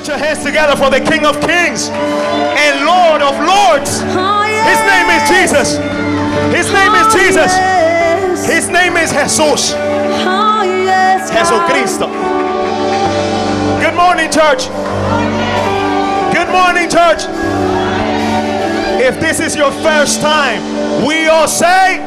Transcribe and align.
Put 0.00 0.08
your 0.08 0.16
hands 0.16 0.42
together 0.42 0.76
for 0.76 0.88
the 0.88 0.98
King 0.98 1.26
of 1.26 1.38
Kings 1.42 1.90
and 1.90 2.86
Lord 2.86 3.20
of 3.20 3.36
Lords. 3.36 4.00
Oh, 4.16 4.48
His 4.48 4.80
name 4.88 5.12
is 5.12 5.28
Jesus. 5.28 5.76
His 6.56 6.72
name 6.72 6.94
is 6.96 7.12
Jesus. 7.12 7.52
Yes. 7.52 8.48
His 8.48 8.68
name 8.70 8.96
is 8.96 9.12
Jesus. 9.12 9.74
Oh, 9.76 10.62
yes. 10.64 11.28
Jesucristo. 11.28 12.08
Good 13.76 13.94
morning, 13.94 14.32
church. 14.32 14.72
Good 16.32 16.48
morning, 16.48 16.88
church. 16.88 17.28
If 19.04 19.20
this 19.20 19.38
is 19.38 19.54
your 19.54 19.70
first 19.84 20.22
time, 20.22 20.62
we 21.04 21.28
all 21.28 21.46
say, 21.46 22.00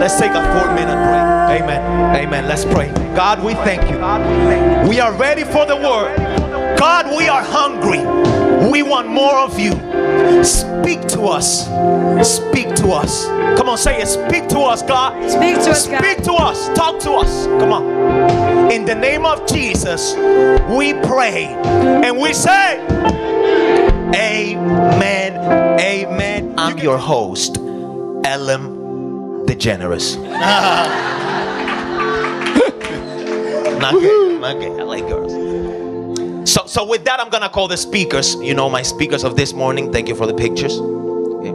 Let's 0.00 0.18
take 0.18 0.32
a 0.32 0.40
four 0.56 0.74
minute 0.74 0.96
break. 1.04 1.31
Amen. 1.52 2.16
Amen. 2.16 2.48
Let's 2.48 2.64
pray. 2.64 2.90
God, 3.14 3.44
we 3.44 3.52
thank 3.52 3.82
you. 3.90 3.98
We 4.88 5.00
are 5.00 5.12
ready 5.12 5.44
for 5.44 5.66
the 5.66 5.76
word. 5.76 6.16
God, 6.78 7.14
we 7.14 7.28
are 7.28 7.42
hungry. 7.42 8.00
We 8.70 8.82
want 8.82 9.08
more 9.08 9.36
of 9.36 9.58
you. 9.58 9.72
Speak 10.42 11.06
to 11.08 11.24
us. 11.24 11.66
Speak 12.26 12.74
to 12.76 12.88
us. 12.88 13.26
Come 13.58 13.68
on, 13.68 13.76
say 13.76 14.00
it. 14.00 14.06
Speak 14.06 14.48
to 14.48 14.60
us, 14.60 14.82
God. 14.82 15.30
Speak 15.30 15.56
to 15.56 15.70
us, 15.70 15.86
God. 15.86 16.02
Speak 16.02 16.24
to 16.24 16.32
us. 16.32 16.68
Talk 16.74 16.98
to 17.00 17.12
us. 17.12 17.46
Come 17.46 17.72
on. 17.72 18.72
In 18.72 18.86
the 18.86 18.94
name 18.94 19.26
of 19.26 19.46
Jesus, 19.46 20.14
we 20.70 20.94
pray 20.94 21.48
and 22.04 22.18
we 22.18 22.32
say, 22.32 22.80
Amen. 24.14 25.36
Amen. 25.78 26.54
I'm 26.56 26.78
your 26.78 26.96
host, 26.96 27.58
Ellen 28.24 29.46
DeGeneres. 29.46 30.16
not 33.82 34.00
gay. 34.00 34.38
Not 34.38 34.60
gay. 34.60 34.70
I 34.70 34.82
like 34.84 35.06
girls. 35.08 35.32
So, 36.50 36.64
so 36.66 36.86
with 36.86 37.04
that, 37.04 37.20
I'm 37.20 37.28
gonna 37.28 37.48
call 37.48 37.68
the 37.68 37.76
speakers. 37.76 38.34
You 38.36 38.54
know, 38.54 38.70
my 38.70 38.82
speakers 38.82 39.24
of 39.24 39.36
this 39.36 39.52
morning. 39.52 39.92
Thank 39.92 40.08
you 40.08 40.14
for 40.14 40.26
the 40.26 40.34
pictures. 40.34 40.78
Okay. 40.78 41.50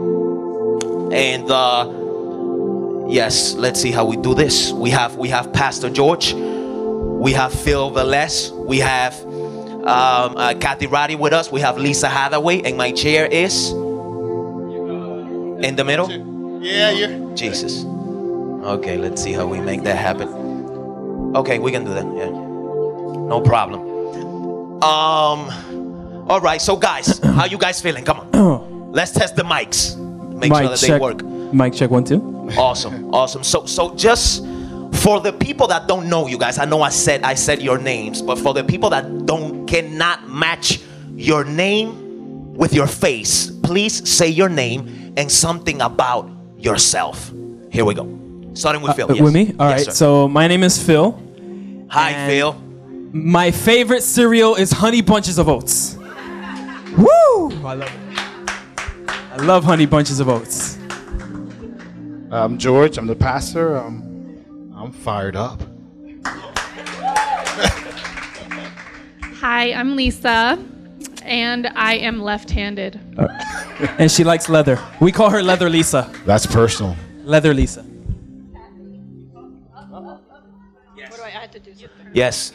And 1.16 1.50
uh, 1.50 3.08
yes, 3.08 3.54
let's 3.54 3.80
see 3.80 3.90
how 3.90 4.04
we 4.04 4.16
do 4.16 4.34
this. 4.34 4.72
We 4.72 4.90
have 4.90 5.16
we 5.16 5.28
have 5.28 5.52
Pastor 5.52 5.90
George. 5.90 6.34
We 6.34 7.32
have 7.32 7.52
Phil 7.52 7.90
Velez. 7.90 8.52
We 8.52 8.78
have 8.78 9.20
um, 9.24 10.36
uh, 10.36 10.54
Kathy 10.60 10.86
Roddy 10.86 11.16
with 11.16 11.32
us. 11.32 11.50
We 11.50 11.60
have 11.60 11.78
Lisa 11.78 12.08
Hathaway, 12.08 12.62
and 12.62 12.76
my 12.76 12.92
chair 12.92 13.26
is 13.26 13.70
in 13.72 15.74
the 15.76 15.84
middle. 15.84 16.10
Yeah, 16.62 16.90
you're. 16.90 17.34
Jesus. 17.34 17.84
Okay, 18.64 18.98
let's 18.98 19.22
see 19.22 19.32
how 19.32 19.46
we 19.46 19.60
make 19.60 19.82
that 19.82 19.96
happen. 19.96 20.47
Okay, 21.34 21.58
we 21.58 21.70
can 21.70 21.84
do 21.84 21.94
that. 21.94 22.04
Yeah. 22.06 22.30
No 22.30 23.40
problem. 23.44 23.80
Um 24.82 25.50
all 26.28 26.40
right, 26.40 26.60
so 26.60 26.76
guys, 26.76 27.18
how 27.22 27.46
you 27.46 27.58
guys 27.58 27.80
feeling? 27.80 28.04
Come 28.04 28.20
on. 28.20 28.92
Let's 28.92 29.12
test 29.12 29.36
the 29.36 29.42
mics. 29.42 29.96
Make 30.34 30.52
sure 30.52 30.62
Mic 30.62 30.70
that 30.70 30.78
check. 30.78 30.88
they 30.90 30.98
work. 30.98 31.22
Mic 31.52 31.74
check 31.74 31.90
one 31.90 32.04
two. 32.04 32.50
Awesome. 32.56 33.12
Awesome. 33.14 33.42
So 33.42 33.66
so 33.66 33.94
just 33.94 34.44
for 34.94 35.20
the 35.20 35.32
people 35.32 35.66
that 35.68 35.86
don't 35.86 36.08
know 36.08 36.26
you 36.26 36.38
guys, 36.38 36.58
I 36.58 36.64
know 36.64 36.82
I 36.82 36.90
said 36.90 37.22
I 37.22 37.34
said 37.34 37.62
your 37.62 37.78
names, 37.78 38.22
but 38.22 38.38
for 38.38 38.54
the 38.54 38.64
people 38.64 38.90
that 38.90 39.26
don't 39.26 39.66
cannot 39.66 40.28
match 40.28 40.80
your 41.14 41.44
name 41.44 42.54
with 42.54 42.72
your 42.72 42.86
face, 42.86 43.50
please 43.62 44.08
say 44.08 44.28
your 44.28 44.48
name 44.48 45.14
and 45.16 45.30
something 45.30 45.80
about 45.80 46.30
yourself. 46.56 47.32
Here 47.70 47.84
we 47.84 47.94
go. 47.94 48.04
Starting 48.58 48.82
with 48.82 48.96
Phil. 48.96 49.08
Uh, 49.08 49.14
yes. 49.14 49.22
With 49.22 49.34
me? 49.34 49.54
All 49.60 49.70
Yes, 49.70 49.78
right. 49.78 49.84
sir. 49.86 49.92
so 49.92 50.26
my 50.28 50.48
name 50.48 50.64
is 50.64 50.82
Phil. 50.82 51.12
Hi, 51.90 52.10
and- 52.10 52.30
Phil. 52.32 52.52
My 53.12 53.52
favorite 53.52 54.02
cereal 54.02 54.56
is 54.56 54.72
Honey 54.72 55.00
Bunches 55.00 55.38
of 55.38 55.48
Oats. 55.48 55.96
Woo! 56.96 57.50
I 57.64 57.74
love 57.74 57.82
it. 57.82 58.50
I 59.32 59.36
love 59.42 59.62
Honey 59.62 59.86
Bunches 59.86 60.18
of 60.18 60.28
Oats. 60.28 60.76
I'm 62.32 62.58
George. 62.58 62.98
I'm 62.98 63.06
the 63.06 63.14
pastor. 63.14 63.78
Um, 63.78 64.02
I'm 64.76 64.90
fired 64.92 65.36
up. 65.36 65.62
Hi, 69.40 69.72
I'm 69.72 69.94
Lisa, 69.94 70.58
and 71.22 71.68
I 71.76 71.94
am 71.94 72.20
left 72.20 72.50
handed. 72.50 73.00
And 73.98 74.10
she 74.10 74.24
likes 74.24 74.48
leather. 74.48 74.78
We 75.00 75.12
call 75.12 75.30
her 75.30 75.42
Leather 75.44 75.70
Lisa. 75.70 76.12
That's 76.26 76.44
personal. 76.44 76.96
Leather 77.22 77.54
Lisa. 77.54 77.84
Yes. 82.12 82.52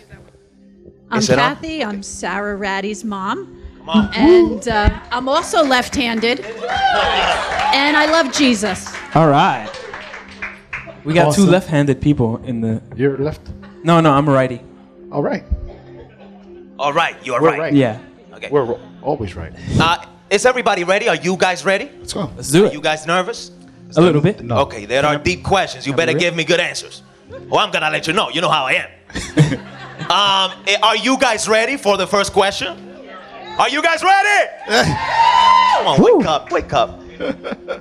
I'm 1.09 1.19
Is 1.19 1.29
on? 1.29 1.37
Kathy. 1.37 1.83
I'm 1.83 2.01
Sarah 2.03 2.55
Roddy's 2.55 3.03
mom. 3.03 3.61
Come 3.79 3.89
on. 3.89 4.13
And 4.13 4.67
uh, 4.67 4.99
I'm 5.11 5.27
also 5.29 5.63
left 5.63 5.95
handed. 5.95 6.39
And 6.39 7.97
I 7.97 8.05
love 8.11 8.33
Jesus. 8.33 8.93
All 9.15 9.27
right. 9.27 9.69
We 11.03 11.13
got 11.13 11.35
two 11.35 11.45
left-handed 11.45 12.01
people 12.01 12.37
in 12.45 12.61
the. 12.61 12.81
You're 12.95 13.17
left. 13.17 13.41
No, 13.83 13.99
no, 13.99 14.11
I'm 14.11 14.27
a 14.27 14.31
righty. 14.31 14.61
All 15.11 15.21
right. 15.21 15.43
All 16.79 16.93
right, 16.93 17.15
you 17.25 17.33
are 17.33 17.41
We're 17.41 17.49
right. 17.49 17.59
right. 17.59 17.73
Yeah. 17.73 17.99
Okay. 18.33 18.49
We're 18.49 18.63
ro- 18.63 18.79
always 19.01 19.35
right. 19.35 19.53
Uh, 19.79 20.05
is 20.29 20.45
everybody 20.45 20.83
ready? 20.83 21.09
Are 21.09 21.15
you 21.15 21.35
guys 21.35 21.65
ready? 21.65 21.91
Let's 21.99 22.13
go. 22.13 22.31
Let's 22.35 22.49
do 22.49 22.67
Are 22.67 22.71
you 22.71 22.81
guys 22.81 23.05
nervous? 23.05 23.51
A 23.95 24.01
little 24.01 24.21
bit. 24.21 24.41
No. 24.41 24.59
Okay, 24.59 24.85
there 24.85 25.05
are 25.05 25.17
deep 25.17 25.43
questions. 25.43 25.85
You 25.85 25.93
better 25.93 26.13
give 26.13 26.35
me 26.35 26.43
good 26.43 26.59
answers. 26.59 27.03
Well, 27.29 27.59
I'm 27.59 27.71
gonna 27.71 27.91
let 27.91 28.07
you 28.07 28.13
know. 28.13 28.29
You 28.29 28.41
know 28.41 28.49
how 28.49 28.65
I 28.65 28.73
am. 28.73 28.89
um, 30.09 30.51
eh, 30.67 30.77
are 30.81 30.97
you 30.97 31.17
guys 31.17 31.47
ready 31.47 31.77
for 31.77 31.97
the 31.97 32.07
first 32.07 32.33
question? 32.33 32.89
Are 33.59 33.69
you 33.69 33.83
guys 33.83 34.01
ready? 34.01 34.49
Come 35.75 35.87
on, 35.87 36.01
wake 36.01 36.25
up, 36.25 36.51
wake 36.51 36.73
up. 36.73 36.99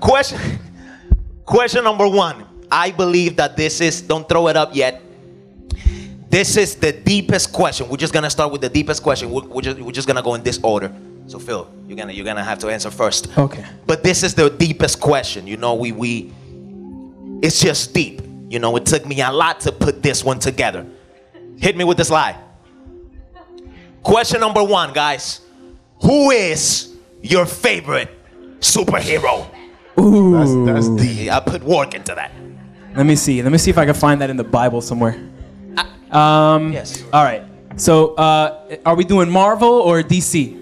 question, 0.01 0.39
question 1.45 1.85
number 1.85 2.07
one. 2.07 2.47
I 2.71 2.91
believe 2.91 3.37
that 3.37 3.57
this 3.57 3.81
is. 3.81 4.03
Don't 4.03 4.29
throw 4.29 4.49
it 4.49 4.57
up 4.57 4.75
yet. 4.75 5.03
This 6.29 6.57
is 6.57 6.77
the 6.77 6.93
deepest 6.93 7.53
question. 7.53 7.89
We're 7.89 7.99
just 7.99 8.15
gonna 8.15 8.31
start 8.31 8.53
with 8.53 8.63
the 8.63 8.69
deepest 8.69 9.03
question. 9.03 9.31
We're, 9.31 9.43
we're 9.43 9.61
just, 9.61 9.79
we're 9.79 9.93
just 9.93 10.09
gonna 10.09 10.23
go 10.23 10.35
in 10.35 10.43
this 10.43 10.59
order. 10.63 10.91
So 11.27 11.39
Phil, 11.39 11.71
you're 11.87 11.97
gonna 11.97 12.13
you're 12.13 12.25
gonna 12.25 12.45
have 12.45 12.59
to 12.61 12.69
answer 12.69 12.91
first. 12.91 13.37
Okay. 13.37 13.65
But 13.87 14.03
this 14.03 14.23
is 14.23 14.35
the 14.35 14.51
deepest 14.51 15.01
question. 15.01 15.47
You 15.47 15.57
know, 15.57 15.75
we 15.75 15.93
we 15.93 16.33
it's 17.43 17.61
just 17.61 17.95
deep. 17.95 18.23
You 18.49 18.59
know, 18.59 18.77
it 18.77 18.87
took 18.87 19.07
me 19.07 19.21
a 19.21 19.31
lot 19.31 19.61
to 19.61 19.73
put 19.73 20.03
this 20.03 20.25
one 20.25 20.39
together. 20.39 20.87
Hit 21.63 21.77
me 21.77 21.85
with 21.85 21.97
the 21.97 22.05
slide. 22.05 22.37
Question 24.03 24.41
number 24.41 24.65
one, 24.65 24.93
guys. 24.93 25.41
Who 26.03 26.33
is 26.33 26.97
your 27.23 27.47
favorite 27.47 28.11
superhero? 28.59 29.47
Ooh. 30.01 30.33
That's, 30.67 30.87
that's 30.87 31.03
deep. 31.03 31.31
I 31.31 31.39
put 31.39 31.63
work 31.63 31.95
into 31.95 32.17
that. 32.17 32.33
Let 32.97 33.07
me 33.07 33.15
see. 33.15 33.41
Let 33.43 33.53
me 33.53 33.59
see 33.59 33.71
if 33.71 33.79
I 33.79 33.85
can 33.87 33.95
find 33.95 34.21
that 34.21 34.29
in 34.29 34.37
the 34.37 34.45
Bible 34.45 34.81
somewhere. 34.81 35.15
Um, 36.11 36.73
Yes. 36.73 37.03
All 37.13 37.23
right. 37.25 37.45
So, 37.77 38.15
uh, 38.17 38.77
are 38.85 38.97
we 38.97 39.05
doing 39.05 39.31
Marvel 39.31 39.71
or 39.71 40.03
DC? 40.03 40.62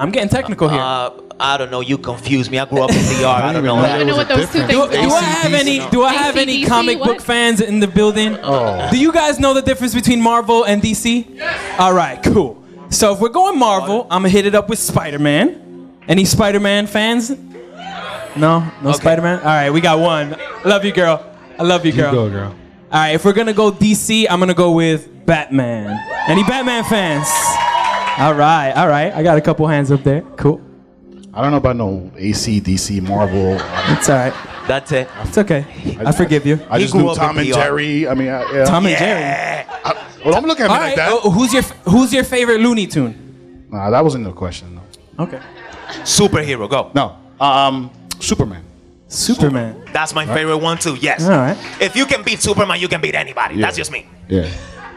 I'm 0.00 0.10
getting 0.10 0.30
technical 0.30 0.70
here. 0.70 0.80
Uh, 0.80 1.10
I 1.38 1.58
don't 1.58 1.70
know. 1.70 1.80
You 1.80 1.98
confuse 1.98 2.50
me. 2.50 2.58
I 2.58 2.64
grew 2.64 2.82
up 2.82 2.90
in 2.90 2.96
DR. 3.20 3.26
I 3.26 3.52
don't 3.52 3.64
know. 3.64 3.76
I 3.76 3.98
don't 3.98 4.06
know 4.06 4.16
what 4.16 4.28
those 4.28 4.50
two 4.50 4.66
do, 4.66 4.88
things 4.88 5.06
do 5.06 5.12
I 5.12 5.20
have 5.20 5.52
any? 5.52 5.78
Do 5.90 6.02
I 6.04 6.14
have 6.14 6.38
any 6.38 6.62
ACDC, 6.62 6.66
comic 6.68 6.98
book 6.98 7.20
fans 7.20 7.60
in 7.60 7.80
the 7.80 7.86
building? 7.86 8.38
Oh. 8.42 8.88
Do 8.90 8.98
you 8.98 9.12
guys 9.12 9.38
know 9.38 9.52
the 9.52 9.60
difference 9.60 9.94
between 9.94 10.22
Marvel 10.22 10.64
and 10.64 10.80
DC? 10.80 11.34
Yes. 11.34 11.80
All 11.80 11.92
right. 11.92 12.22
Cool. 12.22 12.62
So 12.88 13.12
if 13.12 13.20
we're 13.20 13.28
going 13.28 13.58
Marvel, 13.58 14.04
I'm 14.04 14.22
gonna 14.22 14.30
hit 14.30 14.46
it 14.46 14.54
up 14.54 14.70
with 14.70 14.78
Spider-Man. 14.78 15.98
Any 16.08 16.24
Spider-Man 16.24 16.86
fans? 16.86 17.30
No, 18.36 18.66
no 18.82 18.92
Spider-Man. 18.92 19.40
All 19.40 19.44
right, 19.44 19.70
we 19.70 19.82
got 19.82 19.98
one. 19.98 20.34
Love 20.64 20.84
you, 20.86 20.92
girl. 20.92 21.24
I 21.58 21.62
love 21.62 21.84
you, 21.84 21.92
girl. 21.92 22.10
You 22.10 22.18
go, 22.18 22.30
girl. 22.30 22.54
All 22.90 23.00
right, 23.00 23.10
if 23.14 23.24
we're 23.24 23.34
gonna 23.34 23.52
go 23.52 23.70
DC, 23.70 24.26
I'm 24.30 24.40
gonna 24.40 24.54
go 24.54 24.72
with 24.72 25.26
Batman. 25.26 25.98
Any 26.26 26.42
Batman 26.44 26.84
fans? 26.84 27.28
All 28.18 28.34
right, 28.34 28.72
all 28.72 28.88
right. 28.88 29.12
I 29.12 29.22
got 29.22 29.38
a 29.38 29.40
couple 29.40 29.66
hands 29.66 29.90
up 29.90 30.02
there. 30.04 30.22
Cool. 30.36 30.60
I 31.32 31.42
don't 31.42 31.52
know 31.52 31.58
about 31.58 31.76
no 31.76 32.10
AC, 32.16 32.60
DC, 32.60 33.00
Marvel. 33.02 33.56
I, 33.60 33.96
It's 33.96 34.08
all 34.08 34.16
right. 34.16 34.34
That's 34.66 34.92
it. 34.92 35.08
It's 35.22 35.38
okay. 35.38 35.64
I 36.04 36.12
forgive 36.12 36.44
you. 36.46 36.58
I 36.68 36.78
He 36.78 36.84
just 36.84 36.92
grew 36.92 37.02
knew 37.02 37.08
up 37.10 37.16
Tom 37.16 37.38
in 37.38 37.44
and 37.46 37.52
PR. 37.54 37.60
Jerry. 37.60 38.08
I 38.08 38.14
mean, 38.14 38.28
I, 38.28 38.52
yeah. 38.52 38.64
Tom 38.64 38.86
and 38.86 38.96
Jerry. 38.98 39.20
Yeah. 39.20 40.06
well, 40.24 40.34
don't 40.34 40.46
look 40.46 40.60
at 40.60 40.64
me 40.68 40.74
All 40.74 40.80
like 40.80 40.96
right. 40.96 40.96
that. 40.96 41.12
uh, 41.12 41.30
who's 41.30 41.52
your 41.52 41.62
Who's 41.62 42.12
your 42.12 42.24
favorite 42.24 42.60
Looney 42.60 42.86
Tune? 42.86 43.66
Nah, 43.70 43.90
that 43.90 44.02
wasn't 44.04 44.24
the 44.24 44.32
question. 44.32 44.74
No. 44.74 45.24
Okay. 45.24 45.40
Superhero. 46.02 46.68
Go. 46.68 46.90
No. 46.94 47.16
Um, 47.44 47.90
Superman. 48.18 48.64
Superman. 49.08 49.84
That's 49.92 50.14
my 50.14 50.26
favorite 50.26 50.58
one 50.58 50.78
too. 50.78 50.96
Yes. 50.96 51.24
All 51.24 51.30
right. 51.30 51.56
If 51.80 51.96
you 51.96 52.06
can 52.06 52.22
beat 52.22 52.40
Superman, 52.40 52.78
you 52.80 52.88
can 52.88 53.00
beat 53.00 53.14
anybody. 53.14 53.60
That's 53.60 53.76
just 53.76 53.90
me. 53.92 54.06
Yeah. 54.28 54.48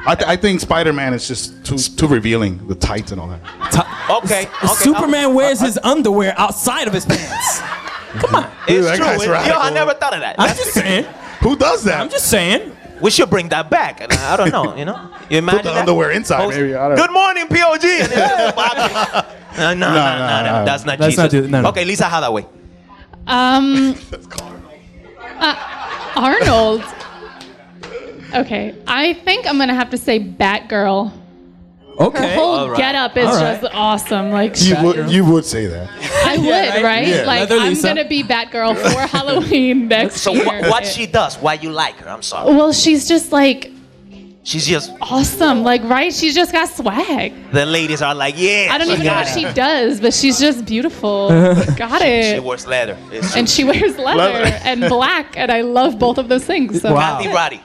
I, 0.05 0.15
th- 0.15 0.27
I 0.27 0.35
think 0.35 0.59
Spider-Man 0.59 1.13
is 1.13 1.27
just 1.27 1.65
too 1.65 1.77
too 1.77 2.07
revealing, 2.07 2.65
the 2.67 2.75
tights 2.75 3.11
and 3.11 3.21
all 3.21 3.27
that. 3.29 3.43
Ta- 3.71 3.89
Okay. 4.25 4.47
okay. 4.47 4.67
Superman 4.75 5.33
wears 5.33 5.61
his 5.61 5.79
underwear 5.81 6.33
outside 6.37 6.87
of 6.87 6.93
his 6.93 7.05
pants. 7.05 7.59
Come 8.19 8.35
on. 8.35 8.51
It's 8.67 8.67
Dude, 8.67 8.83
that 8.85 8.95
true. 8.97 9.05
guy's 9.05 9.21
It- 9.23 9.27
yo, 9.27 9.31
I 9.33 9.37
radical. 9.47 9.71
never 9.73 9.93
thought 9.93 10.13
of 10.13 10.19
that. 10.19 10.35
I'm 10.37 10.49
just 10.55 10.73
saying. 10.73 11.05
Who 11.41 11.55
does 11.55 11.83
that? 11.85 12.01
I'm 12.01 12.09
just 12.09 12.29
saying. 12.29 12.71
We 13.01 13.11
should 13.11 13.29
bring 13.29 13.49
that 13.49 13.69
back. 13.69 14.01
And 14.01 14.11
I 14.13 14.33
I 14.33 14.37
don't 14.37 14.51
know, 14.51 14.75
you 14.75 14.85
know. 14.85 15.09
You 15.29 15.37
imagine 15.39 15.59
Put 15.59 15.63
the 15.65 15.73
that? 15.73 15.79
underwear 15.79 16.11
inside, 16.11 16.37
Host- 16.43 16.57
maybe, 16.57 16.75
I 16.75 16.87
don't- 16.89 16.97
Good 16.97 17.11
morning, 17.11 17.47
POG. 17.47 17.83
And 17.83 18.11
then 18.11 18.53
the 18.55 19.25
no, 19.57 19.73
no, 19.73 19.73
no, 19.73 19.73
no, 19.73 19.93
no, 19.93 20.43
no, 20.43 20.59
no. 20.59 20.65
That's 20.65 20.85
not 20.85 20.99
Let's 20.99 21.15
Jesus. 21.15 21.17
not 21.23 21.31
do- 21.31 21.47
no, 21.47 21.61
no. 21.61 21.69
Okay, 21.69 21.85
Lisa 21.85 22.05
Hathaway. 22.05 22.45
Um, 23.25 23.95
uh, 25.39 25.55
Arnold. 26.15 26.83
Okay, 28.35 28.75
I 28.87 29.13
think 29.13 29.45
I'm 29.47 29.57
gonna 29.57 29.73
have 29.75 29.89
to 29.91 29.97
say 29.97 30.19
Batgirl. 30.19 31.11
Okay. 31.99 32.17
Her 32.17 32.23
Okay. 32.25 32.35
whole 32.35 32.55
All 32.55 32.69
right. 32.71 32.77
getup 32.77 33.15
is 33.17 33.27
All 33.27 33.35
right. 33.35 33.61
just 33.61 33.75
awesome. 33.75 34.31
Like 34.31 34.59
You 34.59 34.75
I 34.75 34.83
would, 34.83 35.11
you 35.11 35.23
would 35.25 35.45
say 35.45 35.67
that. 35.67 35.87
I 36.25 36.37
would, 36.39 36.49
right? 36.49 36.83
right? 36.83 37.07
Yeah. 37.07 37.23
Like 37.25 37.41
Leather 37.41 37.57
I'm 37.61 37.69
Lisa. 37.69 37.87
gonna 37.89 38.07
be 38.07 38.23
Batgirl 38.23 38.75
for 38.77 38.99
Halloween 39.17 39.87
next 39.89 40.21
So 40.21 40.33
year. 40.33 40.43
wh- 40.43 40.69
what 40.71 40.87
she 40.87 41.05
does? 41.05 41.35
Why 41.37 41.53
you 41.53 41.69
like 41.71 41.95
her? 41.97 42.09
I'm 42.09 42.23
sorry. 42.23 42.53
Well, 42.55 42.73
she's 42.73 43.07
just 43.07 43.31
like 43.31 43.69
She's 44.45 44.65
just 44.67 44.91
awesome. 45.01 45.63
Like 45.63 45.83
right, 45.83 46.11
she's 46.13 46.33
just 46.35 46.51
got 46.51 46.67
swag. 46.67 47.31
the 47.53 47.65
ladies 47.65 48.01
are 48.01 48.13
like, 48.13 48.35
yeah. 48.37 48.69
I 48.71 48.77
don't 48.77 48.89
even 48.89 49.05
know 49.05 49.13
what 49.13 49.27
it. 49.27 49.39
she 49.39 49.45
does, 49.53 50.01
but 50.01 50.13
she's 50.13 50.37
just 50.37 50.65
beautiful. 50.65 51.29
got 51.77 52.01
it. 52.01 52.23
She 52.25 52.29
it. 52.37 52.43
wears 52.43 52.67
leather. 52.67 52.97
It's 53.11 53.35
And 53.37 53.47
she 53.47 53.63
wears 53.63 53.97
leather 53.97 54.17
Leather. 54.33 54.59
and 54.65 54.81
black, 54.89 55.37
and 55.37 55.49
I 55.49 55.61
love 55.61 55.97
both 55.97 56.17
of 56.17 56.27
those 56.27 56.43
things. 56.43 56.81
So. 56.81 56.93
Wow. 56.93 57.19
Kathy 57.19 57.29
Roddy. 57.29 57.61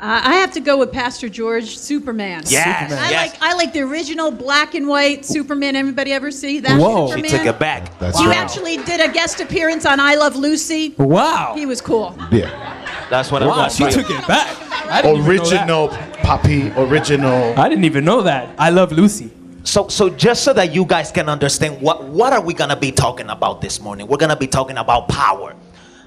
Uh, 0.00 0.20
I 0.24 0.34
have 0.34 0.52
to 0.52 0.60
go 0.60 0.76
with 0.76 0.92
Pastor 0.92 1.28
George 1.28 1.78
Superman. 1.78 2.42
Yes, 2.46 2.92
I 2.92 3.10
yes. 3.10 3.32
like 3.32 3.42
I 3.42 3.54
like 3.54 3.72
the 3.72 3.80
original 3.82 4.30
black 4.30 4.74
and 4.74 4.88
white 4.88 5.24
Superman. 5.24 5.76
Everybody 5.76 6.12
ever 6.12 6.30
see 6.30 6.60
that 6.60 6.78
Whoa. 6.80 7.06
She 7.06 7.12
Superman? 7.12 7.30
took 7.30 7.46
it 7.46 7.58
back. 7.60 7.98
That's 8.00 8.20
You 8.20 8.26
right. 8.28 8.36
actually 8.36 8.76
did 8.78 9.00
a 9.00 9.10
guest 9.12 9.40
appearance 9.40 9.86
on 9.86 10.00
I 10.00 10.16
Love 10.16 10.34
Lucy. 10.36 10.94
Wow. 10.98 11.54
He 11.56 11.64
was 11.64 11.80
cool. 11.80 12.14
Yeah. 12.32 13.06
That's 13.08 13.30
what 13.30 13.42
it 13.42 13.46
Wow, 13.46 13.64
was. 13.64 13.76
she 13.76 13.84
right? 13.84 13.92
took 13.92 14.10
it 14.10 14.26
back. 14.26 14.56
I 14.90 15.00
didn't 15.00 15.20
even 15.22 15.66
know 15.66 15.86
that. 15.86 15.88
Original 15.88 15.88
Poppy, 16.22 16.70
original. 16.76 17.58
I 17.60 17.68
didn't 17.68 17.84
even 17.84 18.04
know 18.04 18.22
that. 18.22 18.54
I 18.58 18.70
love 18.70 18.92
Lucy. 18.92 19.30
So, 19.62 19.88
so 19.88 20.10
just 20.10 20.42
so 20.44 20.52
that 20.54 20.74
you 20.74 20.84
guys 20.84 21.10
can 21.12 21.28
understand 21.28 21.80
what 21.80 22.04
what 22.04 22.32
are 22.32 22.40
we 22.42 22.52
gonna 22.52 22.76
be 22.76 22.90
talking 22.92 23.30
about 23.30 23.60
this 23.62 23.80
morning? 23.80 24.06
We're 24.08 24.18
gonna 24.18 24.36
be 24.36 24.48
talking 24.48 24.76
about 24.76 25.08
power. 25.08 25.54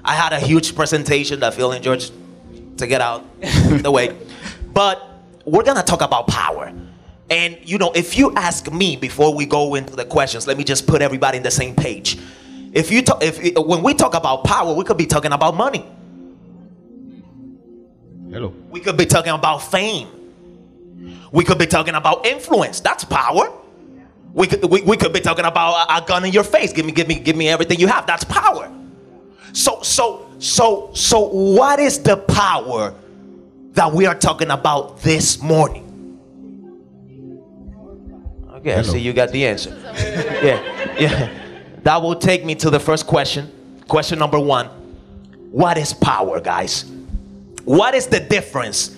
I 0.04 0.14
had 0.14 0.32
a 0.32 0.38
huge 0.38 0.76
presentation 0.76 1.40
that 1.40 1.54
Phil 1.54 1.72
and 1.72 1.82
George 1.82 2.10
to 2.78 2.86
get 2.86 3.00
out 3.00 3.24
the 3.40 3.90
way, 3.90 4.16
but 4.72 5.08
we're 5.44 5.64
gonna 5.64 5.82
talk 5.82 6.00
about 6.00 6.26
power. 6.26 6.72
And 7.30 7.58
you 7.62 7.78
know, 7.78 7.92
if 7.94 8.16
you 8.16 8.34
ask 8.34 8.72
me 8.72 8.96
before 8.96 9.34
we 9.34 9.44
go 9.46 9.74
into 9.74 9.94
the 9.94 10.04
questions, 10.04 10.46
let 10.46 10.56
me 10.56 10.64
just 10.64 10.86
put 10.86 11.02
everybody 11.02 11.36
in 11.36 11.42
the 11.42 11.50
same 11.50 11.74
page. 11.74 12.18
If 12.72 12.90
you 12.90 13.02
talk, 13.02 13.22
if 13.22 13.56
when 13.56 13.82
we 13.82 13.94
talk 13.94 14.14
about 14.14 14.44
power, 14.44 14.74
we 14.74 14.84
could 14.84 14.96
be 14.96 15.06
talking 15.06 15.32
about 15.32 15.54
money. 15.56 15.84
Hello. 18.30 18.54
We 18.70 18.80
could 18.80 18.96
be 18.96 19.06
talking 19.06 19.32
about 19.32 19.58
fame. 19.58 20.08
We 21.32 21.44
could 21.44 21.58
be 21.58 21.66
talking 21.66 21.94
about 21.94 22.26
influence. 22.26 22.80
That's 22.80 23.04
power. 23.04 23.52
We 24.32 24.46
could, 24.46 24.64
we, 24.64 24.82
we 24.82 24.96
could 24.96 25.12
be 25.12 25.20
talking 25.20 25.46
about 25.46 25.88
a, 25.88 26.02
a 26.02 26.06
gun 26.06 26.24
in 26.24 26.32
your 26.32 26.44
face. 26.44 26.72
Give 26.72 26.84
me, 26.84 26.92
give 26.92 27.08
me, 27.08 27.18
give 27.18 27.36
me 27.36 27.48
everything 27.48 27.80
you 27.80 27.86
have. 27.86 28.06
That's 28.06 28.24
power. 28.24 28.70
So, 29.58 29.82
so, 29.82 30.24
so, 30.38 30.90
so, 30.94 31.18
what 31.18 31.80
is 31.80 32.00
the 32.00 32.16
power 32.16 32.94
that 33.72 33.92
we 33.92 34.06
are 34.06 34.14
talking 34.14 34.52
about 34.52 35.00
this 35.00 35.42
morning? 35.42 36.16
Okay, 38.50 38.74
I 38.74 38.82
see 38.82 39.00
you 39.00 39.12
got 39.12 39.32
the 39.32 39.44
answer. 39.44 39.76
Yeah, 40.44 40.94
yeah. 40.96 41.30
That 41.82 42.00
will 42.00 42.14
take 42.14 42.44
me 42.44 42.54
to 42.54 42.70
the 42.70 42.78
first 42.78 43.08
question. 43.08 43.50
Question 43.88 44.20
number 44.20 44.38
one 44.38 44.66
What 45.50 45.76
is 45.76 45.92
power, 45.92 46.40
guys? 46.40 46.84
What 47.64 47.96
is 47.96 48.06
the 48.06 48.20
difference 48.20 48.96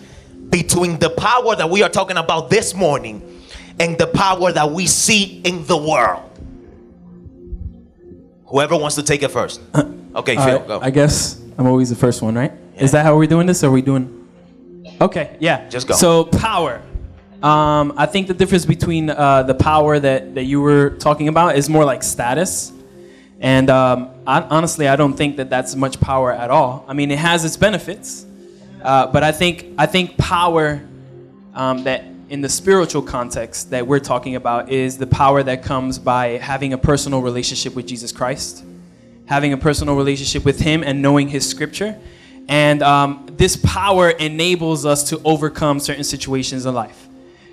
between 0.51 0.99
the 0.99 1.09
power 1.09 1.57
that 1.57 1.71
we 1.71 1.83
are 1.83 1.89
talking 1.89 2.19
about 2.19 2.51
this 2.51 2.75
morning 2.75 3.43
and 3.79 3.97
the 3.97 4.09
power 4.09 4.53
that 4.53 4.71
we 4.71 4.87
see 4.87 5.41
in 5.41 5.65
the 5.65 5.79
world? 5.79 6.30
Whoever 8.51 8.77
wants 8.77 8.97
to 8.97 9.03
take 9.03 9.23
it 9.23 9.31
first. 9.31 9.61
Okay, 10.13 10.35
Phil, 10.35 10.59
right, 10.59 10.67
go. 10.67 10.81
I 10.81 10.91
guess 10.91 11.41
I'm 11.57 11.69
always 11.69 11.89
the 11.89 11.95
first 11.95 12.21
one, 12.21 12.35
right? 12.35 12.51
Yeah. 12.75 12.83
Is 12.83 12.91
that 12.91 13.05
how 13.05 13.17
we're 13.17 13.29
doing 13.29 13.47
this? 13.47 13.63
Or 13.63 13.69
are 13.69 13.71
we 13.71 13.81
doing? 13.81 14.27
Okay, 15.01 15.37
yeah. 15.39 15.69
Just 15.69 15.87
go. 15.87 15.95
So 15.95 16.25
power. 16.25 16.83
Um, 17.45 17.93
I 17.97 18.07
think 18.07 18.27
the 18.27 18.35
difference 18.35 18.67
between 18.67 19.09
uh, 19.09 19.45
the 19.45 19.55
power 19.55 20.01
that, 20.01 20.35
that 20.35 20.47
you 20.47 20.61
were 20.61 20.91
talking 20.91 21.29
about 21.29 21.55
is 21.55 21.71
more 21.71 21.85
like 21.85 22.03
status. 22.03 22.73
And 23.39 23.71
um, 23.71 24.11
I, 24.27 24.43
honestly, 24.43 24.89
I 24.89 24.97
don't 24.97 25.15
think 25.15 25.37
that 25.37 25.49
that's 25.49 25.77
much 25.77 26.01
power 26.01 26.33
at 26.33 26.51
all. 26.51 26.85
I 26.89 26.93
mean, 26.93 27.13
it 27.13 27.19
has 27.19 27.45
its 27.45 27.57
benefits, 27.57 28.27
uh, 28.83 29.07
but 29.07 29.23
I 29.23 29.31
think 29.31 29.67
I 29.79 29.87
think 29.87 30.19
power 30.19 30.83
um, 31.55 31.85
that 31.85 32.05
in 32.31 32.41
the 32.41 32.49
spiritual 32.49 33.03
context 33.03 33.71
that 33.71 33.85
we're 33.85 33.99
talking 33.99 34.37
about 34.37 34.71
is 34.71 34.97
the 34.97 35.07
power 35.07 35.43
that 35.43 35.65
comes 35.65 35.99
by 35.99 36.39
having 36.39 36.73
a 36.73 36.79
personal 36.79 37.23
relationship 37.23 37.75
with 37.75 37.89
Jesus 37.89 38.13
Christ, 38.13 38.65
having 39.27 39.53
a 39.53 39.57
personal 39.57 39.97
relationship 39.97 40.45
with 40.45 40.61
Him, 40.61 40.85
and 40.85 41.03
knowing 41.03 41.29
His 41.29 41.47
Scripture. 41.47 41.99
And 42.47 42.85
um, 42.85 43.27
this 43.33 43.57
power 43.57 44.11
enables 44.11 44.87
us 44.87 45.09
to 45.11 45.21
overcome 45.25 45.81
certain 45.81 46.05
situations 46.05 46.67
in 46.67 46.73
life. 46.73 47.09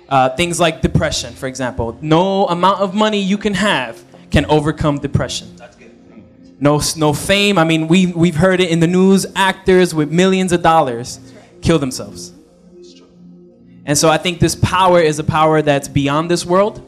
Uh, 0.08 0.28
things 0.36 0.60
like 0.60 0.80
depression, 0.80 1.34
for 1.34 1.48
example. 1.48 1.98
No 2.00 2.46
amount 2.46 2.78
of 2.80 2.94
money 2.94 3.20
you 3.20 3.36
can 3.36 3.54
have 3.54 4.00
can 4.30 4.46
overcome 4.46 5.00
depression. 5.00 5.56
No, 6.60 6.80
no 6.96 7.12
fame. 7.12 7.58
I 7.58 7.64
mean, 7.64 7.88
we, 7.88 8.06
we've 8.06 8.36
heard 8.36 8.60
it 8.60 8.70
in 8.70 8.78
the 8.78 8.86
news. 8.86 9.26
Actors 9.34 9.92
with 9.92 10.12
millions 10.12 10.52
of 10.52 10.62
dollars 10.62 11.18
kill 11.62 11.80
themselves. 11.80 12.32
And 13.88 13.96
so 13.96 14.10
I 14.10 14.18
think 14.18 14.38
this 14.38 14.54
power 14.54 15.00
is 15.00 15.18
a 15.18 15.24
power 15.24 15.62
that's 15.62 15.88
beyond 15.88 16.30
this 16.30 16.44
world. 16.44 16.84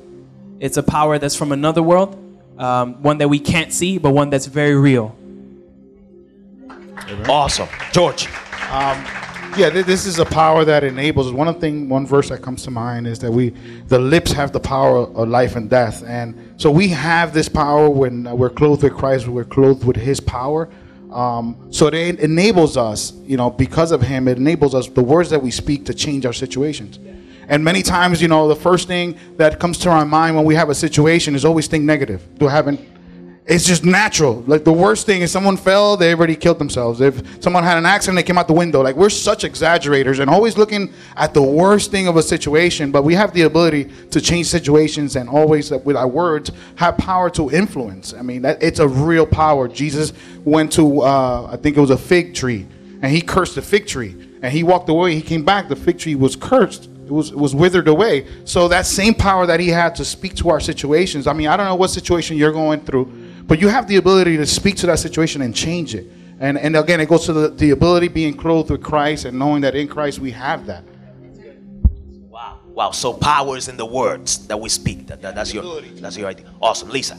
It's 0.61 0.77
a 0.77 0.83
power 0.83 1.19
that's 1.19 1.35
from 1.35 1.51
another 1.51 1.83
world, 1.83 2.15
um, 2.59 3.03
one 3.03 3.17
that 3.19 3.29
we 3.29 3.39
can't 3.41 3.73
see, 3.73 3.97
but 3.97 4.11
one 4.11 4.29
that's 4.29 4.45
very 4.45 4.77
real. 4.77 5.17
Awesome. 7.27 7.69
George. 7.93 8.29
Yeah, 9.57 9.71
th- 9.71 9.87
this 9.87 10.05
is 10.05 10.19
a 10.19 10.27
power 10.27 10.65
that 10.67 10.85
enables. 10.85 11.33
One 11.33 11.59
thing, 11.59 11.89
one 11.89 12.07
verse 12.07 12.29
that 12.29 12.43
comes 12.43 12.63
to 12.65 12.71
mind 12.71 13.07
is 13.07 13.19
that 13.21 13.33
we, 13.33 13.51
the 13.89 13.99
lips 13.99 14.31
have 14.33 14.53
the 14.53 14.61
power 14.61 14.99
of 14.99 15.29
life 15.29 15.57
and 15.57 15.69
death, 15.71 16.05
and 16.07 16.55
so 16.57 16.71
we 16.71 16.89
have 16.89 17.33
this 17.33 17.49
power 17.49 17.89
when 17.89 18.25
we're 18.37 18.51
clothed 18.51 18.83
with 18.83 18.95
Christ. 18.95 19.27
We're 19.27 19.45
clothed 19.45 19.85
with 19.85 19.97
His 19.97 20.21
power. 20.21 20.69
Um, 21.13 21.69
so 21.71 21.89
it 21.89 22.21
enables 22.21 22.77
us, 22.77 23.13
you 23.25 23.37
know, 23.37 23.51
because 23.51 23.93
of 23.93 24.03
Him, 24.03 24.29
it 24.29 24.39
enables 24.39 24.75
us 24.75 24.89
the 24.89 25.03
words 25.03 25.31
that 25.31 25.43
we 25.43 25.51
speak 25.51 25.87
to 25.87 25.95
change 25.95 26.25
our 26.25 26.33
situations. 26.33 26.99
And 27.49 27.65
many 27.65 27.83
times, 27.83 28.23
you 28.23 28.29
know, 28.29 28.47
the 28.47 28.55
first 28.55 28.87
thing 28.87 29.19
that 29.37 29.59
comes 29.59 29.79
to 29.79 29.91
our 29.91 30.05
mind 30.05 30.37
when 30.37 30.45
we 30.45 30.55
have 30.55 30.69
a 30.69 30.75
situation 30.75 31.35
is 31.35 31.45
always 31.45 31.67
think 31.67 31.85
negative. 31.85 32.23
Do 32.39 32.47
haven't 32.47 32.81
it's 33.51 33.67
just 33.67 33.85
natural. 33.85 34.45
Like 34.47 34.63
the 34.63 34.73
worst 34.73 35.07
thing 35.07 35.23
is 35.23 35.33
someone 35.33 35.57
fell, 35.57 35.97
they 35.97 36.15
already 36.15 36.37
killed 36.37 36.61
themselves. 36.61 37.01
If 37.01 37.43
someone 37.43 37.65
had 37.65 37.77
an 37.79 37.85
accident, 37.85 38.15
they 38.15 38.23
came 38.23 38.39
out 38.39 38.47
the 38.47 38.53
window. 38.53 38.81
Like 38.81 38.95
we're 38.95 39.11
such 39.11 39.43
exaggerators 39.43 40.21
and 40.21 40.31
always 40.31 40.57
looking 40.57 40.93
at 41.17 41.35
the 41.35 41.43
worst 41.43 41.91
thing 41.91 42.07
of 42.07 42.17
a 42.17 42.23
situation, 42.23 42.93
but 42.93 43.03
we 43.03 43.15
have 43.15 43.35
the 43.35 43.43
ability 43.43 43.91
to 44.13 44.21
change 44.21 44.47
situations 44.47 45.17
and 45.17 45.29
always 45.29 45.73
with 45.73 45.97
our 45.97 46.07
words 46.07 46.53
have 46.77 46.97
power 46.97 47.29
to 47.31 47.51
influence. 47.51 48.15
I 48.15 48.23
mean, 48.23 48.43
that 48.43 48.63
it's 48.63 48.79
a 48.79 48.87
real 48.87 49.27
power. 49.27 49.67
Jesus 49.67 50.13
went 50.45 50.73
to 50.75 51.03
uh, 51.03 51.49
I 51.51 51.57
think 51.57 51.77
it 51.77 51.81
was 51.81 51.91
a 51.91 51.99
fig 51.99 52.35
tree 52.35 52.69
and 53.03 53.13
he 53.13 53.21
cursed 53.21 53.57
the 53.57 53.63
fig 53.63 53.89
tree 53.89 54.15
and 54.43 54.53
he 54.53 54.63
walked 54.63 54.89
away. 54.89 55.17
He 55.17 55.23
came 55.23 55.45
back, 55.45 55.69
the 55.69 55.77
fig 55.77 55.99
tree 55.99 56.15
was 56.15 56.37
cursed. 56.37 56.85
It 56.85 57.13
was, 57.13 57.31
it 57.33 57.37
was 57.37 57.57
withered 57.57 57.89
away. 57.89 58.29
So 58.45 58.69
that 58.69 58.87
same 58.87 59.15
power 59.15 59.45
that 59.45 59.59
he 59.59 59.67
had 59.67 59.97
to 59.97 60.05
speak 60.05 60.37
to 60.37 60.51
our 60.51 60.61
situations. 60.61 61.27
I 61.27 61.33
mean, 61.33 61.49
I 61.49 61.57
don't 61.57 61.67
know 61.67 61.75
what 61.75 61.91
situation 61.91 62.37
you're 62.37 62.53
going 62.53 62.83
through, 62.83 63.13
but 63.51 63.61
you 63.61 63.67
have 63.67 63.89
the 63.89 63.97
ability 63.97 64.37
to 64.37 64.47
speak 64.47 64.77
to 64.77 64.87
that 64.87 65.01
situation 65.01 65.43
and 65.43 65.53
change 65.53 65.97
it. 65.97 66.07
And 66.39 66.57
and 66.57 66.77
again, 66.77 67.01
it 67.01 67.09
goes 67.09 67.27
to 67.27 67.33
the, 67.33 67.49
the 67.49 67.71
ability 67.71 68.07
being 68.07 68.37
clothed 68.37 68.71
with 68.71 68.81
Christ 68.81 69.25
and 69.25 69.37
knowing 69.37 69.63
that 69.63 69.75
in 69.75 69.89
Christ 69.89 70.21
we 70.21 70.31
have 70.31 70.67
that. 70.67 70.85
Wow. 72.29 72.61
Wow. 72.69 72.91
So 72.93 73.13
power 73.13 73.57
is 73.57 73.67
in 73.67 73.77
the 73.77 73.85
words 73.85 74.47
that 74.47 74.59
we 74.59 74.69
speak. 74.69 75.09
That, 75.09 75.21
that- 75.23 75.35
that's 75.35 75.53
your 75.53 75.81
that's 76.01 76.17
your 76.17 76.29
idea. 76.29 76.47
Awesome. 76.63 76.91
Lisa. 76.91 77.19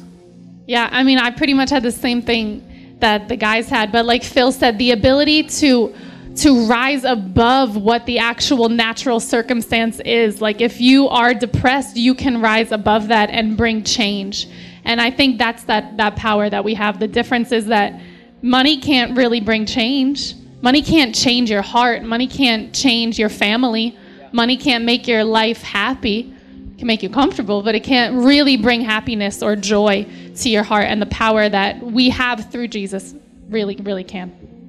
Yeah, 0.68 0.88
I 0.90 1.04
mean, 1.04 1.18
I 1.18 1.32
pretty 1.32 1.54
much 1.54 1.70
had 1.70 1.84
the 1.84 1.92
same 1.92 2.22
thing 2.22 2.96
that 3.02 3.28
the 3.28 3.36
guys 3.36 3.68
had, 3.68 3.92
but 3.92 4.06
like 4.06 4.24
Phil 4.24 4.54
said, 4.54 4.78
the 4.78 4.92
ability 4.92 5.44
to 5.60 5.94
to 6.38 6.66
rise 6.66 7.04
above 7.04 7.76
what 7.76 8.06
the 8.06 8.20
actual 8.20 8.70
natural 8.70 9.20
circumstance 9.20 10.00
is. 10.06 10.40
Like 10.40 10.62
if 10.62 10.80
you 10.80 11.10
are 11.10 11.34
depressed, 11.34 11.98
you 11.98 12.16
can 12.16 12.40
rise 12.42 12.72
above 12.72 13.10
that 13.10 13.30
and 13.30 13.58
bring 13.58 13.84
change. 13.84 14.48
And 14.84 15.00
I 15.00 15.12
think 15.12 15.38
that's 15.38 15.64
that 15.66 15.98
that 15.98 16.16
power 16.16 16.50
that 16.50 16.64
we 16.64 16.74
have. 16.76 17.00
The 17.00 17.08
difference 17.08 17.52
is 17.52 17.68
that 17.68 18.00
money 18.42 18.78
can't 18.78 19.16
really 19.16 19.42
bring 19.42 19.66
change. 19.66 20.36
Money 20.62 20.82
can't 20.82 21.14
change 21.16 21.50
your 21.50 21.62
heart. 21.62 22.04
Money 22.04 22.28
can't 22.28 22.74
change 22.74 23.18
your 23.18 23.30
family. 23.30 23.98
Money 24.32 24.58
can't 24.58 24.86
make 24.86 25.08
your 25.08 25.24
life 25.24 25.62
happy 25.62 26.34
can 26.82 26.88
make 26.88 27.04
you 27.04 27.10
comfortable, 27.12 27.62
but 27.62 27.76
it 27.76 27.84
can't 27.84 28.26
really 28.26 28.58
bring 28.58 28.82
happiness 28.82 29.44
or 29.44 29.56
joy 29.56 30.04
to 30.36 30.50
your 30.50 30.64
heart. 30.64 30.86
And 30.86 31.00
the 31.00 31.06
power 31.06 31.48
that 31.48 31.80
we 31.80 32.10
have 32.10 32.52
through 32.52 32.70
Jesus 32.70 33.14
really, 33.50 33.76
really 33.76 34.04
can. 34.04 34.61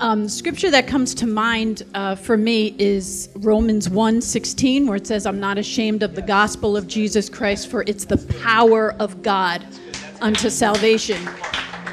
Um, 0.00 0.28
scripture 0.28 0.70
that 0.70 0.86
comes 0.86 1.12
to 1.16 1.26
mind 1.26 1.82
uh, 1.92 2.14
for 2.14 2.36
me 2.36 2.76
is 2.78 3.30
Romans 3.34 3.88
1:16, 3.88 4.86
where 4.86 4.96
it 4.96 5.08
says, 5.08 5.26
"I'm 5.26 5.40
not 5.40 5.58
ashamed 5.58 6.04
of 6.04 6.14
the 6.14 6.22
gospel 6.22 6.76
of 6.76 6.86
Jesus 6.86 7.28
Christ, 7.28 7.66
for 7.66 7.82
it's 7.88 8.04
the 8.04 8.18
power 8.40 8.94
of 9.00 9.22
God 9.22 9.66
unto 10.20 10.50
salvation." 10.50 11.20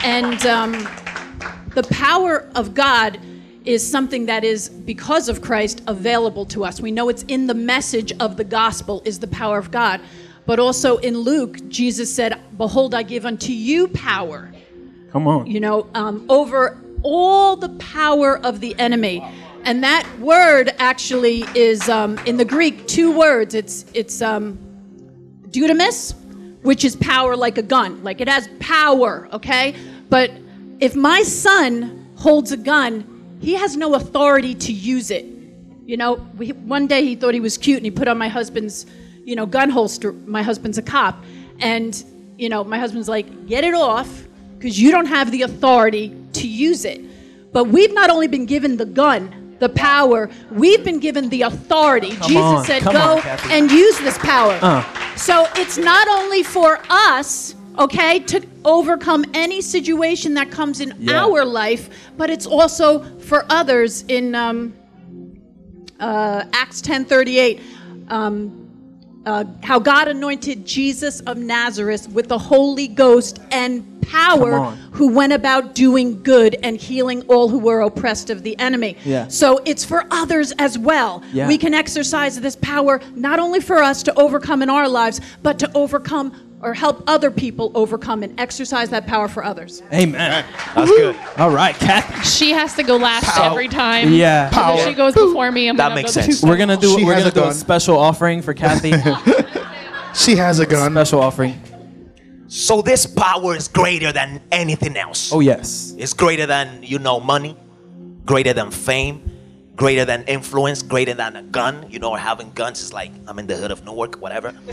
And 0.03 0.45
um, 0.45 0.87
the 1.73 1.81
power 1.89 2.47
of 2.53 2.75
God 2.75 3.19
is 3.65 3.81
something 3.87 4.27
that 4.27 4.43
is 4.43 4.69
because 4.69 5.27
of 5.27 5.41
Christ 5.41 5.81
available 5.87 6.45
to 6.45 6.63
us. 6.63 6.79
We 6.79 6.91
know 6.91 7.09
it's 7.09 7.23
in 7.23 7.47
the 7.47 7.55
message 7.55 8.13
of 8.19 8.37
the 8.37 8.43
gospel 8.43 9.01
is 9.03 9.17
the 9.17 9.27
power 9.27 9.57
of 9.57 9.71
God. 9.71 9.99
But 10.45 10.59
also 10.59 10.97
in 10.97 11.17
Luke, 11.17 11.57
Jesus 11.69 12.13
said, 12.13 12.39
"Behold, 12.55 12.93
I 12.93 13.01
give 13.01 13.25
unto 13.25 13.51
you 13.51 13.87
power." 13.87 14.51
Come 15.11 15.27
on. 15.27 15.47
you 15.47 15.61
know, 15.61 15.87
um, 15.95 16.25
over 16.27 16.77
all 17.05 17.55
the 17.55 17.69
power 17.69 18.39
of 18.43 18.59
the 18.59 18.77
enemy. 18.79 19.23
And 19.63 19.83
that 19.83 20.07
word 20.19 20.73
actually 20.79 21.45
is 21.55 21.87
um, 21.87 22.17
in 22.25 22.37
the 22.37 22.45
Greek 22.45 22.87
two 22.87 23.17
words. 23.17 23.53
It's 23.53 23.85
it's 23.93 24.21
um, 24.21 24.57
dunamis, 25.49 26.15
which 26.63 26.83
is 26.83 26.95
power 26.95 27.35
like 27.35 27.57
a 27.57 27.61
gun, 27.61 28.03
like 28.03 28.21
it 28.21 28.27
has 28.27 28.49
power. 28.59 29.29
Okay, 29.31 29.75
but 30.09 30.31
if 30.79 30.95
my 30.95 31.21
son 31.23 32.07
holds 32.15 32.51
a 32.51 32.57
gun, 32.57 33.37
he 33.39 33.53
has 33.53 33.77
no 33.77 33.95
authority 33.95 34.53
to 34.55 34.73
use 34.73 35.11
it. 35.11 35.25
You 35.85 35.97
know, 35.97 36.15
we, 36.37 36.49
one 36.49 36.87
day 36.87 37.03
he 37.03 37.15
thought 37.15 37.33
he 37.33 37.39
was 37.39 37.57
cute 37.57 37.77
and 37.77 37.85
he 37.85 37.91
put 37.91 38.07
on 38.07 38.17
my 38.17 38.27
husband's, 38.27 38.87
you 39.23 39.35
know, 39.35 39.45
gun 39.45 39.69
holster. 39.69 40.11
My 40.11 40.41
husband's 40.41 40.79
a 40.79 40.83
cop, 40.83 41.23
and 41.59 42.03
you 42.37 42.49
know, 42.49 42.63
my 42.63 42.79
husband's 42.79 43.07
like, 43.07 43.47
get 43.47 43.63
it 43.63 43.73
off 43.73 44.27
because 44.57 44.79
you 44.79 44.91
don't 44.91 45.05
have 45.05 45.31
the 45.31 45.43
authority 45.43 46.15
to 46.35 46.47
use 46.47 46.85
it. 46.85 47.01
But 47.51 47.65
we've 47.65 47.93
not 47.93 48.09
only 48.09 48.27
been 48.27 48.45
given 48.45 48.77
the 48.77 48.85
gun, 48.85 49.55
the 49.59 49.69
power, 49.69 50.29
we've 50.51 50.83
been 50.83 50.99
given 50.99 51.29
the 51.29 51.43
authority. 51.43 52.11
Jesus 52.11 52.35
on, 52.35 52.65
said, 52.65 52.81
come 52.81 52.93
go 52.93 53.17
on, 53.17 53.51
and 53.51 53.71
use 53.71 53.97
this 53.99 54.17
power. 54.17 54.59
Uh. 54.61 55.15
So 55.15 55.47
it's 55.55 55.77
not 55.77 56.07
only 56.07 56.43
for 56.43 56.79
us, 56.89 57.55
okay, 57.79 58.19
to 58.19 58.45
overcome 58.65 59.25
any 59.33 59.61
situation 59.61 60.33
that 60.33 60.51
comes 60.51 60.81
in 60.81 60.93
Yeah. 60.99 61.23
our 61.23 61.45
life, 61.45 62.11
but 62.17 62.29
it's 62.29 62.45
also 62.45 63.03
for 63.19 63.45
others 63.49 64.03
in 64.07 64.35
um, 64.35 64.73
uh, 65.99 66.43
Acts 66.53 66.81
10:38. 66.81 67.61
Um, 68.09 68.61
uh, 69.25 69.43
how 69.63 69.79
God 69.79 70.07
anointed 70.07 70.65
Jesus 70.67 71.19
of 71.21 71.37
Nazareth 71.37 72.07
with 72.09 72.27
the 72.27 72.37
Holy 72.37 72.87
Ghost 72.87 73.39
and 73.51 73.94
power, 74.09 74.71
who 74.91 75.09
went 75.13 75.33
about 75.33 75.75
doing 75.75 76.21
good 76.23 76.55
and 76.63 76.77
healing 76.77 77.21
all 77.27 77.49
who 77.49 77.59
were 77.59 77.81
oppressed 77.81 78.29
of 78.29 78.43
the 78.43 78.57
enemy. 78.59 78.97
Yeah. 79.03 79.27
So 79.27 79.59
it's 79.65 79.83
for 79.85 80.05
others 80.11 80.51
as 80.59 80.77
well. 80.77 81.23
Yeah. 81.33 81.47
We 81.47 81.57
can 81.57 81.73
exercise 81.73 82.39
this 82.39 82.55
power 82.57 83.01
not 83.15 83.39
only 83.39 83.59
for 83.59 83.77
us 83.77 84.03
to 84.03 84.19
overcome 84.19 84.61
in 84.61 84.69
our 84.69 84.87
lives, 84.87 85.21
but 85.43 85.59
to 85.59 85.71
overcome 85.75 86.41
or 86.61 86.73
help 86.73 87.03
other 87.07 87.29
people 87.29 87.71
overcome 87.75 88.23
and 88.23 88.39
exercise 88.39 88.89
that 88.89 89.05
power 89.05 89.27
for 89.27 89.43
others. 89.43 89.83
Amen. 89.93 90.45
That's 90.73 90.89
good. 90.89 91.15
All 91.37 91.51
right, 91.51 91.75
Kathy. 91.75 92.23
She 92.27 92.51
has 92.51 92.73
to 92.75 92.83
go 92.83 92.95
last 92.97 93.25
Pow. 93.25 93.51
every 93.51 93.67
time. 93.67 94.13
Yeah. 94.13 94.49
If 94.75 94.85
she 94.87 94.93
goes 94.93 95.13
before 95.13 95.51
me, 95.51 95.67
I'm 95.69 95.77
That 95.77 95.89
gonna 95.89 95.95
makes 95.95 96.15
go 96.15 96.21
sense. 96.21 96.41
We're 96.41 96.57
gonna 96.57 96.77
do. 96.77 96.97
She 96.97 97.05
we're 97.05 97.17
gonna 97.17 97.27
a 97.27 97.31
do 97.31 97.43
a 97.43 97.53
special 97.53 97.97
offering 97.97 98.41
for 98.41 98.53
Kathy. 98.53 98.93
She 100.15 100.37
has 100.37 100.59
a 100.59 100.65
gun. 100.65 100.91
special 100.91 101.19
offering. 101.19 101.61
So 102.47 102.81
this 102.81 103.05
power 103.05 103.55
is 103.55 103.67
greater 103.67 104.11
than 104.11 104.41
anything 104.51 104.97
else. 104.97 105.31
Oh 105.33 105.39
yes. 105.39 105.95
It's 105.97 106.13
greater 106.13 106.45
than 106.45 106.83
you 106.83 106.99
know 106.99 107.19
money, 107.19 107.57
greater 108.25 108.53
than 108.53 108.71
fame, 108.71 109.31
greater 109.75 110.05
than 110.05 110.23
influence, 110.25 110.83
greater 110.83 111.13
than 111.13 111.35
a 111.35 111.43
gun. 111.43 111.85
You 111.89 111.99
know, 111.99 112.11
or 112.11 112.19
having 112.19 112.51
guns 112.51 112.81
is 112.81 112.93
like 112.93 113.11
I'm 113.27 113.39
in 113.39 113.47
the 113.47 113.57
hood 113.57 113.71
of 113.71 113.83
Newark, 113.85 114.21
whatever. 114.21 114.53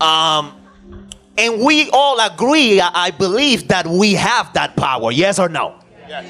Um, 0.00 0.56
and 1.38 1.60
we 1.60 1.88
all 1.90 2.18
agree, 2.18 2.80
I 2.80 2.90
I 2.92 3.10
believe 3.12 3.68
that 3.68 3.86
we 3.86 4.14
have 4.14 4.52
that 4.54 4.74
power. 4.74 5.12
Yes 5.12 5.38
or 5.38 5.48
no? 5.48 5.76
Yes. 6.08 6.26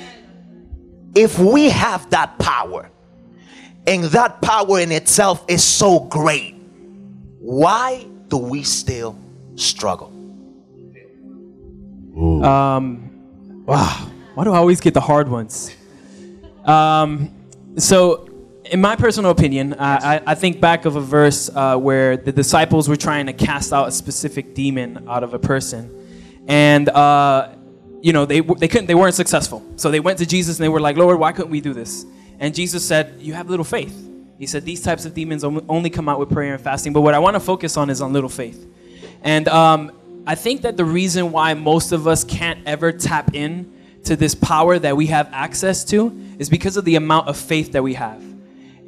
If 1.15 1.39
we 1.39 1.71
have 1.71 2.11
that 2.11 2.39
power, 2.39 2.91
and 3.87 4.05
that 4.05 4.43
power 4.43 4.79
in 4.79 4.93
itself 4.93 5.45
is 5.49 5.65
so 5.65 6.01
great, 6.01 6.55
why 7.39 8.07
do 8.29 8.37
we 8.37 8.63
still 8.63 9.17
struggle? 9.63 10.13
Um, 12.45 13.65
wow. 13.67 14.11
Why 14.35 14.45
do 14.45 14.53
I 14.53 14.59
always 14.59 14.81
get 14.81 14.95
the 14.95 15.01
hard 15.01 15.29
ones? 15.29 15.75
Um, 16.65 17.31
so, 17.77 18.29
in 18.65 18.81
my 18.81 18.97
personal 18.97 19.31
opinion, 19.31 19.75
I, 19.75 20.17
I, 20.17 20.23
I 20.29 20.35
think 20.35 20.61
back 20.61 20.85
of 20.85 20.97
a 20.97 21.01
verse 21.01 21.51
uh, 21.55 21.77
where 21.77 22.17
the 22.17 22.33
disciples 22.33 22.89
were 22.89 22.97
trying 22.97 23.27
to 23.27 23.33
cast 23.33 23.73
out 23.73 23.89
a 23.89 23.93
specific 23.93 24.55
demon 24.55 25.07
out 25.09 25.23
of 25.25 25.35
a 25.35 25.39
person, 25.39 26.45
and 26.49 26.89
uh, 26.89 27.55
you 28.01 28.13
know 28.13 28.25
they 28.25 28.41
they 28.41 28.69
couldn't, 28.69 28.87
they 28.87 28.95
weren't 28.95 29.15
successful. 29.15 29.65
So 29.77 29.91
they 29.91 30.01
went 30.01 30.19
to 30.19 30.27
Jesus 30.27 30.59
and 30.59 30.65
they 30.65 30.69
were 30.69 30.81
like, 30.81 30.97
Lord, 30.97 31.19
why 31.19 31.33
couldn't 31.33 31.51
we 31.51 31.61
do 31.61 31.75
this? 31.75 32.07
And 32.39 32.55
Jesus 32.55 32.85
said, 32.85 33.21
You 33.21 33.35
have 33.35 33.49
little 33.49 33.65
faith. 33.65 34.09
He 34.39 34.47
said 34.47 34.65
these 34.65 34.83
types 34.83 35.05
of 35.05 35.15
demons 35.15 35.45
only 35.45 35.89
come 35.91 36.09
out 36.09 36.19
with 36.19 36.31
prayer 36.31 36.55
and 36.55 36.63
fasting. 36.63 36.93
But 36.93 37.03
what 37.03 37.15
I 37.15 37.21
want 37.21 37.35
to 37.35 37.41
focus 37.41 37.77
on 37.77 37.89
is 37.91 38.01
on 38.01 38.13
little 38.13 38.29
faith. 38.29 38.67
And 39.23 39.49
um, 39.49 39.93
I 40.27 40.35
think 40.35 40.63
that 40.63 40.77
the 40.77 40.85
reason 40.85 41.33
why 41.33 41.55
most 41.55 41.93
of 41.93 42.07
us 42.07 42.25
can't 42.25 42.61
ever 42.67 42.93
tap 42.93 43.35
in 43.35 43.73
to 44.05 44.17
this 44.17 44.35
power 44.35 44.79
that 44.79 44.97
we 44.97 45.07
have 45.07 45.29
access 45.33 45.85
to 45.85 46.17
is 46.39 46.49
because 46.49 46.77
of 46.77 46.85
the 46.85 46.97
amount 46.97 47.29
of 47.29 47.37
faith 47.37 47.73
that 47.73 47.83
we 47.83 47.95
have. 47.95 48.23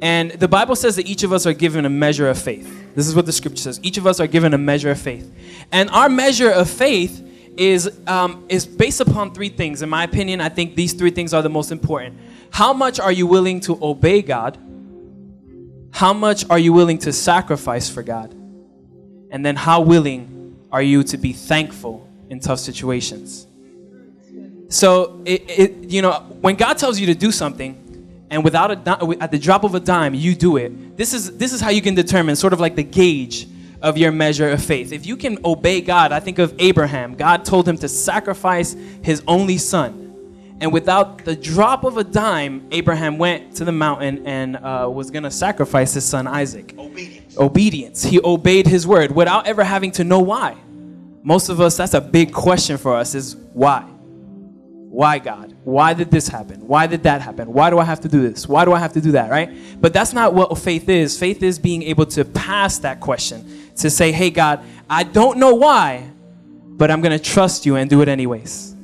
And 0.01 0.31
the 0.31 0.47
Bible 0.47 0.75
says 0.75 0.97
that 0.97 1.07
each 1.07 1.23
of 1.23 1.31
us 1.31 1.45
are 1.45 1.53
given 1.53 1.85
a 1.85 1.89
measure 1.89 2.29
of 2.29 2.37
faith. 2.37 2.93
This 2.95 3.07
is 3.07 3.15
what 3.15 3.25
the 3.25 3.31
scripture 3.31 3.61
says. 3.61 3.79
Each 3.81 3.97
of 3.97 4.05
us 4.05 4.19
are 4.19 4.27
given 4.27 4.53
a 4.53 4.57
measure 4.57 4.91
of 4.91 4.99
faith. 4.99 5.33
And 5.71 5.89
our 5.89 6.09
measure 6.09 6.51
of 6.51 6.69
faith 6.69 7.21
is, 7.57 7.89
um, 8.07 8.45
is 8.49 8.65
based 8.65 8.99
upon 8.99 9.33
three 9.33 9.49
things. 9.49 9.81
In 9.81 9.89
my 9.89 10.03
opinion, 10.03 10.41
I 10.41 10.49
think 10.49 10.75
these 10.75 10.93
three 10.93 11.11
things 11.11 11.33
are 11.33 11.41
the 11.41 11.49
most 11.49 11.71
important. 11.71 12.19
How 12.51 12.73
much 12.73 12.99
are 12.99 13.11
you 13.11 13.25
willing 13.25 13.61
to 13.61 13.79
obey 13.81 14.21
God? 14.21 14.57
How 15.91 16.11
much 16.11 16.45
are 16.49 16.59
you 16.59 16.73
willing 16.73 16.97
to 16.99 17.13
sacrifice 17.13 17.89
for 17.89 18.03
God? 18.03 18.34
And 19.35 19.45
then 19.45 19.57
how 19.57 19.81
willing 19.81 20.55
are 20.71 20.81
you 20.81 21.03
to 21.03 21.17
be 21.17 21.33
thankful 21.33 22.07
in 22.29 22.39
tough 22.39 22.59
situations? 22.59 23.47
So, 24.69 25.21
it, 25.25 25.43
it, 25.49 25.89
you 25.89 26.01
know, 26.01 26.21
when 26.39 26.55
God 26.55 26.77
tells 26.77 27.01
you 27.01 27.05
to 27.07 27.15
do 27.15 27.33
something, 27.33 27.81
and 28.29 28.45
without 28.45 28.71
a 28.71 29.17
at 29.21 29.31
the 29.31 29.37
drop 29.37 29.65
of 29.65 29.75
a 29.75 29.81
dime, 29.81 30.13
you 30.13 30.35
do 30.35 30.55
it. 30.55 30.95
This 30.95 31.13
is 31.13 31.35
this 31.35 31.51
is 31.51 31.59
how 31.59 31.69
you 31.69 31.81
can 31.81 31.95
determine 31.95 32.37
sort 32.37 32.53
of 32.53 32.61
like 32.61 32.77
the 32.77 32.83
gauge 32.83 33.49
of 33.81 33.97
your 33.97 34.13
measure 34.13 34.51
of 34.51 34.63
faith. 34.63 34.93
If 34.93 35.05
you 35.05 35.17
can 35.17 35.37
obey 35.43 35.81
God, 35.81 36.13
I 36.13 36.21
think 36.21 36.39
of 36.39 36.55
Abraham. 36.57 37.13
God 37.13 37.43
told 37.43 37.67
him 37.67 37.77
to 37.79 37.89
sacrifice 37.89 38.71
his 39.01 39.21
only 39.27 39.57
son. 39.57 40.04
And 40.61 40.71
without 40.71 41.25
the 41.25 41.35
drop 41.35 41.83
of 41.83 41.97
a 41.97 42.03
dime, 42.03 42.67
Abraham 42.71 43.17
went 43.17 43.55
to 43.57 43.65
the 43.65 43.71
mountain 43.71 44.25
and 44.25 44.55
uh, 44.55 44.89
was 44.91 45.11
going 45.11 45.23
to 45.23 45.31
sacrifice 45.31 45.93
his 45.93 46.05
son 46.05 46.27
Isaac. 46.27 46.73
Obedience. 46.77 47.37
Obedience. 47.37 48.03
He 48.03 48.21
obeyed 48.23 48.65
his 48.65 48.87
word 48.87 49.11
without 49.11 49.47
ever 49.47 49.63
having 49.63 49.91
to 49.93 50.03
know 50.03 50.19
why. 50.19 50.55
Most 51.23 51.49
of 51.49 51.59
us, 51.59 51.75
that's 51.75 51.93
a 51.93 52.01
big 52.01 52.31
question 52.31 52.77
for 52.77 52.95
us 52.95 53.15
is 53.15 53.35
why? 53.53 53.81
Why, 53.81 55.19
God? 55.19 55.53
Why 55.65 55.93
did 55.93 56.09
this 56.09 56.27
happen? 56.27 56.65
Why 56.67 56.87
did 56.87 57.03
that 57.03 57.19
happen? 57.19 57.51
Why 57.51 57.69
do 57.69 57.79
I 57.79 57.83
have 57.83 57.99
to 58.01 58.07
do 58.07 58.21
this? 58.21 58.47
Why 58.47 58.63
do 58.63 58.71
I 58.71 58.79
have 58.79 58.93
to 58.93 59.01
do 59.01 59.11
that, 59.11 59.29
right? 59.29 59.49
But 59.81 59.91
that's 59.91 60.13
not 60.13 60.33
what 60.33 60.55
faith 60.57 60.87
is. 60.87 61.19
Faith 61.19 61.43
is 61.43 61.59
being 61.59 61.83
able 61.83 62.05
to 62.05 62.23
pass 62.23 62.77
that 62.79 63.01
question, 63.01 63.71
to 63.77 63.89
say, 63.89 64.11
hey, 64.13 64.29
God, 64.29 64.63
I 64.89 65.03
don't 65.03 65.37
know 65.37 65.55
why, 65.55 66.09
but 66.67 66.91
I'm 66.91 67.01
going 67.01 67.17
to 67.17 67.23
trust 67.23 67.65
you 67.65 67.75
and 67.75 67.89
do 67.89 68.01
it 68.03 68.07
anyways. 68.07 68.74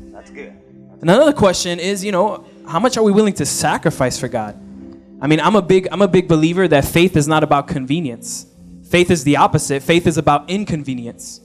Good. 1.02 1.10
Another 1.10 1.34
question 1.34 1.80
is, 1.80 2.06
you 2.06 2.12
know, 2.12 2.46
how 2.68 2.80
much 2.80 2.96
are 2.96 3.04
we 3.04 3.12
willing 3.12 3.34
to 3.34 3.46
sacrifice 3.46 4.20
for 4.20 4.28
God? 4.28 4.56
I 5.20 5.28
mean, 5.28 5.40
I'm 5.40 5.56
a 5.56 5.62
big 5.62 5.88
I'm 5.92 6.02
a 6.02 6.08
big 6.08 6.28
believer 6.28 6.68
that 6.68 6.86
faith 6.86 7.18
is 7.18 7.28
not 7.28 7.44
about 7.44 7.68
convenience. 7.68 8.46
Faith 8.84 9.10
is 9.10 9.24
the 9.24 9.38
opposite. 9.38 9.82
Faith 9.82 10.06
is 10.06 10.18
about 10.18 10.50
inconvenience. 10.50 11.42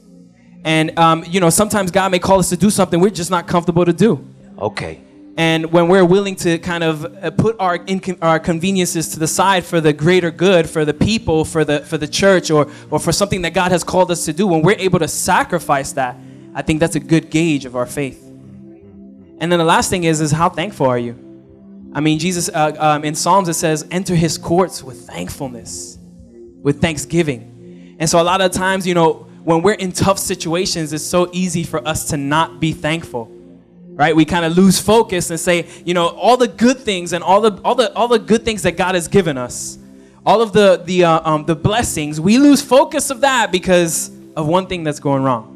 And 0.64 0.98
um, 0.98 1.24
you 1.26 1.40
know, 1.40 1.48
sometimes 1.48 1.90
God 1.90 2.10
may 2.10 2.18
call 2.18 2.38
us 2.38 2.50
to 2.50 2.56
do 2.56 2.68
something 2.68 3.00
we're 3.00 3.10
just 3.10 3.30
not 3.30 3.46
comfortable 3.46 3.84
to 3.86 3.92
do. 3.92 4.26
Okay. 4.58 5.00
And 5.38 5.70
when 5.72 5.88
we're 5.88 6.04
willing 6.04 6.36
to 6.36 6.58
kind 6.58 6.82
of 6.82 7.04
uh, 7.04 7.30
put 7.30 7.56
our 7.58 7.78
incon- 7.78 8.18
our 8.20 8.38
conveniences 8.38 9.08
to 9.10 9.18
the 9.18 9.26
side 9.26 9.64
for 9.64 9.80
the 9.80 9.92
greater 9.92 10.30
good, 10.30 10.68
for 10.68 10.84
the 10.84 10.94
people, 10.94 11.44
for 11.44 11.64
the 11.64 11.80
for 11.80 11.96
the 11.96 12.08
church, 12.08 12.50
or 12.50 12.70
or 12.90 12.98
for 12.98 13.12
something 13.12 13.42
that 13.42 13.54
God 13.54 13.72
has 13.72 13.84
called 13.84 14.10
us 14.10 14.26
to 14.26 14.34
do, 14.34 14.46
when 14.46 14.60
we're 14.60 14.78
able 14.78 14.98
to 14.98 15.08
sacrifice 15.08 15.92
that, 15.92 16.16
I 16.54 16.60
think 16.60 16.80
that's 16.80 16.96
a 16.96 17.00
good 17.00 17.30
gauge 17.30 17.64
of 17.64 17.74
our 17.74 17.86
faith. 17.86 18.25
And 19.38 19.52
then 19.52 19.58
the 19.58 19.64
last 19.64 19.90
thing 19.90 20.04
is, 20.04 20.20
is 20.20 20.32
how 20.32 20.48
thankful 20.48 20.86
are 20.86 20.98
you? 20.98 21.14
I 21.94 22.00
mean, 22.00 22.18
Jesus 22.18 22.48
uh, 22.48 22.74
um, 22.78 23.04
in 23.04 23.14
Psalms 23.14 23.48
it 23.48 23.54
says, 23.54 23.86
"Enter 23.90 24.14
His 24.14 24.38
courts 24.38 24.82
with 24.82 25.06
thankfulness, 25.06 25.98
with 26.62 26.80
thanksgiving." 26.80 27.96
And 27.98 28.08
so 28.08 28.20
a 28.20 28.24
lot 28.24 28.40
of 28.40 28.52
times, 28.52 28.86
you 28.86 28.94
know, 28.94 29.26
when 29.44 29.62
we're 29.62 29.74
in 29.74 29.92
tough 29.92 30.18
situations, 30.18 30.92
it's 30.92 31.04
so 31.04 31.30
easy 31.32 31.64
for 31.64 31.86
us 31.86 32.08
to 32.10 32.16
not 32.16 32.60
be 32.60 32.72
thankful. 32.72 33.30
right? 33.96 34.14
We 34.14 34.26
kind 34.26 34.44
of 34.44 34.56
lose 34.56 34.78
focus 34.78 35.30
and 35.30 35.40
say, 35.40 35.66
you 35.84 35.94
know, 35.94 36.08
all 36.08 36.36
the 36.36 36.48
good 36.48 36.78
things 36.78 37.12
and 37.14 37.24
all 37.24 37.40
the 37.40 37.60
all 37.62 37.74
the 37.74 37.92
all 37.94 38.08
the 38.08 38.18
good 38.18 38.44
things 38.44 38.62
that 38.62 38.76
God 38.76 38.94
has 38.94 39.08
given 39.08 39.38
us, 39.38 39.78
all 40.24 40.42
of 40.42 40.52
the 40.52 40.82
the 40.84 41.04
uh, 41.04 41.28
um, 41.28 41.46
the 41.46 41.56
blessings, 41.56 42.20
we 42.20 42.38
lose 42.38 42.60
focus 42.62 43.10
of 43.10 43.22
that 43.22 43.50
because 43.50 44.10
of 44.36 44.46
one 44.46 44.66
thing 44.66 44.84
that's 44.84 45.00
going 45.00 45.22
wrong. 45.22 45.55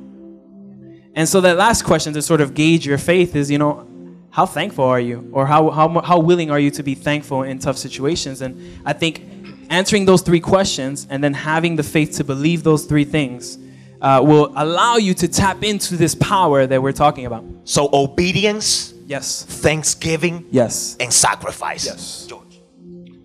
And 1.15 1.29
so 1.29 1.41
that 1.41 1.57
last 1.57 1.83
question 1.83 2.13
to 2.15 2.23
sort 2.23 2.41
of 2.41 2.55
gauge 2.55 2.87
your 2.87 2.99
faith 2.99 3.35
is, 3.37 3.51
you 3.51 3.59
know, 3.59 3.87
how 4.31 4.47
thankful 4.47 4.85
are 4.85 5.01
you, 5.01 5.29
or 5.33 5.45
how 5.47 5.71
how 5.71 6.01
how 6.03 6.19
willing 6.21 6.51
are 6.53 6.61
you 6.61 6.71
to 6.71 6.83
be 6.85 6.95
thankful 6.95 7.43
in 7.43 7.59
tough 7.59 7.77
situations? 7.77 8.43
And 8.43 8.81
I 8.87 8.93
think 8.93 9.23
answering 9.71 10.05
those 10.05 10.23
three 10.23 10.39
questions 10.41 11.07
and 11.11 11.23
then 11.23 11.35
having 11.35 11.75
the 11.77 11.83
faith 11.83 12.17
to 12.19 12.25
believe 12.25 12.63
those 12.63 12.85
three 12.85 13.05
things 13.05 13.59
uh, 14.01 14.21
will 14.25 14.53
allow 14.57 14.97
you 14.97 15.15
to 15.15 15.27
tap 15.29 15.63
into 15.65 15.97
this 15.97 16.15
power 16.15 16.67
that 16.67 16.81
we're 16.81 16.93
talking 16.93 17.27
about. 17.27 17.45
So 17.65 17.89
obedience, 17.93 18.95
Yes. 19.07 19.43
thanksgiving, 19.45 20.47
Yes. 20.53 20.97
and 21.01 21.13
sacrifice. 21.13 21.85
Yes. 21.87 22.27
George. 22.29 22.61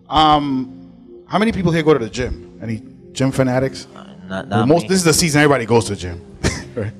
Um, 0.09 0.91
how 1.27 1.37
many 1.39 1.51
people 1.51 1.71
here 1.71 1.83
go 1.83 1.93
to 1.93 1.99
the 2.03 2.09
gym? 2.09 2.59
Any 2.61 2.81
gym 3.11 3.31
fanatics? 3.31 3.87
Not, 4.27 4.47
Well, 4.49 4.65
most 4.65 4.81
me. 4.83 4.87
this 4.89 4.97
is 4.97 5.03
the 5.03 5.13
season 5.13 5.41
everybody 5.41 5.65
goes 5.67 5.85
to 5.85 5.91
the 5.95 6.01
gym, 6.01 6.21
right? 6.75 6.93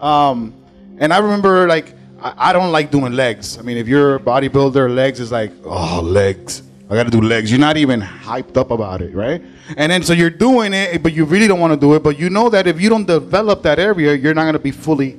Um, 0.00 0.54
and 0.98 1.12
I 1.12 1.18
remember 1.18 1.66
like 1.66 1.94
I, 2.22 2.50
I 2.50 2.52
don't 2.52 2.72
like 2.72 2.90
doing 2.90 3.12
legs. 3.12 3.58
I 3.58 3.62
mean, 3.62 3.76
if 3.76 3.88
you're 3.88 4.16
a 4.16 4.20
bodybuilder, 4.20 4.94
legs 4.94 5.20
is 5.20 5.30
like 5.32 5.52
oh 5.64 6.00
legs. 6.02 6.62
I 6.88 6.94
got 6.94 7.04
to 7.04 7.10
do 7.10 7.20
legs. 7.20 7.52
You're 7.52 7.60
not 7.60 7.76
even 7.76 8.00
hyped 8.00 8.56
up 8.56 8.72
about 8.72 9.00
it, 9.00 9.14
right? 9.14 9.40
And 9.76 9.92
then 9.92 10.02
so 10.02 10.12
you're 10.12 10.28
doing 10.28 10.72
it, 10.74 11.00
but 11.04 11.12
you 11.12 11.24
really 11.24 11.46
don't 11.46 11.60
want 11.60 11.72
to 11.72 11.78
do 11.78 11.94
it. 11.94 12.02
But 12.02 12.18
you 12.18 12.30
know 12.30 12.48
that 12.50 12.66
if 12.66 12.80
you 12.80 12.88
don't 12.88 13.06
develop 13.06 13.62
that 13.62 13.78
area, 13.78 14.14
you're 14.14 14.34
not 14.34 14.42
going 14.42 14.54
to 14.54 14.58
be 14.58 14.72
fully 14.72 15.12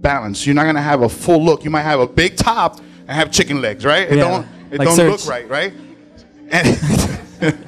balanced. 0.00 0.46
You're 0.46 0.54
not 0.54 0.62
going 0.62 0.76
to 0.76 0.80
have 0.80 1.02
a 1.02 1.08
full 1.08 1.44
look. 1.44 1.64
You 1.64 1.70
might 1.70 1.82
have 1.82 2.00
a 2.00 2.06
big 2.06 2.36
top 2.36 2.78
and 2.78 3.10
have 3.10 3.30
chicken 3.30 3.60
legs, 3.60 3.84
right? 3.84 4.08
It 4.10 4.16
Yeah, 4.16 4.28
don't 4.28 4.46
it 4.70 4.78
like 4.78 4.88
don't 4.88 4.96
Serge. 4.96 5.10
look 5.10 5.26
right, 5.28 5.48
right? 5.48 5.74
And 6.50 7.58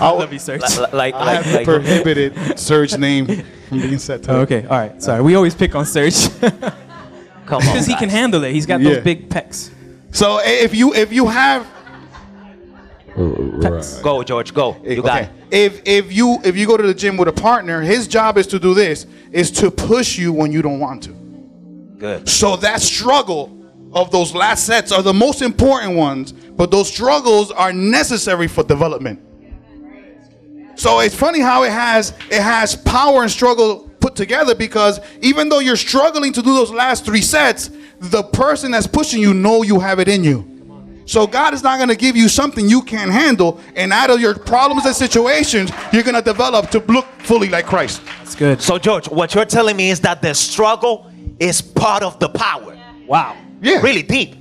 I 0.00 0.10
Love 0.10 0.32
you, 0.32 0.38
Serge. 0.38 0.60
Li- 0.78 0.86
like, 0.92 1.14
I 1.14 1.24
like, 1.24 1.44
have 1.44 1.54
like, 1.54 1.64
prohibited 1.64 2.58
Serge 2.58 2.96
name 2.98 3.26
from 3.80 3.88
being 3.88 3.98
said 3.98 4.22
to 4.24 4.32
Oh, 4.32 4.40
okay. 4.40 4.62
All 4.66 4.78
right. 4.78 5.02
Sorry. 5.02 5.22
We 5.22 5.34
always 5.34 5.54
pick 5.54 5.74
on 5.74 5.84
Serge 5.86 6.14
because 6.40 6.52
come 7.46 7.54
on, 7.54 7.60
because 7.60 7.86
he 7.86 7.94
can 7.96 8.08
handle 8.08 8.42
it. 8.44 8.52
He's 8.52 8.66
got 8.66 8.80
Yeah. 8.80 8.94
those 8.94 9.04
big 9.04 9.28
pecs. 9.28 9.70
So 10.12 10.40
if 10.42 10.74
you 10.74 10.94
if 10.94 11.12
you 11.12 11.26
have 11.28 11.66
pecs. 13.16 14.02
Go, 14.02 14.22
George. 14.22 14.52
Go. 14.54 14.76
Eh, 14.84 14.94
you 14.94 15.02
got 15.02 15.22
it. 15.24 15.30
if 15.50 15.82
if 15.84 16.12
you 16.12 16.38
if 16.44 16.56
you 16.56 16.66
go 16.66 16.76
to 16.76 16.82
the 16.86 16.94
gym 16.94 17.16
with 17.16 17.28
a 17.28 17.32
partner, 17.32 17.80
his 17.80 18.08
job 18.08 18.38
is 18.38 18.46
to 18.48 18.58
do 18.58 18.74
this 18.74 19.06
is 19.32 19.50
to 19.52 19.70
push 19.70 20.18
you 20.18 20.32
when 20.32 20.52
you 20.52 20.62
don't 20.62 20.80
want 20.80 21.02
to. 21.04 21.10
Good. 21.98 22.28
So 22.28 22.56
that 22.56 22.80
struggle 22.80 23.50
of 23.92 24.10
those 24.10 24.34
last 24.34 24.64
sets 24.66 24.90
are 24.92 25.02
the 25.02 25.14
most 25.14 25.42
important 25.42 25.96
ones, 25.96 26.32
but 26.32 26.70
those 26.70 26.88
struggles 26.92 27.50
are 27.52 27.72
necessary 27.72 28.48
for 28.48 28.64
development. 28.64 29.20
So 30.76 31.00
it's 31.00 31.14
funny 31.14 31.40
how 31.40 31.62
it 31.64 31.72
has 31.72 32.12
it 32.30 32.42
has 32.42 32.76
power 32.76 33.22
and 33.22 33.30
struggle 33.30 33.90
put 34.00 34.16
together 34.16 34.54
because 34.54 35.00
even 35.22 35.48
though 35.48 35.60
you're 35.60 35.76
struggling 35.76 36.32
to 36.32 36.42
do 36.42 36.54
those 36.54 36.70
last 36.70 37.04
three 37.04 37.22
sets, 37.22 37.70
the 38.00 38.22
person 38.22 38.72
that's 38.72 38.86
pushing 38.86 39.20
you 39.20 39.32
know 39.32 39.62
you 39.62 39.80
have 39.80 39.98
it 39.98 40.08
in 40.08 40.24
you. 40.24 40.50
So 41.06 41.26
God 41.26 41.52
is 41.52 41.62
not 41.62 41.76
going 41.76 41.90
to 41.90 41.96
give 41.96 42.16
you 42.16 42.28
something 42.28 42.68
you 42.68 42.80
can't 42.80 43.10
handle, 43.10 43.60
and 43.76 43.92
out 43.92 44.10
of 44.10 44.20
your 44.20 44.34
problems 44.38 44.86
and 44.86 44.96
situations, 44.96 45.70
you're 45.92 46.02
going 46.02 46.14
to 46.14 46.22
develop 46.22 46.70
to 46.70 46.78
look 46.80 47.06
fully 47.18 47.48
like 47.48 47.66
Christ. 47.66 48.02
That's 48.18 48.34
good. 48.34 48.62
So, 48.62 48.78
George, 48.78 49.08
what 49.08 49.34
you're 49.34 49.44
telling 49.44 49.76
me 49.76 49.90
is 49.90 50.00
that 50.00 50.22
the 50.22 50.34
struggle 50.34 51.10
is 51.38 51.60
part 51.60 52.02
of 52.02 52.18
the 52.20 52.30
power. 52.30 52.78
Wow. 53.06 53.36
Yeah. 53.60 53.80
Really 53.82 54.02
deep. 54.02 54.34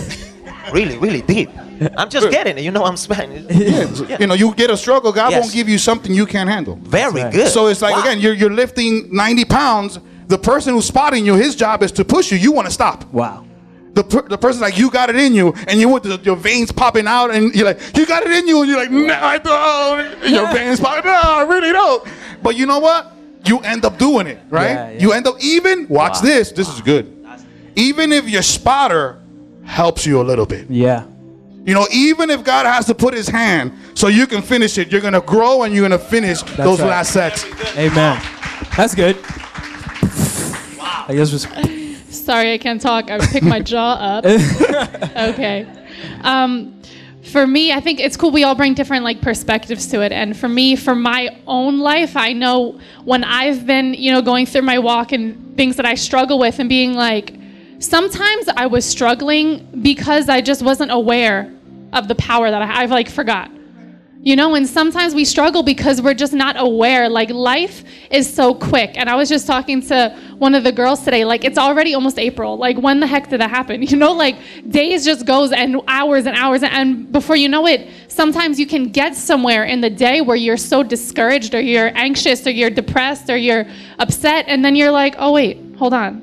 really, 0.72 0.96
really 0.96 1.20
deep. 1.22 1.50
I'm 1.96 2.08
just 2.10 2.30
getting 2.30 2.58
it. 2.58 2.64
You 2.64 2.70
know, 2.70 2.84
I'm 2.84 2.96
Spanish. 2.96 3.44
You 4.20 4.26
know, 4.26 4.34
you 4.34 4.54
get 4.54 4.70
a 4.70 4.76
struggle, 4.76 5.12
God 5.12 5.30
Yes. 5.30 5.42
won't 5.42 5.54
give 5.54 5.68
you 5.68 5.78
something 5.78 6.12
you 6.12 6.26
can't 6.26 6.48
handle. 6.50 6.76
Very 6.82 7.22
right. 7.22 7.32
good. 7.32 7.48
So 7.48 7.66
it's 7.68 7.80
like 7.82 7.94
Wow. 7.94 8.02
again, 8.02 8.20
you're 8.20 8.34
you're 8.34 8.50
lifting 8.52 9.08
90 9.14 9.44
pounds. 9.46 9.98
The 10.28 10.38
person 10.38 10.74
who's 10.74 10.86
spotting 10.86 11.24
you, 11.26 11.34
his 11.34 11.56
job 11.56 11.82
is 11.82 11.90
to 11.92 12.04
push 12.04 12.30
you. 12.30 12.38
You 12.38 12.52
want 12.52 12.66
to 12.68 12.72
stop. 12.72 13.04
Wow. 13.12 13.44
The, 13.94 14.04
per, 14.04 14.22
the 14.28 14.38
person's 14.38 14.62
like, 14.62 14.78
you 14.78 14.88
got 14.90 15.10
it 15.10 15.16
in 15.16 15.34
you, 15.34 15.52
and 15.66 15.80
you 15.80 15.88
with 15.88 16.04
the, 16.04 16.20
your 16.22 16.36
veins 16.36 16.70
popping 16.70 17.08
out, 17.08 17.32
and 17.34 17.52
you're 17.52 17.64
like, 17.66 17.80
you 17.96 18.06
got 18.06 18.22
it 18.24 18.30
in 18.30 18.46
you, 18.46 18.60
and 18.60 18.68
you're 18.70 18.78
like, 18.78 18.90
no, 18.92 19.12
I 19.14 19.38
don't. 19.38 20.22
And 20.22 20.32
your 20.32 20.46
veins 20.52 20.78
popping, 20.78 21.10
no, 21.10 21.20
I 21.20 21.42
really 21.42 21.72
don't. 21.72 22.06
But 22.40 22.56
you 22.56 22.66
know 22.66 22.78
what? 22.78 23.10
You 23.44 23.58
end 23.60 23.84
up 23.84 23.98
doing 23.98 24.28
it, 24.28 24.38
right? 24.48 24.70
Yeah, 24.70 24.90
yeah. 24.90 25.00
You 25.00 25.12
end 25.12 25.26
up 25.26 25.34
even. 25.42 25.88
Watch 25.88 26.16
Wow. 26.16 26.20
this. 26.22 26.52
This 26.52 26.68
is 26.72 26.80
good. 26.80 27.06
Even 27.74 28.12
if 28.12 28.28
your 28.28 28.42
spotter 28.42 29.18
helps 29.64 30.06
you 30.06 30.20
a 30.20 30.24
little 30.30 30.46
bit. 30.46 30.70
Yeah. 30.70 31.04
You 31.64 31.74
know, 31.74 31.86
even 31.92 32.30
if 32.30 32.42
God 32.42 32.64
has 32.66 32.86
to 32.86 32.94
put 32.94 33.12
his 33.12 33.28
hand 33.28 33.72
so 33.94 34.08
you 34.08 34.26
can 34.26 34.40
finish 34.40 34.78
it, 34.78 34.90
you're 34.90 35.02
going 35.02 35.12
to 35.12 35.20
grow 35.20 35.62
and 35.62 35.74
you're 35.74 35.86
going 35.86 35.98
to 35.98 36.04
finish 36.04 36.42
those 36.42 36.80
right. 36.80 36.88
last 36.88 37.12
sets. 37.12 37.44
Amen. 37.76 38.22
That's 38.76 38.94
good. 38.94 39.16
Wow. 40.78 41.04
I 41.08 41.14
guess 41.14 41.32
was 41.32 41.46
Sorry, 42.08 42.52
I 42.54 42.58
can't 42.58 42.80
talk. 42.80 43.10
I 43.10 43.18
picked 43.18 43.44
my 43.44 43.60
jaw 43.60 43.94
up. 43.94 44.24
okay. 45.34 45.66
Um, 46.22 46.80
for 47.30 47.46
me, 47.46 47.72
I 47.72 47.80
think 47.80 48.00
it's 48.00 48.16
cool. 48.16 48.30
We 48.30 48.44
all 48.44 48.54
bring 48.54 48.74
different 48.74 49.04
like 49.04 49.20
perspectives 49.20 49.86
to 49.88 50.00
it, 50.02 50.12
and 50.12 50.36
for 50.36 50.48
me, 50.48 50.76
for 50.76 50.94
my 50.94 51.36
own 51.46 51.78
life, 51.78 52.16
I 52.16 52.32
know 52.32 52.80
when 53.04 53.24
I've 53.24 53.66
been, 53.66 53.94
you 53.94 54.12
know, 54.12 54.22
going 54.22 54.46
through 54.46 54.62
my 54.62 54.78
walk 54.78 55.12
and 55.12 55.56
things 55.56 55.76
that 55.76 55.86
I 55.86 55.94
struggle 55.94 56.38
with, 56.38 56.58
and 56.58 56.68
being 56.68 56.94
like, 56.94 57.34
sometimes 57.80 58.48
I 58.56 58.66
was 58.66 58.84
struggling 58.84 59.82
because 59.82 60.28
I 60.28 60.40
just 60.40 60.62
wasn't 60.62 60.92
aware 60.92 61.52
of 61.92 62.06
the 62.06 62.14
power 62.14 62.50
that 62.50 62.62
I, 62.62 62.82
I've 62.82 62.90
like 62.90 63.10
forgot. 63.10 63.50
You 64.22 64.36
know, 64.36 64.54
and 64.54 64.68
sometimes 64.68 65.14
we 65.14 65.24
struggle 65.24 65.62
because 65.62 66.02
we're 66.02 66.12
just 66.12 66.34
not 66.34 66.60
aware. 66.60 67.08
Like 67.08 67.30
life 67.30 67.84
is 68.10 68.30
so 68.32 68.52
quick. 68.52 68.98
And 68.98 69.08
I 69.08 69.14
was 69.14 69.30
just 69.30 69.46
talking 69.46 69.80
to 69.86 70.14
one 70.36 70.54
of 70.54 70.62
the 70.62 70.72
girls 70.72 71.02
today, 71.02 71.24
like 71.24 71.42
it's 71.42 71.56
already 71.56 71.94
almost 71.94 72.18
April. 72.18 72.58
Like 72.58 72.76
when 72.76 73.00
the 73.00 73.06
heck 73.06 73.30
did 73.30 73.40
that 73.40 73.48
happen? 73.48 73.82
You 73.90 73.96
know, 73.96 74.12
like 74.12 74.36
days 74.68 75.06
just 75.06 75.24
goes 75.24 75.52
and 75.52 75.80
hours 75.88 76.26
and 76.26 76.36
hours 76.36 76.62
and 76.62 77.10
before 77.10 77.34
you 77.34 77.48
know 77.48 77.66
it, 77.66 77.88
sometimes 78.08 78.60
you 78.60 78.66
can 78.66 78.90
get 78.90 79.16
somewhere 79.16 79.64
in 79.64 79.80
the 79.80 79.90
day 79.90 80.20
where 80.20 80.36
you're 80.36 80.58
so 80.58 80.82
discouraged 80.82 81.54
or 81.54 81.60
you're 81.60 81.90
anxious 81.96 82.46
or 82.46 82.50
you're 82.50 82.70
depressed 82.70 83.30
or 83.30 83.38
you're 83.38 83.64
upset 83.98 84.44
and 84.48 84.62
then 84.62 84.76
you're 84.76 84.92
like, 84.92 85.14
"Oh 85.18 85.32
wait, 85.32 85.58
hold 85.76 85.94
on. 85.94 86.22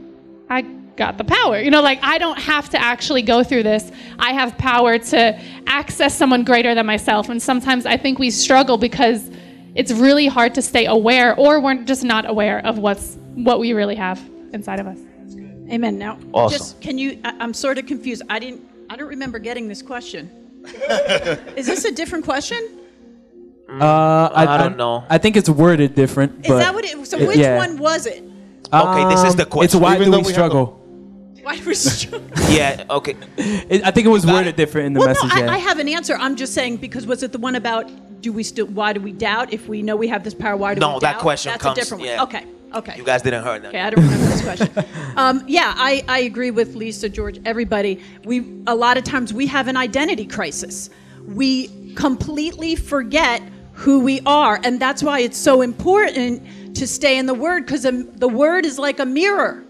I 0.50 0.77
got 0.98 1.18
the 1.18 1.24
power. 1.24 1.60
You 1.62 1.72
know, 1.72 1.82
like 1.82 2.00
I 2.04 2.18
don't 2.18 2.40
have 2.40 2.70
to 2.72 2.82
actually 2.82 3.22
go 3.22 3.44
through 3.44 3.64
this. 3.64 3.92
I 4.20 4.34
have 4.34 4.58
power 4.58 4.98
to 4.98 5.40
access 5.68 6.16
someone 6.18 6.44
greater 6.44 6.76
than 6.76 6.86
myself. 6.86 7.30
And 7.30 7.42
sometimes 7.42 7.86
I 7.86 7.96
think 7.98 8.20
we 8.20 8.32
struggle 8.32 8.78
because 8.78 9.30
it's 9.76 9.92
really 9.92 10.28
hard 10.28 10.56
to 10.56 10.62
stay 10.62 10.86
aware 10.88 11.36
or 11.40 11.60
we're 11.62 11.84
just 11.84 12.04
not 12.04 12.30
aware 12.30 12.66
of 12.66 12.80
what's 12.80 13.18
what 13.36 13.60
we 13.60 13.74
really 13.74 13.96
have 13.96 14.20
inside 14.54 14.80
of 14.80 14.88
us. 14.88 14.98
Amen. 15.72 15.98
Now, 16.00 16.18
Awesome. 16.34 16.58
just 16.58 16.82
can 16.82 16.98
you? 16.98 17.20
I, 17.24 17.36
I'm 17.40 17.54
sort 17.54 17.78
of 17.78 17.86
confused. 17.86 18.24
I 18.30 18.40
didn't. 18.40 18.62
I 18.90 18.96
don't 18.96 19.10
remember 19.10 19.38
getting 19.40 19.68
this 19.68 19.82
question. 19.82 20.30
Is 21.56 21.68
this 21.68 21.86
a 21.86 21.92
different 21.92 22.26
question? 22.26 22.62
uh 23.70 24.30
I 24.34 24.58
don't 24.58 24.78
know. 24.78 25.04
I 25.10 25.18
think 25.18 25.36
it's 25.36 25.50
worded 25.50 25.94
different. 25.94 26.46
Is 26.46 26.48
but 26.48 26.60
that 26.60 26.74
what 26.74 26.86
it? 26.86 27.06
So 27.06 27.18
it- 27.18 27.28
which 27.28 27.38
yeah. 27.38 27.58
one 27.58 27.78
was 27.78 28.06
it? 28.06 28.24
Okay, 28.74 29.06
this 29.14 29.24
is 29.24 29.36
the 29.36 29.44
Um, 29.44 29.50
question. 29.50 29.66
It's 29.66 29.76
why 29.76 29.96
Even 29.96 30.06
do 30.06 30.12
we 30.12 30.18
we 30.18 30.24
have 30.24 30.34
struggle? 30.34 30.66
Why 31.48 31.62
was 31.66 32.04
yeah. 32.50 32.84
Okay. 32.90 33.16
It, 33.38 33.82
I 33.86 33.92
think 33.92 34.06
it 34.06 34.10
was 34.10 34.26
worded 34.26 34.58
different 34.58 34.88
in 34.88 34.94
the 34.94 35.00
Well, 35.00 35.08
message. 35.08 35.30
no, 35.30 35.36
I, 35.36 35.40
yeah. 35.46 35.52
I 35.54 35.58
have 35.60 35.80
an 35.80 35.88
answer. 35.88 36.18
I'm 36.20 36.36
just 36.36 36.54
saying 36.54 36.76
because 36.78 37.08
was 37.08 37.24
it 37.24 37.32
the 37.32 37.38
one 37.38 37.56
about 37.56 37.90
do 38.22 38.34
we 38.34 38.44
still? 38.44 38.66
Why 38.66 38.92
do 38.92 39.00
we 39.00 39.14
doubt 39.14 39.54
if 39.54 39.70
we 39.70 39.82
know 39.82 39.96
we 39.96 40.10
have 40.10 40.26
this 40.26 40.34
power? 40.34 40.58
Why 40.58 40.74
do 40.74 40.82
No, 40.82 40.96
we 40.96 41.00
that 41.00 41.14
doubt? 41.14 41.22
question 41.22 41.52
That's 41.54 41.64
comes- 41.64 41.78
a 41.78 41.82
different 41.82 42.04
yeah. 42.04 42.18
one. 42.18 42.28
Okay. 42.28 42.46
Okay. 42.74 42.98
You 42.98 43.06
guys 43.06 43.22
didn't 43.22 43.46
hear 43.46 43.60
that. 43.60 43.70
Okay, 43.70 43.80
I 43.80 43.90
don't 43.92 44.04
remember 44.04 44.26
this 44.26 44.42
question. 44.42 44.70
Um, 45.18 45.44
yeah, 45.48 45.74
I, 45.78 46.04
I 46.10 46.20
agree 46.20 46.52
with 46.52 46.76
Lisa, 46.76 47.08
George, 47.10 47.40
everybody. 47.46 48.04
We 48.26 48.62
a 48.68 48.76
lot 48.76 48.98
of 48.98 49.04
times 49.06 49.34
we 49.34 49.48
have 49.48 49.70
an 49.70 49.78
identity 49.78 50.26
crisis. 50.26 50.90
We 51.26 51.94
completely 51.96 52.76
forget 52.76 53.42
who 53.72 54.02
we 54.02 54.20
are, 54.26 54.60
and 54.66 54.82
that's 54.82 55.02
why 55.02 55.22
it's 55.22 55.38
so 55.38 55.62
important 55.62 56.76
to 56.76 56.86
stay 56.86 57.18
in 57.18 57.26
the 57.26 57.34
Word 57.34 57.66
because 57.66 57.84
the 57.84 58.28
Word 58.28 58.66
is 58.66 58.78
like 58.78 59.00
a 59.00 59.06
mirror. 59.06 59.64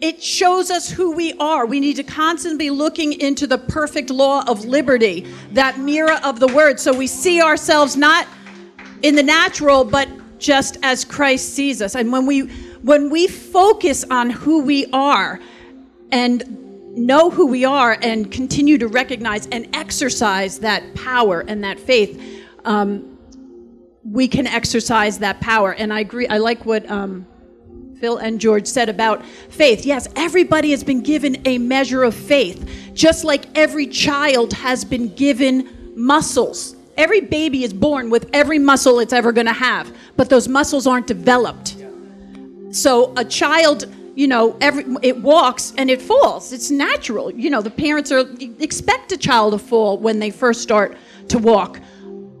It 0.00 0.22
shows 0.22 0.70
us 0.70 0.90
who 0.90 1.12
we 1.12 1.32
are. 1.34 1.64
We 1.64 1.80
need 1.80 1.96
to 1.96 2.02
constantly 2.02 2.66
be 2.66 2.70
looking 2.70 3.14
into 3.14 3.46
the 3.46 3.56
perfect 3.56 4.10
law 4.10 4.44
of 4.46 4.66
liberty, 4.66 5.26
that 5.52 5.78
mirror 5.78 6.18
of 6.22 6.38
the 6.38 6.48
Word, 6.48 6.78
so 6.78 6.92
we 6.94 7.06
see 7.06 7.40
ourselves 7.40 7.96
not 7.96 8.26
in 9.02 9.14
the 9.14 9.22
natural 9.22 9.84
but 9.84 10.08
just 10.38 10.76
as 10.82 11.04
Christ 11.04 11.54
sees 11.54 11.80
us. 11.80 11.94
And 11.94 12.12
when 12.12 12.26
we 12.26 12.40
when 12.82 13.10
we 13.10 13.26
focus 13.26 14.04
on 14.10 14.30
who 14.30 14.62
we 14.62 14.86
are 14.92 15.40
and 16.12 16.96
know 16.96 17.30
who 17.30 17.46
we 17.46 17.64
are 17.64 17.98
and 18.02 18.30
continue 18.30 18.78
to 18.78 18.88
recognize 18.88 19.46
and 19.48 19.74
exercise 19.74 20.58
that 20.60 20.94
power 20.94 21.40
and 21.40 21.64
that 21.64 21.80
faith 21.80 22.22
um, 22.64 23.18
we 24.04 24.28
can 24.28 24.46
exercise 24.46 25.18
that 25.18 25.40
power. 25.40 25.72
And 25.72 25.92
I 25.92 26.00
agree 26.00 26.28
I 26.28 26.38
like 26.38 26.66
what 26.66 26.88
um, 26.90 27.26
Phil 28.00 28.18
and 28.18 28.38
George 28.38 28.66
said 28.66 28.90
about 28.90 29.24
faith. 29.24 29.86
Yes, 29.86 30.06
everybody 30.16 30.70
has 30.70 30.84
been 30.84 31.00
given 31.00 31.40
a 31.46 31.56
measure 31.56 32.02
of 32.02 32.14
faith, 32.14 32.90
just 32.92 33.24
like 33.24 33.46
every 33.56 33.86
child 33.86 34.52
has 34.52 34.84
been 34.84 35.14
given 35.14 35.94
muscles. 35.96 36.76
Every 36.98 37.22
baby 37.22 37.64
is 37.64 37.72
born 37.72 38.10
with 38.10 38.28
every 38.34 38.58
muscle 38.58 39.00
it's 39.00 39.14
ever 39.14 39.32
going 39.32 39.46
to 39.46 39.52
have, 39.52 39.94
but 40.16 40.28
those 40.28 40.46
muscles 40.46 40.86
aren't 40.86 41.06
developed. 41.06 41.76
So 42.70 43.14
a 43.16 43.24
child, 43.24 43.86
you 44.14 44.26
know, 44.26 44.58
every 44.60 44.84
it 45.02 45.22
walks 45.22 45.72
and 45.78 45.90
it 45.90 46.02
falls. 46.02 46.52
It's 46.52 46.70
natural. 46.70 47.30
You 47.30 47.48
know, 47.48 47.62
the 47.62 47.70
parents 47.70 48.12
are 48.12 48.26
expect 48.60 49.12
a 49.12 49.16
child 49.16 49.54
to 49.54 49.58
fall 49.58 49.96
when 49.96 50.18
they 50.18 50.30
first 50.30 50.60
start 50.60 50.96
to 51.28 51.38
walk. 51.38 51.80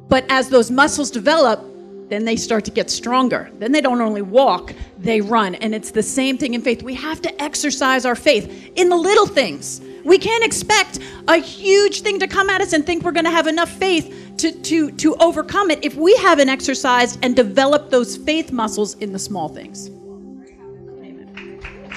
But 0.08 0.26
as 0.28 0.50
those 0.50 0.70
muscles 0.70 1.10
develop, 1.10 1.64
then 2.08 2.24
they 2.24 2.36
start 2.36 2.64
to 2.64 2.70
get 2.70 2.90
stronger. 2.90 3.50
Then 3.58 3.72
they 3.72 3.80
don't 3.80 4.00
only 4.00 4.22
walk, 4.22 4.72
they 5.06 5.20
run. 5.20 5.54
And 5.56 5.74
it's 5.74 5.90
the 5.90 6.02
same 6.02 6.38
thing 6.38 6.54
in 6.54 6.62
faith. 6.62 6.82
We 6.82 6.94
have 6.94 7.22
to 7.22 7.42
exercise 7.42 8.04
our 8.04 8.16
faith 8.16 8.72
in 8.76 8.88
the 8.88 8.96
little 8.96 9.26
things. 9.26 9.80
We 10.04 10.18
can't 10.18 10.44
expect 10.44 11.00
a 11.28 11.36
huge 11.36 12.02
thing 12.02 12.20
to 12.20 12.28
come 12.28 12.48
at 12.48 12.60
us 12.60 12.72
and 12.72 12.86
think 12.86 13.02
we're 13.02 13.12
going 13.12 13.24
to 13.24 13.30
have 13.30 13.46
enough 13.46 13.70
faith 13.70 14.34
to, 14.38 14.52
to, 14.52 14.90
to 14.92 15.16
overcome 15.16 15.70
it 15.70 15.84
if 15.84 15.96
we 15.96 16.16
haven't 16.16 16.48
exercised 16.48 17.18
and 17.22 17.34
developed 17.34 17.90
those 17.90 18.16
faith 18.16 18.52
muscles 18.52 18.94
in 18.94 19.12
the 19.12 19.18
small 19.18 19.48
things. 19.48 19.90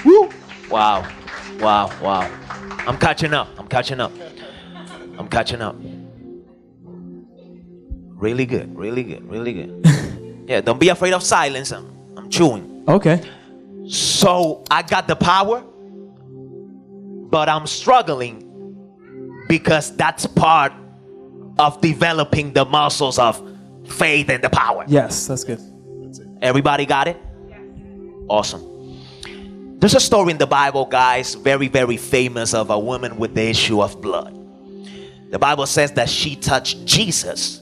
Woo! 0.04 0.30
Wow. 0.70 1.08
Wow. 1.60 1.90
Wow. 2.02 2.30
I'm 2.86 2.96
catching 2.98 3.34
up. 3.34 3.48
I'm 3.58 3.68
catching 3.68 4.00
up. 4.00 4.12
I'm 5.18 5.28
catching 5.28 5.60
up. 5.60 5.76
Really 8.16 8.46
good. 8.46 8.76
Really 8.76 9.02
good. 9.02 9.28
Really 9.28 9.52
good. 9.52 10.44
yeah, 10.48 10.60
don't 10.60 10.80
be 10.80 10.88
afraid 10.88 11.12
of 11.12 11.22
silence. 11.22 11.72
I'm, 11.72 11.86
I'm 12.16 12.28
chewing. 12.28 12.69
Okay. 12.88 13.22
So 13.88 14.64
I 14.70 14.82
got 14.82 15.08
the 15.08 15.16
power, 15.16 15.62
but 17.30 17.48
I'm 17.48 17.66
struggling 17.66 18.46
because 19.48 19.96
that's 19.96 20.26
part 20.26 20.72
of 21.58 21.80
developing 21.80 22.52
the 22.52 22.64
muscles 22.64 23.18
of 23.18 23.42
faith 23.86 24.30
and 24.30 24.42
the 24.42 24.50
power. 24.50 24.84
Yes, 24.86 25.26
that's 25.26 25.44
good. 25.44 25.60
Everybody 26.40 26.86
got 26.86 27.08
it? 27.08 27.16
Awesome. 28.28 28.66
There's 29.80 29.94
a 29.94 30.00
story 30.00 30.30
in 30.32 30.38
the 30.38 30.46
Bible, 30.46 30.84
guys, 30.86 31.34
very, 31.34 31.68
very 31.68 31.96
famous 31.96 32.54
of 32.54 32.70
a 32.70 32.78
woman 32.78 33.16
with 33.16 33.34
the 33.34 33.42
issue 33.48 33.82
of 33.82 34.00
blood. 34.00 34.36
The 35.30 35.38
Bible 35.38 35.66
says 35.66 35.92
that 35.92 36.08
she 36.08 36.36
touched 36.36 36.84
Jesus. 36.84 37.59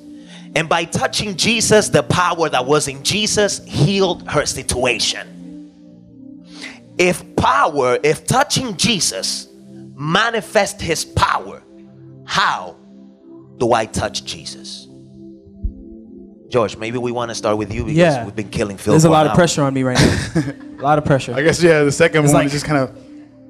And 0.59 0.69
by 0.69 0.87
touching 0.87 1.37
Jesus, 1.37 1.89
the 1.89 2.03
power 2.03 2.49
that 2.49 2.67
was 2.67 2.89
in 2.89 3.05
Jesus 3.05 3.65
healed 3.65 4.29
her 4.29 4.45
situation. 4.45 5.71
If 6.99 7.37
power, 7.37 7.97
if 8.03 8.27
touching 8.27 8.77
Jesus 8.77 9.47
manifest 9.95 10.81
his 10.81 11.05
power, 11.05 11.63
how 12.25 12.75
do 13.59 13.73
I 13.73 13.87
touch 13.87 14.25
Jesus? 14.25 14.89
George, 16.49 16.77
maybe 16.77 16.99
we 16.99 17.13
want 17.13 17.29
to 17.31 17.37
start 17.37 17.57
with 17.57 17.73
you 17.73 17.83
because 17.85 17.97
Yeah. 17.97 18.25
we've 18.25 18.35
been 18.35 18.49
killing 18.49 18.79
Phil. 18.79 18.95
There's 18.95 19.05
a 19.05 19.11
lot 19.11 19.27
of 19.27 19.31
hour. 19.31 19.37
pressure 19.37 19.63
on 19.63 19.73
me 19.73 19.85
right 19.85 19.97
now. 19.97 20.43
a 20.81 20.83
lot 20.83 20.99
of 20.99 21.05
pressure. 21.05 21.35
I 21.35 21.43
guess 21.43 21.63
yeah. 21.63 21.85
The 21.85 21.93
second 21.93 22.25
It's 22.25 22.33
one 22.33 22.41
like- 22.41 22.47
is 22.47 22.53
just 22.53 22.65
kind 22.65 22.79
of 22.79 22.91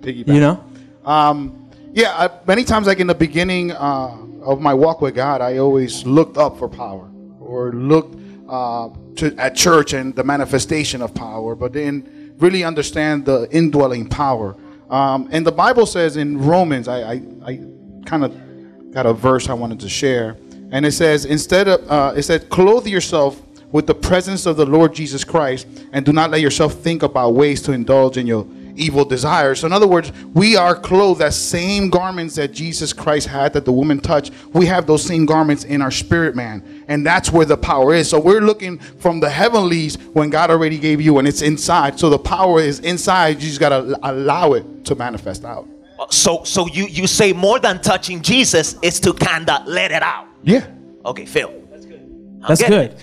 piggyback. 0.03 0.35
You 0.35 0.41
know? 0.41 0.63
Um, 1.07 1.71
yeah, 1.95 2.13
I, 2.15 2.31
many 2.47 2.65
times, 2.65 2.87
like 2.87 3.01
in 3.01 3.07
the 3.07 3.15
beginning 3.15 3.73
uh, 3.73 4.15
of 4.49 4.63
my 4.63 4.73
walk 4.73 5.03
with 5.03 5.15
God, 5.15 5.43
I 5.43 5.59
always 5.59 6.07
looked 6.07 6.39
up 6.39 6.59
for 6.59 6.71
power 6.71 7.07
or 7.39 7.71
looked 7.73 8.19
uh, 8.49 8.89
to, 9.17 9.35
at 9.37 9.55
church 9.55 9.93
and 9.93 10.17
the 10.17 10.25
manifestation 10.25 11.03
of 11.03 11.15
power, 11.15 11.55
but 11.55 11.73
didn't 11.73 12.35
really 12.39 12.65
understand 12.65 13.27
the 13.27 13.47
indwelling 13.51 14.09
power. 14.09 14.57
Um, 14.89 15.29
and 15.33 15.47
the 15.47 15.53
Bible 15.53 15.85
says 15.85 16.17
in 16.17 16.39
Romans, 16.39 16.89
I, 16.89 16.99
I, 17.01 17.23
I 17.45 17.61
kind 18.07 18.25
of 18.25 18.91
got 18.91 19.05
a 19.05 19.13
verse 19.13 19.51
I 19.51 19.53
wanted 19.53 19.81
to 19.81 19.89
share, 19.89 20.39
and 20.73 20.87
it 20.87 20.93
says, 20.93 21.27
instead 21.27 21.69
of, 21.69 21.87
uh, 21.91 22.15
it 22.17 22.23
said, 22.23 22.49
clothe 22.49 22.87
yourself 22.87 23.43
with 23.71 23.87
the 23.87 23.95
presence 23.95 24.47
of 24.47 24.57
the 24.57 24.65
Lord 24.65 24.95
Jesus 24.95 25.25
Christ, 25.25 25.67
and 25.93 26.07
do 26.07 26.13
not 26.15 26.31
let 26.31 26.41
yourself 26.41 26.73
think 26.73 27.03
about 27.03 27.35
ways 27.35 27.61
to 27.63 27.73
indulge 27.73 28.17
in 28.17 28.27
your 28.27 28.47
evil 28.79 29.05
desires. 29.05 29.61
So, 29.61 29.67
in 29.67 29.73
other 29.73 29.87
words, 29.87 30.13
we 30.35 30.57
are 30.57 30.75
clothed 30.75 31.21
that 31.21 31.35
same 31.35 31.91
garments 31.91 32.37
that 32.37 32.53
Jesus 32.53 32.93
Christ 32.93 33.27
had 33.27 33.53
that 33.53 33.65
the 33.65 33.73
woman 33.73 34.01
touched. 34.01 34.33
We 34.53 34.67
have 34.67 34.87
those 34.87 35.03
same 35.03 35.27
garments 35.27 35.65
in 35.65 35.83
our 35.83 35.91
spirit, 35.91 36.37
man, 36.37 36.85
and 36.89 37.05
that's 37.05 37.31
where 37.31 37.47
the 37.47 37.57
power 37.57 37.95
is. 37.95 38.09
So, 38.09 38.19
we're 38.19 38.41
looking 38.41 38.79
from 38.79 39.21
the 39.21 39.31
heavenlies 39.31 39.97
when 40.13 40.31
God 40.31 40.51
already 40.51 40.79
gave 40.79 41.01
you, 41.01 41.19
and 41.19 41.27
it's 41.29 41.43
inside. 41.43 41.99
So, 41.99 42.09
the 42.09 42.19
power 42.19 42.61
is 42.61 42.81
inside. 42.81 43.43
You 43.43 43.49
just 43.49 43.61
gotta 43.61 43.99
allow 44.03 44.53
it 44.53 44.85
to 44.87 44.95
manifest 44.95 45.45
out. 45.45 45.67
So 46.11 46.45
so 46.45 46.69
you 46.69 46.87
you 46.87 47.07
say 47.07 47.33
more 47.33 47.59
than 47.59 47.83
touching 47.83 48.23
Jesus 48.23 48.77
is 48.83 49.01
to 49.01 49.13
kinda 49.13 49.65
let 49.67 49.91
it 49.91 50.03
out. 50.03 50.29
Yeah. 50.43 50.67
Okay, 51.05 51.27
Phil. 51.27 51.53
That's 51.71 51.85
good. 51.85 52.41
That's 52.47 52.63
good. 52.63 52.97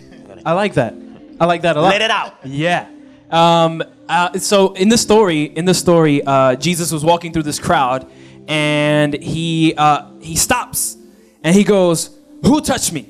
I 0.45 0.53
like 0.53 0.75
that. 0.75 0.93
I 1.39 1.45
like 1.45 1.61
that 1.63 1.75
a 1.75 1.81
lot. 1.81 1.89
Let 1.89 2.01
it 2.01 2.11
out. 2.11 2.37
Yeah. 2.45 2.87
Um, 3.35 3.83
uh, 4.07 4.39
so 4.39 4.71
in 4.73 4.87
the 4.87 4.97
story, 4.97 5.43
in 5.43 5.65
the 5.65 5.73
story, 5.73 6.23
uh, 6.23 6.55
Jesus 6.55 6.89
was 6.89 7.03
walking 7.03 7.33
through 7.33 7.43
this 7.43 7.59
crowd, 7.59 8.09
and 8.47 9.13
he 9.13 9.73
uh, 9.75 10.09
he 10.21 10.37
stops, 10.37 10.95
and 11.43 11.53
he 11.53 11.65
goes, 11.65 12.17
"Who 12.43 12.61
touched 12.61 12.93
me?" 12.93 13.09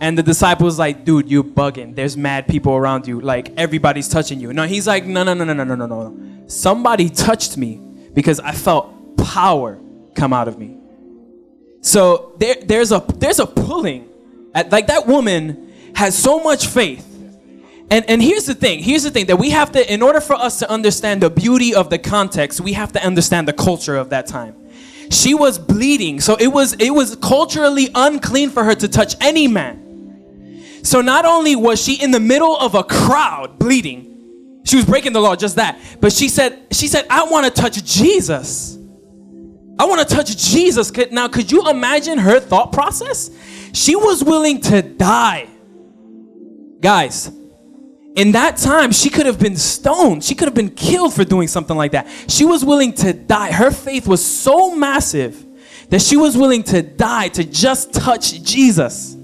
And 0.00 0.16
the 0.16 0.22
disciple's 0.22 0.78
like, 0.78 1.04
"Dude, 1.04 1.30
you 1.30 1.44
bugging. 1.44 1.94
There's 1.94 2.16
mad 2.16 2.48
people 2.48 2.72
around 2.72 3.06
you. 3.06 3.20
Like 3.20 3.52
everybody's 3.58 4.08
touching 4.08 4.40
you." 4.40 4.54
No, 4.54 4.66
he's 4.66 4.86
like, 4.86 5.04
"No, 5.04 5.22
no, 5.22 5.34
no, 5.34 5.44
no, 5.44 5.52
no, 5.52 5.64
no, 5.64 5.74
no, 5.74 5.86
no. 5.86 6.46
Somebody 6.46 7.10
touched 7.10 7.58
me 7.58 7.78
because 8.14 8.40
I 8.40 8.52
felt 8.52 9.18
power 9.18 9.78
come 10.14 10.32
out 10.32 10.48
of 10.48 10.58
me." 10.58 10.78
So 11.82 12.32
there, 12.38 12.56
there's 12.64 12.90
a 12.90 13.04
there's 13.16 13.38
a 13.38 13.46
pulling, 13.46 14.08
at, 14.54 14.72
like 14.72 14.86
that 14.86 15.06
woman 15.06 15.74
has 15.94 16.16
so 16.16 16.42
much 16.42 16.68
faith. 16.68 17.09
And 17.90 18.08
and 18.08 18.22
here's 18.22 18.46
the 18.46 18.54
thing. 18.54 18.82
Here's 18.82 19.02
the 19.02 19.10
thing 19.10 19.26
that 19.26 19.36
we 19.36 19.50
have 19.50 19.72
to, 19.72 19.92
in 19.92 20.00
order 20.00 20.20
for 20.20 20.34
us 20.34 20.58
to 20.60 20.70
understand 20.70 21.22
the 21.22 21.30
beauty 21.30 21.74
of 21.74 21.90
the 21.90 21.98
context, 21.98 22.60
we 22.60 22.72
have 22.74 22.92
to 22.92 23.04
understand 23.04 23.48
the 23.48 23.52
culture 23.52 23.96
of 23.96 24.10
that 24.10 24.26
time. 24.26 24.54
She 25.10 25.34
was 25.34 25.58
bleeding, 25.58 26.20
so 26.20 26.36
it 26.36 26.48
was 26.48 26.74
it 26.74 26.90
was 26.90 27.16
culturally 27.16 27.88
unclean 27.94 28.50
for 28.50 28.62
her 28.62 28.76
to 28.76 28.88
touch 28.88 29.16
any 29.20 29.48
man. 29.48 30.62
So 30.82 31.00
not 31.00 31.26
only 31.26 31.56
was 31.56 31.82
she 31.82 32.00
in 32.00 32.12
the 32.12 32.20
middle 32.20 32.56
of 32.56 32.74
a 32.74 32.84
crowd 32.84 33.58
bleeding, 33.58 34.60
she 34.64 34.76
was 34.76 34.84
breaking 34.84 35.12
the 35.12 35.20
law, 35.20 35.34
just 35.36 35.56
that. 35.56 35.78
But 36.00 36.12
she 36.12 36.28
said, 36.28 36.68
she 36.70 36.86
said, 36.86 37.06
I 37.10 37.24
want 37.24 37.44
to 37.44 37.50
touch 37.50 37.82
Jesus. 37.84 38.76
I 39.78 39.86
want 39.86 40.06
to 40.06 40.14
touch 40.14 40.36
Jesus. 40.36 40.92
Now, 41.10 41.28
could 41.28 41.50
you 41.50 41.68
imagine 41.68 42.18
her 42.18 42.38
thought 42.38 42.72
process? 42.72 43.30
She 43.72 43.96
was 43.96 44.22
willing 44.22 44.60
to 44.62 44.82
die. 44.82 45.48
Guys, 46.80 47.30
in 48.16 48.32
that 48.32 48.56
time, 48.56 48.90
she 48.92 49.08
could 49.08 49.26
have 49.26 49.38
been 49.38 49.56
stoned. 49.56 50.24
She 50.24 50.34
could 50.34 50.48
have 50.48 50.54
been 50.54 50.70
killed 50.70 51.14
for 51.14 51.24
doing 51.24 51.48
something 51.48 51.76
like 51.76 51.92
that. 51.92 52.08
She 52.28 52.44
was 52.44 52.64
willing 52.64 52.92
to 52.94 53.12
die. 53.12 53.52
Her 53.52 53.70
faith 53.70 54.06
was 54.06 54.24
so 54.24 54.74
massive 54.74 55.46
that 55.90 56.02
she 56.02 56.16
was 56.16 56.36
willing 56.36 56.62
to 56.64 56.82
die 56.82 57.28
to 57.28 57.44
just 57.44 57.92
touch 57.92 58.42
Jesus. 58.42 59.14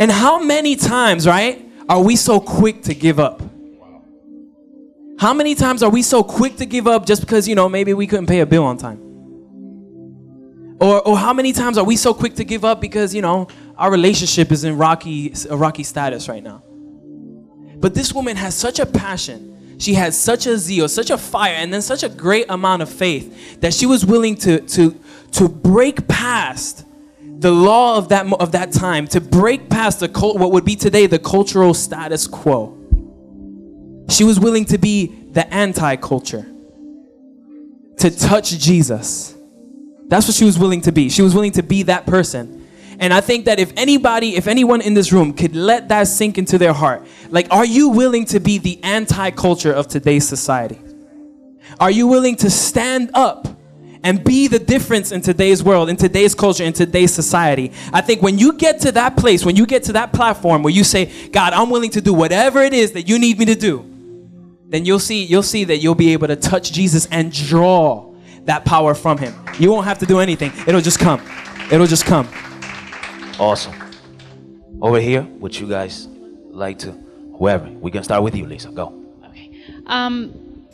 And 0.00 0.10
how 0.10 0.42
many 0.42 0.76
times, 0.76 1.26
right, 1.26 1.70
are 1.88 2.02
we 2.02 2.16
so 2.16 2.40
quick 2.40 2.82
to 2.84 2.94
give 2.94 3.18
up? 3.18 3.42
How 5.18 5.34
many 5.34 5.54
times 5.54 5.82
are 5.82 5.90
we 5.90 6.02
so 6.02 6.22
quick 6.22 6.56
to 6.56 6.66
give 6.66 6.86
up 6.86 7.04
just 7.04 7.22
because, 7.22 7.48
you 7.48 7.54
know, 7.54 7.68
maybe 7.68 7.92
we 7.92 8.06
couldn't 8.06 8.26
pay 8.26 8.40
a 8.40 8.46
bill 8.46 8.64
on 8.64 8.78
time? 8.78 9.00
Or, 10.80 11.06
or 11.06 11.18
how 11.18 11.32
many 11.32 11.52
times 11.52 11.76
are 11.76 11.84
we 11.84 11.96
so 11.96 12.14
quick 12.14 12.36
to 12.36 12.44
give 12.44 12.64
up 12.64 12.80
because, 12.80 13.14
you 13.14 13.20
know, 13.20 13.48
our 13.76 13.90
relationship 13.90 14.52
is 14.52 14.62
in 14.62 14.78
rocky, 14.78 15.34
a 15.50 15.56
rocky 15.56 15.82
status 15.82 16.28
right 16.28 16.42
now? 16.42 16.62
But 17.80 17.94
this 17.94 18.12
woman 18.12 18.36
has 18.36 18.54
such 18.54 18.78
a 18.78 18.86
passion. 18.86 19.76
She 19.78 19.94
had 19.94 20.12
such 20.12 20.46
a 20.46 20.58
zeal, 20.58 20.88
such 20.88 21.10
a 21.10 21.18
fire, 21.18 21.54
and 21.54 21.72
then 21.72 21.82
such 21.82 22.02
a 22.02 22.08
great 22.08 22.46
amount 22.48 22.82
of 22.82 22.90
faith 22.90 23.60
that 23.60 23.72
she 23.72 23.86
was 23.86 24.04
willing 24.04 24.34
to, 24.36 24.60
to, 24.60 24.98
to 25.32 25.48
break 25.48 26.08
past 26.08 26.84
the 27.20 27.52
law 27.52 27.96
of 27.96 28.08
that, 28.08 28.26
of 28.40 28.52
that 28.52 28.72
time, 28.72 29.06
to 29.08 29.20
break 29.20 29.70
past 29.70 30.00
the 30.00 30.08
cult, 30.08 30.38
what 30.38 30.50
would 30.50 30.64
be 30.64 30.74
today 30.74 31.06
the 31.06 31.20
cultural 31.20 31.72
status 31.72 32.26
quo. 32.26 32.74
She 34.08 34.24
was 34.24 34.40
willing 34.40 34.64
to 34.66 34.78
be 34.78 35.06
the 35.30 35.52
anti 35.54 35.94
culture, 35.96 36.46
to 37.98 38.10
touch 38.10 38.50
Jesus. 38.58 39.36
That's 40.08 40.26
what 40.26 40.34
she 40.34 40.44
was 40.44 40.58
willing 40.58 40.80
to 40.82 40.92
be. 40.92 41.10
She 41.10 41.22
was 41.22 41.34
willing 41.34 41.52
to 41.52 41.62
be 41.62 41.84
that 41.84 42.06
person. 42.06 42.57
And 43.00 43.14
I 43.14 43.20
think 43.20 43.44
that 43.44 43.60
if 43.60 43.72
anybody, 43.76 44.36
if 44.36 44.48
anyone 44.48 44.80
in 44.80 44.94
this 44.94 45.12
room 45.12 45.32
could 45.32 45.54
let 45.54 45.88
that 45.88 46.08
sink 46.08 46.36
into 46.36 46.58
their 46.58 46.72
heart, 46.72 47.06
like, 47.30 47.46
are 47.52 47.64
you 47.64 47.90
willing 47.90 48.24
to 48.26 48.40
be 48.40 48.58
the 48.58 48.82
anti 48.82 49.30
culture 49.30 49.72
of 49.72 49.86
today's 49.86 50.26
society? 50.26 50.78
Are 51.78 51.90
you 51.90 52.08
willing 52.08 52.34
to 52.36 52.50
stand 52.50 53.10
up 53.14 53.46
and 54.02 54.24
be 54.24 54.48
the 54.48 54.58
difference 54.58 55.12
in 55.12 55.20
today's 55.20 55.62
world, 55.62 55.88
in 55.88 55.96
today's 55.96 56.34
culture, 56.34 56.64
in 56.64 56.72
today's 56.72 57.14
society? 57.14 57.72
I 57.92 58.00
think 58.00 58.20
when 58.20 58.36
you 58.36 58.54
get 58.54 58.80
to 58.80 58.92
that 58.92 59.16
place, 59.16 59.44
when 59.44 59.54
you 59.54 59.64
get 59.64 59.84
to 59.84 59.92
that 59.92 60.12
platform 60.12 60.64
where 60.64 60.72
you 60.72 60.82
say, 60.82 61.28
God, 61.28 61.52
I'm 61.52 61.70
willing 61.70 61.90
to 61.90 62.00
do 62.00 62.12
whatever 62.12 62.62
it 62.62 62.74
is 62.74 62.92
that 62.92 63.08
you 63.08 63.18
need 63.20 63.38
me 63.38 63.44
to 63.44 63.54
do, 63.54 63.84
then 64.66 64.84
you'll 64.84 64.98
see 64.98 65.24
you'll 65.24 65.42
see 65.42 65.64
that 65.64 65.78
you'll 65.78 65.94
be 65.94 66.12
able 66.12 66.26
to 66.26 66.36
touch 66.36 66.72
Jesus 66.72 67.06
and 67.12 67.32
draw 67.32 68.12
that 68.44 68.64
power 68.64 68.94
from 68.94 69.18
him. 69.18 69.34
You 69.58 69.70
won't 69.70 69.86
have 69.86 69.98
to 69.98 70.06
do 70.06 70.18
anything. 70.18 70.52
It'll 70.66 70.80
just 70.80 70.98
come. 70.98 71.22
It'll 71.70 71.86
just 71.86 72.04
come. 72.04 72.28
Awesome. 73.38 73.74
Over 74.82 74.98
here, 74.98 75.22
would 75.38 75.58
you 75.58 75.68
guys 75.68 76.08
like 76.50 76.78
to? 76.80 76.92
Whoever. 77.38 77.68
We 77.70 77.92
can 77.92 78.02
start 78.02 78.24
with 78.24 78.34
you, 78.34 78.46
Lisa. 78.46 78.68
Go. 78.70 78.92
Okay. 79.26 79.52
Um, 79.86 80.66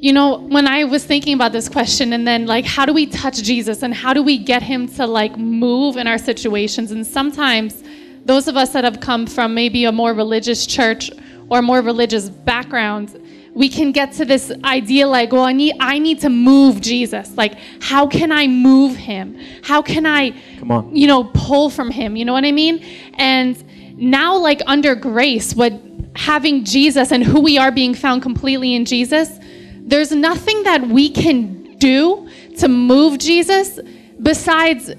you 0.00 0.12
know, 0.12 0.38
when 0.38 0.66
I 0.66 0.84
was 0.84 1.04
thinking 1.04 1.34
about 1.34 1.52
this 1.52 1.68
question 1.68 2.12
and 2.12 2.26
then 2.26 2.46
like 2.46 2.64
how 2.64 2.84
do 2.84 2.92
we 2.92 3.06
touch 3.06 3.42
Jesus 3.42 3.82
and 3.82 3.94
how 3.94 4.12
do 4.12 4.22
we 4.22 4.38
get 4.38 4.62
him 4.62 4.88
to 4.94 5.06
like 5.06 5.36
move 5.36 5.96
in 5.96 6.06
our 6.06 6.18
situations 6.18 6.90
and 6.90 7.06
sometimes 7.06 7.84
those 8.24 8.48
of 8.48 8.56
us 8.56 8.72
that 8.72 8.82
have 8.82 9.00
come 9.00 9.26
from 9.26 9.54
maybe 9.54 9.84
a 9.84 9.92
more 9.92 10.12
religious 10.12 10.66
church 10.66 11.10
or 11.48 11.62
more 11.62 11.80
religious 11.80 12.28
background 12.28 13.19
we 13.54 13.68
can 13.68 13.92
get 13.92 14.12
to 14.12 14.24
this 14.24 14.52
idea 14.64 15.06
like 15.06 15.32
well 15.32 15.44
I 15.44 15.52
need 15.52 15.74
I 15.80 15.98
need 15.98 16.20
to 16.20 16.28
move 16.28 16.80
Jesus. 16.80 17.36
Like 17.36 17.58
how 17.80 18.06
can 18.06 18.32
I 18.32 18.46
move 18.46 18.96
him? 18.96 19.38
How 19.62 19.82
can 19.82 20.06
I 20.06 20.30
Come 20.58 20.70
on. 20.70 20.94
you 20.94 21.06
know 21.06 21.24
pull 21.34 21.70
from 21.70 21.90
him? 21.90 22.16
You 22.16 22.24
know 22.24 22.32
what 22.32 22.44
I 22.44 22.52
mean? 22.52 22.84
And 23.14 23.62
now 23.96 24.36
like 24.36 24.60
under 24.66 24.94
grace 24.94 25.54
what 25.54 25.72
having 26.16 26.64
Jesus 26.64 27.12
and 27.12 27.22
who 27.22 27.40
we 27.40 27.58
are 27.58 27.70
being 27.70 27.94
found 27.94 28.22
completely 28.22 28.74
in 28.74 28.84
Jesus 28.84 29.38
there's 29.82 30.12
nothing 30.12 30.62
that 30.62 30.86
we 30.86 31.08
can 31.10 31.76
do 31.78 32.28
to 32.58 32.68
move 32.68 33.18
Jesus 33.18 33.78
besides 34.22 34.92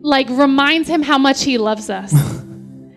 like 0.00 0.28
remind 0.30 0.86
him 0.86 1.02
how 1.02 1.18
much 1.18 1.42
he 1.44 1.58
loves 1.58 1.90
us 1.90 2.12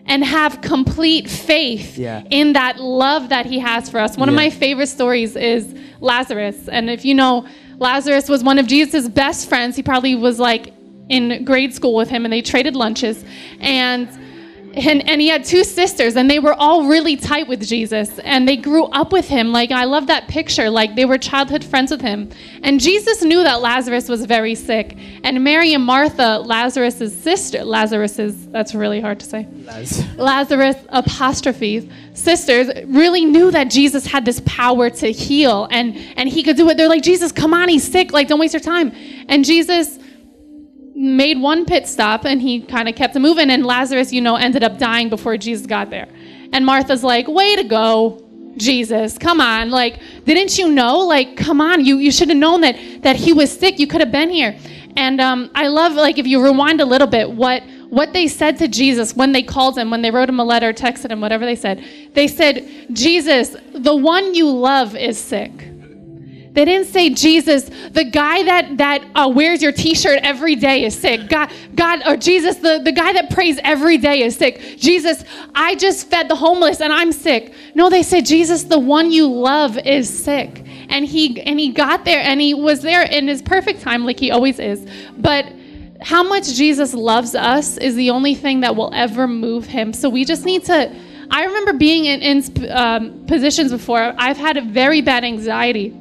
and 0.09 0.23
have 0.25 0.59
complete 0.61 1.29
faith 1.29 1.97
Yeah. 1.97 2.23
in 2.29 2.53
that 2.53 2.79
love 2.79 3.29
that 3.29 3.45
he 3.45 3.59
has 3.59 3.89
for 3.89 3.99
us. 3.99 4.17
One 4.17 4.27
of 4.27 4.35
my 4.35 4.49
favorite 4.49 4.87
stories 4.87 5.35
is 5.35 5.73
Lazarus. 6.01 6.67
And 6.67 6.89
if 6.89 7.05
you 7.05 7.13
know, 7.13 7.45
Lazarus 7.77 8.27
was 8.27 8.43
one 8.43 8.57
of 8.59 8.67
Jesus' 8.67 9.07
best 9.07 9.47
friends. 9.47 9.75
He 9.75 9.83
probably 9.83 10.15
was 10.15 10.39
like 10.39 10.73
in 11.09 11.45
grade 11.45 11.73
school 11.73 11.95
with 11.95 12.09
him 12.09 12.25
and 12.25 12.33
they 12.33 12.41
traded 12.41 12.75
lunches. 12.75 13.23
And 13.59 14.09
and, 14.73 15.07
and 15.09 15.19
he 15.19 15.27
had 15.27 15.43
two 15.43 15.63
sisters 15.63 16.15
and 16.15 16.29
they 16.29 16.39
were 16.39 16.53
all 16.53 16.87
really 16.87 17.15
tight 17.15 17.47
with 17.47 17.65
jesus 17.65 18.19
and 18.19 18.47
they 18.47 18.55
grew 18.55 18.85
up 18.85 19.11
with 19.11 19.27
him. 19.27 19.51
Like 19.51 19.71
i 19.71 19.85
love 19.85 20.07
that 20.07 20.27
picture 20.27 20.69
like 20.69 20.95
they 20.95 21.05
were 21.05 21.17
childhood 21.17 21.63
friends 21.63 21.91
with 21.91 22.01
him. 22.01 22.29
And 22.63 22.79
jesus 22.79 23.23
knew 23.23 23.43
that 23.43 23.61
lazarus 23.61 24.09
was 24.09 24.25
very 24.25 24.55
sick 24.55 24.97
and 25.23 25.43
mary 25.43 25.73
and 25.73 25.83
martha 25.83 26.39
lazarus's 26.39 27.15
sister 27.15 27.63
lazarus's 27.63 28.47
that's 28.47 28.75
really 28.75 29.01
hard 29.01 29.19
to 29.19 29.25
say. 29.25 29.47
Lazarus 30.17 30.75
apostrophes 30.89 31.87
sisters 32.13 32.69
really 32.85 33.25
knew 33.25 33.51
that 33.51 33.69
jesus 33.69 34.05
had 34.05 34.25
this 34.25 34.41
power 34.45 34.89
to 34.89 35.11
heal 35.11 35.67
and 35.71 35.95
and 36.15 36.29
he 36.29 36.43
could 36.43 36.57
do 36.57 36.69
it. 36.69 36.77
They're 36.77 36.89
like 36.89 37.03
jesus 37.03 37.31
come 37.31 37.53
on 37.53 37.69
he's 37.69 37.89
sick. 37.89 38.11
Like 38.11 38.27
don't 38.27 38.39
waste 38.39 38.53
your 38.53 38.61
time. 38.61 38.91
And 39.27 39.43
jesus 39.43 39.97
made 40.99 41.39
one 41.39 41.65
pit 41.65 41.87
stop 41.87 42.25
and 42.25 42.41
he 42.41 42.61
kind 42.61 42.89
of 42.89 42.95
kept 42.95 43.15
moving 43.15 43.49
and 43.49 43.65
lazarus 43.65 44.11
you 44.11 44.19
know 44.19 44.35
ended 44.35 44.63
up 44.63 44.77
dying 44.77 45.07
before 45.09 45.37
jesus 45.37 45.65
got 45.65 45.89
there. 45.89 46.07
And 46.51 46.65
martha's 46.65 47.03
like 47.03 47.27
way 47.27 47.55
to 47.55 47.63
go 47.63 48.25
jesus. 48.57 49.17
Come 49.17 49.41
on. 49.41 49.71
Like 49.71 49.99
didn't 50.25 50.57
you 50.57 50.69
know? 50.69 50.99
Like 50.99 51.37
come 51.37 51.61
on. 51.61 51.85
You, 51.85 51.97
you 51.97 52.11
should 52.11 52.29
have 52.29 52.37
known 52.37 52.61
that 52.61 52.75
that 53.03 53.15
he 53.15 53.33
was 53.33 53.51
sick. 53.51 53.79
You 53.79 53.87
could 53.87 54.01
have 54.01 54.11
been 54.11 54.29
here. 54.29 54.57
And 54.97 55.21
um, 55.21 55.49
i 55.55 55.67
love 55.67 55.93
like 55.93 56.17
if 56.17 56.27
you 56.27 56.43
rewind 56.43 56.81
a 56.81 56.85
little 56.85 57.07
bit 57.07 57.31
what 57.31 57.63
what 57.89 58.11
they 58.11 58.27
said 58.27 58.57
to 58.57 58.67
jesus 58.67 59.15
when 59.15 59.31
they 59.31 59.41
called 59.41 59.77
him 59.77 59.89
when 59.89 60.01
they 60.01 60.11
wrote 60.11 60.27
him 60.27 60.39
a 60.39 60.43
letter 60.43 60.73
texted 60.73 61.11
him 61.11 61.21
whatever 61.21 61.45
they 61.45 61.55
said. 61.55 61.83
They 62.13 62.27
said 62.27 62.67
jesus 62.91 63.55
the 63.73 63.95
one 63.95 64.33
you 64.33 64.49
love 64.49 64.95
is 64.95 65.17
sick 65.17 65.68
they 66.51 66.65
didn't 66.65 66.87
say 66.87 67.11
Jesus, 67.11 67.69
the 67.91 68.03
guy 68.03 68.43
that 68.43 68.77
that 68.77 69.05
uh, 69.15 69.31
wears 69.33 69.61
your 69.61 69.71
T-shirt 69.71 70.19
every 70.23 70.55
day 70.55 70.83
is 70.83 70.97
sick. 70.97 71.29
God, 71.29 71.51
God, 71.75 72.01
or 72.07 72.17
Jesus, 72.17 72.57
the, 72.57 72.81
the 72.83 72.91
guy 72.91 73.13
that 73.13 73.29
prays 73.29 73.59
every 73.63 73.97
day 73.97 74.23
is 74.23 74.35
sick. 74.35 74.59
Jesus, 74.77 75.23
I 75.53 75.75
just 75.75 76.07
fed 76.07 76.27
the 76.27 76.35
homeless 76.35 76.81
and 76.81 76.91
I'm 76.91 77.11
sick. 77.11 77.53
No, 77.75 77.89
they 77.89 78.03
said 78.03 78.25
Jesus, 78.25 78.63
the 78.63 78.79
one 78.79 79.11
you 79.11 79.27
love 79.27 79.77
is 79.77 80.09
sick, 80.09 80.65
and 80.89 81.05
he 81.05 81.39
and 81.41 81.59
he 81.59 81.69
got 81.69 82.03
there 82.03 82.21
and 82.21 82.41
he 82.41 82.53
was 82.53 82.81
there 82.81 83.03
in 83.03 83.27
his 83.27 83.41
perfect 83.41 83.81
time, 83.81 84.05
like 84.05 84.19
he 84.19 84.31
always 84.31 84.59
is. 84.59 84.87
But 85.17 85.45
how 86.01 86.23
much 86.23 86.53
Jesus 86.55 86.93
loves 86.93 87.35
us 87.35 87.77
is 87.77 87.95
the 87.95 88.09
only 88.09 88.33
thing 88.33 88.61
that 88.61 88.75
will 88.75 88.91
ever 88.93 89.27
move 89.27 89.65
him. 89.65 89.93
So 89.93 90.09
we 90.09 90.25
just 90.25 90.45
need 90.45 90.65
to. 90.65 90.95
I 91.31 91.45
remember 91.45 91.73
being 91.73 92.05
in, 92.05 92.21
in 92.21 92.71
um, 92.71 93.25
positions 93.27 93.71
before. 93.71 94.15
I've 94.17 94.37
had 94.37 94.57
a 94.57 94.61
very 94.61 95.01
bad 95.01 95.23
anxiety. 95.23 95.95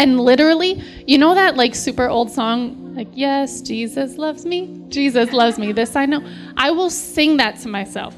And 0.00 0.18
literally, 0.18 0.82
you 1.06 1.18
know 1.18 1.34
that 1.34 1.56
like 1.56 1.74
super 1.74 2.08
old 2.08 2.30
song, 2.30 2.94
like, 2.94 3.08
yes, 3.12 3.60
Jesus 3.60 4.16
loves 4.16 4.46
me, 4.46 4.82
Jesus 4.88 5.30
loves 5.30 5.58
me, 5.58 5.72
this 5.72 5.94
I 5.94 6.06
know. 6.06 6.26
I 6.56 6.70
will 6.70 6.88
sing 6.88 7.36
that 7.36 7.58
to 7.60 7.68
myself. 7.68 8.16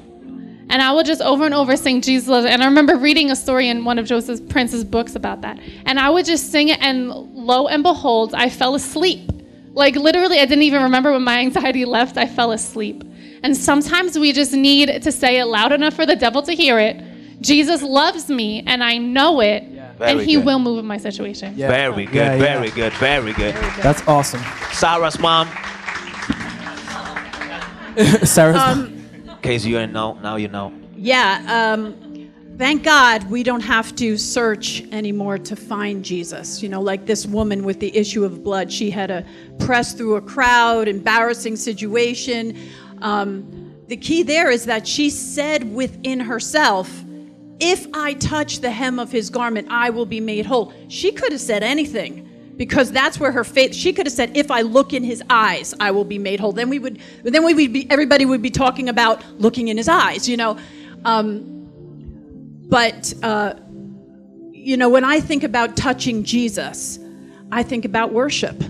And 0.70 0.80
I 0.80 0.92
will 0.92 1.02
just 1.02 1.20
over 1.20 1.44
and 1.44 1.52
over 1.52 1.76
sing 1.76 2.00
Jesus 2.00 2.28
loves 2.28 2.46
me. 2.46 2.52
And 2.52 2.62
I 2.62 2.66
remember 2.66 2.96
reading 2.96 3.32
a 3.32 3.36
story 3.36 3.68
in 3.68 3.84
one 3.84 3.98
of 3.98 4.06
Joseph 4.06 4.48
Prince's 4.48 4.84
books 4.84 5.16
about 5.16 5.40
that. 5.40 5.58
And 5.84 5.98
I 5.98 6.08
would 6.08 6.24
just 6.24 6.52
sing 6.52 6.68
it, 6.68 6.80
and 6.80 7.10
lo 7.10 7.66
and 7.66 7.82
behold, 7.82 8.32
I 8.32 8.48
fell 8.48 8.76
asleep. 8.76 9.32
Like 9.72 9.96
literally, 9.96 10.38
I 10.38 10.44
didn't 10.44 10.62
even 10.62 10.84
remember 10.84 11.10
when 11.10 11.24
my 11.24 11.40
anxiety 11.40 11.84
left, 11.96 12.16
I 12.16 12.28
fell 12.28 12.52
asleep. 12.52 13.02
And 13.42 13.56
sometimes 13.56 14.16
we 14.16 14.32
just 14.32 14.52
need 14.52 15.02
to 15.02 15.10
say 15.10 15.40
it 15.40 15.46
loud 15.46 15.72
enough 15.72 15.94
for 15.94 16.06
the 16.06 16.14
devil 16.14 16.42
to 16.42 16.54
hear 16.54 16.78
it. 16.78 17.02
Jesus 17.42 17.82
loves 17.82 18.28
me, 18.28 18.62
and 18.68 18.84
I 18.84 18.98
know 18.98 19.40
it, 19.40 19.64
and 20.00 20.20
he 20.20 20.36
good. 20.36 20.44
will 20.44 20.58
move 20.58 20.78
in 20.78 20.86
my 20.86 20.98
situation. 20.98 21.54
Yeah. 21.56 21.68
Very 21.68 22.06
good. 22.06 22.14
Yeah, 22.14 22.34
yeah. 22.34 22.38
Very 22.38 22.70
good. 22.70 22.92
Very 22.94 23.32
good. 23.32 23.54
That's 23.82 24.06
awesome. 24.06 24.42
Sarah's 24.72 25.18
mom. 25.18 25.48
Sarah's 28.22 28.88
In 28.88 29.38
case 29.42 29.64
you 29.64 29.76
didn't 29.78 29.92
know, 29.92 30.14
now 30.14 30.36
you 30.36 30.48
know. 30.48 30.72
Yeah, 30.96 31.74
um, 31.74 32.30
thank 32.56 32.84
God 32.84 33.28
we 33.28 33.42
don't 33.42 33.60
have 33.60 33.94
to 33.96 34.16
search 34.16 34.82
anymore 34.92 35.36
to 35.38 35.56
find 35.56 36.04
Jesus. 36.04 36.62
You 36.62 36.68
know, 36.68 36.80
like 36.80 37.06
this 37.06 37.26
woman 37.26 37.64
with 37.64 37.80
the 37.80 37.94
issue 37.96 38.24
of 38.24 38.42
blood, 38.44 38.72
she 38.72 38.90
had 38.90 39.08
to 39.08 39.26
press 39.58 39.92
through 39.92 40.16
a 40.16 40.22
crowd, 40.22 40.88
embarrassing 40.88 41.56
situation. 41.56 42.56
Um, 43.02 43.74
the 43.88 43.96
key 43.96 44.22
there 44.22 44.50
is 44.50 44.64
that 44.66 44.86
she 44.86 45.10
said 45.10 45.74
within 45.74 46.20
herself, 46.20 47.01
If 47.62 47.86
I 47.94 48.14
touch 48.14 48.58
the 48.58 48.70
hem 48.70 48.98
of 48.98 49.12
his 49.12 49.30
garment, 49.30 49.68
I 49.70 49.90
will 49.90 50.06
be 50.06 50.20
made 50.20 50.46
whole. 50.46 50.72
She 50.88 51.12
could 51.12 51.32
have 51.32 51.40
said 51.40 51.62
anything 51.62 52.28
because 52.56 52.90
that's 52.90 53.18
where 53.18 53.32
her 53.32 53.44
faith 53.44 53.74
she 53.74 53.92
could 53.92 54.04
have 54.04 54.12
said 54.12 54.36
if 54.36 54.50
i 54.50 54.60
look 54.60 54.92
in 54.92 55.02
his 55.02 55.22
eyes 55.30 55.74
i 55.80 55.90
will 55.90 56.04
be 56.04 56.18
made 56.18 56.38
whole. 56.38 56.52
Then 56.52 56.68
we 56.68 56.78
would 56.78 56.98
then 57.22 57.44
we 57.44 57.54
would 57.54 57.72
be 57.72 57.90
everybody 57.90 58.26
would 58.26 58.42
be 58.42 58.50
talking 58.50 58.90
about 58.90 59.24
looking 59.40 59.68
in 59.68 59.76
his 59.78 59.88
eyes 59.88 60.28
you 60.28 60.36
know? 60.36 60.58
Um, 61.04 61.48
but 62.68 63.12
uh, 63.22 63.54
you 64.52 64.76
know 64.76 64.88
when 64.90 65.04
i 65.04 65.18
think 65.18 65.44
about 65.44 65.76
touching 65.76 66.24
jesus 66.24 66.98
i 67.50 67.62
think 67.62 67.84
about 67.84 68.12
worship. 68.12 68.62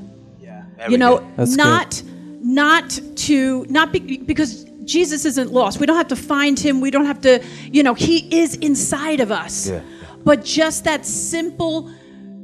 You 0.88 0.98
know 0.98 1.26
That's 1.36 1.50
good. 1.50 1.58
not 1.58 2.02
not 2.42 3.00
to 3.16 3.64
not 3.68 3.92
be, 3.92 4.18
because 4.18 4.64
jesus 4.84 5.24
isn't 5.24 5.52
lost. 5.52 5.80
We 5.80 5.86
don't 5.86 5.96
have 5.96 6.08
to 6.08 6.16
find 6.16 6.58
him. 6.58 6.80
We 6.80 6.90
don't 6.90 7.06
have 7.06 7.20
to 7.22 7.42
you 7.70 7.82
know 7.82 7.94
he 7.94 8.16
is 8.42 8.54
inside 8.56 9.20
of 9.20 9.30
us. 9.32 9.68
Yeah. 9.68 9.80
but 10.24 10.44
just 10.44 10.84
that 10.84 11.04
simple 11.06 11.90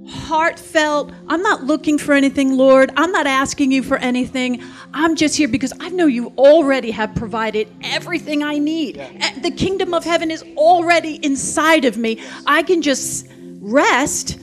heartfelt 0.08 1.12
i'm 1.28 1.42
not 1.42 1.64
looking 1.64 1.98
for 1.98 2.14
anything 2.14 2.56
lord. 2.56 2.90
I'm 2.96 3.12
not 3.12 3.26
asking 3.26 3.72
you 3.72 3.82
for 3.82 3.98
anything. 3.98 4.62
I'm 4.94 5.16
just 5.16 5.36
here 5.36 5.48
because 5.48 5.72
i 5.80 5.88
know 5.90 6.06
you 6.06 6.32
already 6.38 6.90
have 6.92 7.14
provided 7.14 7.68
everything 7.82 8.42
i 8.42 8.58
need. 8.58 8.96
Eh, 8.98 9.40
the 9.40 9.50
kingdom 9.50 9.92
of 9.92 10.04
heaven 10.04 10.30
is 10.30 10.42
already 10.56 11.22
inside 11.24 11.84
of 11.84 11.98
me. 11.98 12.22
I 12.46 12.62
can 12.62 12.80
just 12.82 13.26
rest 13.60 14.38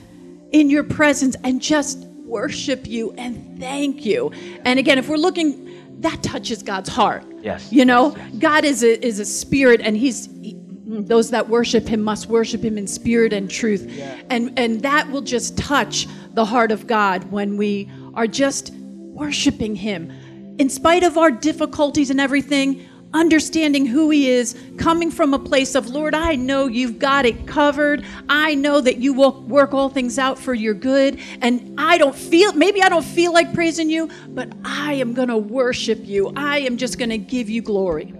in 0.51 0.69
your 0.69 0.83
presence 0.83 1.35
and 1.43 1.59
just 1.61 1.97
worship 2.25 2.85
you 2.87 3.13
and 3.17 3.59
thank 3.59 4.05
you. 4.05 4.31
And 4.65 4.77
again 4.77 4.99
if 4.99 5.07
we're 5.09 5.17
looking 5.17 5.64
that 5.99 6.21
touches 6.23 6.61
god's 6.63 6.89
heart. 6.89 7.23
Yes, 7.41 7.71
you 7.71 7.85
know 7.85 8.15
god 8.39 8.65
is 8.65 8.83
a 8.83 9.05
is 9.05 9.19
a 9.19 9.25
spirit 9.25 9.81
and 9.81 9.95
he's 9.97 10.25
he- 10.41 10.55
those 10.87 11.31
that 11.31 11.49
worship 11.49 11.87
him 11.87 12.01
must 12.01 12.27
worship 12.27 12.63
him 12.63 12.77
in 12.77 12.87
spirit 12.87 13.33
and 13.33 13.49
truth. 13.49 13.89
And 14.29 14.57
and 14.57 14.81
that 14.81 15.09
will 15.11 15.21
just 15.21 15.57
touch 15.57 16.07
the 16.33 16.45
heart 16.45 16.71
of 16.71 16.87
god 16.87 17.31
when 17.31 17.57
we 17.57 17.89
are 18.13 18.27
just 18.27 18.71
worshiping 18.73 19.75
him. 19.75 20.11
In 20.57 20.69
spite 20.69 21.03
of 21.03 21.17
our 21.17 21.31
difficulties 21.31 22.09
and 22.09 22.21
everything 22.21 22.87
understanding 23.15 23.85
who 23.85 24.09
he 24.09 24.29
is 24.29 24.55
coming 24.77 25.09
from 25.09 25.33
a 25.33 25.39
place 25.39 25.73
of 25.73 25.89
lord 25.89 26.13
i 26.13 26.35
know 26.35 26.67
you've 26.67 26.99
got 26.99 27.25
it 27.25 27.47
covered 27.47 28.03
i 28.27 28.53
know 28.53 28.81
that 28.81 28.97
you 28.97 29.13
will 29.13 29.41
work 29.43 29.73
all 29.73 29.89
things 29.89 30.19
out 30.19 30.37
for 30.37 30.53
your 30.53 30.73
good 30.73 31.17
and 31.41 31.73
i 31.79 31.97
don't 31.97 32.15
feel 32.15 32.51
maybe 32.53 32.81
i 32.83 32.89
don't 32.89 33.05
feel 33.05 33.31
like 33.31 33.53
praising 33.53 33.89
you 33.89 34.09
but 34.29 34.51
i 34.65 34.93
am 34.93 35.13
going 35.13 35.29
to 35.29 35.37
worship 35.37 35.99
you 36.03 36.31
i 36.35 36.59
am 36.59 36.75
just 36.75 36.99
going 36.99 37.09
to 37.09 37.17
give 37.17 37.49
you 37.49 37.61
glory 37.61 38.13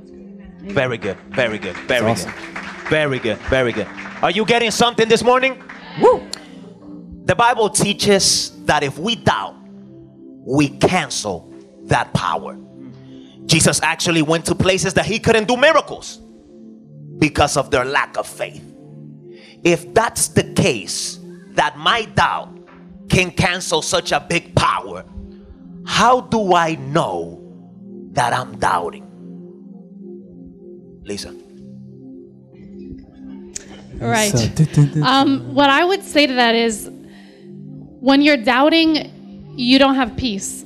Very 0.73 0.97
good. 0.97 1.17
Very 1.29 1.59
good. 1.59 1.75
Very 1.87 2.15
good. 2.15 2.33
Very 2.89 3.19
good. 3.19 3.37
Very 3.49 3.71
good. 3.71 3.87
Are 4.23 4.31
you 4.31 4.45
getting 4.45 4.71
something 4.71 5.07
this 5.07 5.23
morning? 5.23 5.61
Woo! 6.01 6.27
The 7.25 7.35
Bible 7.35 7.69
teaches 7.69 8.51
that 8.65 8.81
if 8.81 8.97
we 8.97 9.15
doubt, 9.15 9.55
we 10.47 10.69
cancel 10.69 11.53
that 11.83 12.13
power. 12.13 12.57
Jesus 13.45 13.81
actually 13.81 14.21
went 14.21 14.45
to 14.45 14.55
places 14.55 14.93
that 14.95 15.05
he 15.05 15.19
couldn't 15.19 15.47
do 15.47 15.57
miracles 15.57 16.17
because 17.19 17.57
of 17.57 17.71
their 17.71 17.85
lack 17.85 18.17
of 18.17 18.27
faith. 18.27 18.63
If 19.63 19.93
that's 19.93 20.29
the 20.29 20.43
case, 20.53 21.19
that 21.51 21.77
my 21.77 22.05
doubt 22.05 22.51
can 23.09 23.31
cancel 23.31 23.81
such 23.81 24.11
a 24.11 24.19
big 24.19 24.55
power, 24.55 25.05
how 25.85 26.21
do 26.21 26.53
I 26.53 26.75
know 26.75 27.41
that 28.11 28.33
I'm 28.33 28.57
doubting? 28.59 29.03
Lisa. 31.03 31.33
Right. 33.95 34.33
Um, 35.01 35.53
what 35.53 35.69
I 35.69 35.85
would 35.85 36.03
say 36.03 36.27
to 36.27 36.33
that 36.33 36.55
is 36.55 36.89
when 37.99 38.21
you're 38.21 38.37
doubting, 38.37 39.53
you 39.57 39.79
don't 39.79 39.95
have 39.95 40.17
peace. 40.17 40.65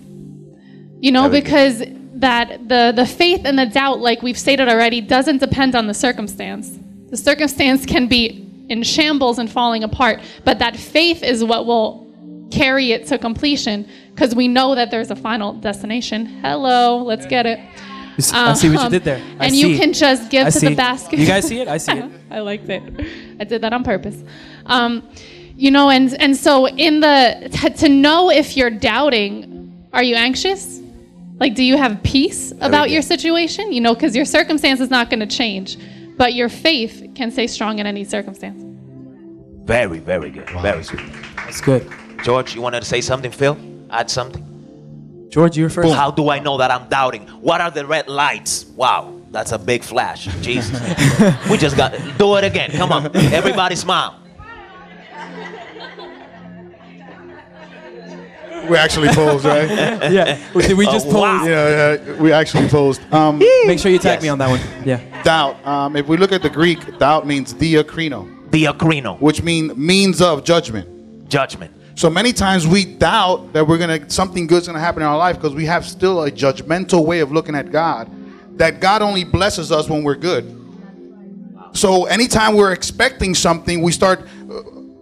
You 1.01 1.11
know, 1.11 1.29
because 1.29 1.79
good. 1.79 1.98
That 2.19 2.67
the 2.67 2.93
the 2.95 3.05
faith 3.05 3.41
and 3.45 3.58
the 3.58 3.65
doubt, 3.65 3.99
like 3.99 4.21
we've 4.21 4.38
stated 4.38 4.67
already, 4.69 5.01
doesn't 5.01 5.38
depend 5.39 5.75
on 5.75 5.88
the 5.88 5.93
circumstance. 5.93 6.77
The 7.10 7.17
circumstance 7.17 7.86
can 7.86 8.08
be 8.08 8.45
in 8.69 8.84
shambles 8.84 9.39
and 9.39 9.49
falling 9.51 9.84
apart, 9.84 10.19
but 10.45 10.60
that 10.60 10.75
faith 10.75 11.23
is 11.23 11.43
what 11.43 11.65
will 11.65 12.05
carry 12.51 12.91
it 12.91 13.08
to 13.08 13.17
completion 13.17 13.88
because 14.13 14.34
we 14.36 14.47
know 14.47 14.75
that 14.75 14.91
there's 14.91 15.12
a 15.12 15.15
final 15.15 15.53
destination. 15.53 16.25
Hello, 16.25 16.97
let's 16.97 17.25
get 17.25 17.45
it. 17.45 17.60
See- 18.19 18.36
I 18.36 18.53
see 18.53 18.67
what 18.69 18.73
you 18.73 18.86
Um, 18.88 18.91
did 18.91 19.03
there. 19.05 19.21
I 19.39 19.45
and 19.45 19.55
you 19.55 19.77
can 19.77 19.93
just 19.93 20.29
give 20.29 20.45
I 20.47 20.49
to 20.49 20.60
see. 20.60 20.67
the 20.69 20.75
basket. 20.75 21.19
You 21.19 21.25
guys 21.25 21.47
see 21.47 21.62
it? 21.62 21.67
I 21.69 21.77
see 21.77 21.93
it. 21.93 22.05
I 22.32 22.39
liked 22.41 22.67
it. 22.69 22.84
I 23.39 23.43
did 23.45 23.62
that 23.62 23.71
on 23.71 23.84
purpose. 23.84 24.17
Um, 24.65 25.08
you 25.55 25.71
know, 25.71 25.89
and 25.89 26.13
and 26.21 26.36
so 26.36 26.67
in 26.67 26.99
the 26.99 27.73
to 27.77 27.88
know 27.89 28.29
if 28.29 28.58
you're 28.58 28.69
doubting, 28.71 29.88
are 29.93 30.03
you 30.03 30.15
anxious? 30.15 30.82
Like, 31.39 31.56
do 31.56 31.63
you 31.63 31.78
have 31.78 32.04
peace 32.04 32.52
about 32.60 32.89
your 32.89 33.02
situation? 33.02 33.71
You 33.71 33.82
know, 33.82 33.93
because 33.93 34.15
your 34.15 34.25
circumstance 34.25 34.82
is 34.82 34.89
not 34.89 35.10
going 35.10 35.21
to 35.21 35.28
change, 35.28 35.78
but 36.17 36.34
your 36.34 36.49
faith 36.49 37.12
can 37.15 37.32
stay 37.32 37.47
strong 37.47 37.80
in 37.80 37.88
any 37.88 38.04
circumstance. 38.04 38.63
Very, 39.65 39.99
very 39.99 40.32
good. 40.32 40.49
Very 40.49 40.84
good. 40.84 40.99
That's 41.38 41.62
good. 41.62 41.89
George, 42.23 42.56
you 42.56 42.62
wanted 42.62 42.82
to 42.82 42.86
say 42.86 42.99
something, 42.99 43.32
Phil? 43.32 43.58
Add 43.89 44.10
something? 44.10 44.45
George, 45.30 45.56
you 45.56 45.63
were 45.63 45.69
first. 45.69 45.93
How 45.93 46.12
do 46.12 46.30
I 46.30 46.39
know 46.39 46.58
that 46.58 46.71
I'm 46.71 46.89
doubting? 46.89 47.28
What 47.28 47.62
are 47.62 47.71
the 47.71 47.86
red 47.86 48.10
lights? 48.10 48.65
Wow, 48.75 49.21
that's 49.30 49.52
a 49.52 49.60
big 49.60 49.84
flash. 49.84 50.25
Jesus. 50.41 50.73
we 51.49 51.58
just 51.58 51.78
got 51.78 51.93
do 52.17 52.36
it 52.36 52.43
again. 52.43 52.71
Come 52.71 52.91
on. 52.91 53.15
Everybody 53.15 53.75
smile. 53.75 54.18
We 58.69 58.77
actually 58.77 59.10
posed, 59.10 59.45
right? 59.45 59.69
Yeah. 60.12 60.38
Did 60.53 60.77
we 60.77 60.86
just 60.86 61.08
Oh, 61.08 61.12
pose? 61.12 61.21
wow. 61.21 61.45
yeah, 61.45 61.93
yeah, 62.05 62.21
we 62.21 62.32
actually 62.32 62.67
posed. 62.69 63.01
Um, 63.13 63.39
Make 63.65 63.79
sure 63.79 63.91
you 63.91 63.99
tag 63.99 64.15
Yes. 64.17 64.23
me 64.23 64.29
on 64.29 64.38
that 64.39 64.49
one. 64.49 64.60
Yeah. 64.86 64.99
doubt. 65.23 65.65
Um, 65.65 65.95
if 65.95 66.08
we 66.08 66.17
look 66.17 66.32
at 66.32 66.41
the 66.41 66.49
Greek, 66.49 66.97
doubt 66.99 67.25
means 67.27 67.53
diakrino, 67.53 68.27
Diacrino. 68.49 69.19
which 69.19 69.41
mean 69.43 69.71
means 69.75 70.21
of 70.21 70.43
judgment. 70.43 70.88
Judgment. 71.29 71.71
So 71.95 72.10
many 72.10 72.32
times 72.32 72.65
we 72.65 72.86
doubt 72.86 73.51
that 73.53 73.67
we're 73.67 73.77
gonna 73.77 74.10
something 74.10 74.47
good's 74.47 74.67
gonna 74.67 74.79
happen 74.79 75.01
in 75.01 75.08
our 75.08 75.17
life 75.17 75.36
because 75.36 75.53
we 75.53 75.65
have 75.65 75.86
still 75.86 76.23
a 76.23 76.32
judgmental 76.32 77.05
way 77.05 77.19
of 77.19 77.32
looking 77.32 77.55
at 77.55 77.71
God. 77.71 78.10
That 78.58 78.79
God 78.79 79.01
only 79.01 79.23
blesses 79.23 79.71
us 79.71 79.89
when 79.89 80.03
we're 80.03 80.15
good. 80.15 80.55
So 81.73 82.05
anytime 82.05 82.55
we're 82.55 82.71
expecting 82.71 83.36
something, 83.36 83.82
we 83.82 83.91
start 83.91 84.27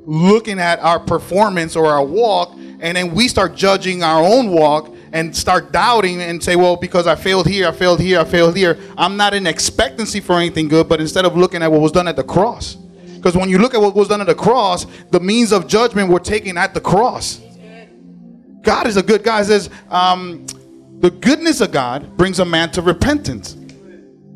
looking 0.08 0.58
at 0.58 0.80
our 0.80 1.00
performance 1.00 1.76
or 1.76 1.88
our 1.88 2.04
walk, 2.04 2.54
and 2.80 2.96
then 2.96 3.14
we 3.14 3.28
start 3.28 3.54
judging 3.54 4.04
our 4.04 4.24
own 4.24 4.50
walk 4.50 4.96
and 5.12 5.36
start 5.36 5.74
doubting 5.74 6.22
and 6.22 6.42
say, 6.42 6.56
well, 6.56 6.78
because 6.78 7.08
I 7.08 7.16
failed 7.16 7.46
here, 7.46 7.68
I 7.68 7.72
failed 7.74 8.00
here, 8.00 8.20
I 8.20 8.24
failed 8.24 8.56
here, 8.56 8.80
I'm 8.98 9.18
not 9.18 9.34
in 9.34 9.46
expectancy 9.46 10.22
for 10.22 10.38
anything 10.38 10.70
good, 10.70 10.88
but 10.88 11.02
instead 11.02 11.26
of 11.26 11.36
looking 11.36 11.62
at 11.62 11.70
what 11.70 11.82
was 11.82 11.92
done 11.92 12.08
at 12.08 12.16
the 12.16 12.24
cross. 12.24 12.76
Because 12.76 13.36
when 13.36 13.50
you 13.50 13.58
look 13.58 13.74
at 13.74 13.82
what 13.82 13.96
was 13.96 14.08
done 14.08 14.22
at 14.22 14.28
the 14.28 14.36
cross, 14.36 14.88
the 15.12 15.20
means 15.20 15.52
of 15.52 15.68
judgment 15.68 16.10
were 16.10 16.20
taken 16.20 16.58
at 16.58 16.74
the 16.74 16.80
cross. 16.80 17.42
God 18.62 18.88
is 18.88 18.96
a 18.96 19.04
good 19.04 19.24
guy. 19.24 19.44
Says, 19.44 19.70
um, 19.90 20.46
the 21.00 21.12
goodness 21.12 21.60
of 21.60 21.72
God 21.72 22.16
brings 22.16 22.40
a 22.40 22.46
man 22.46 22.72
to 22.72 22.82
repentance. 22.82 23.58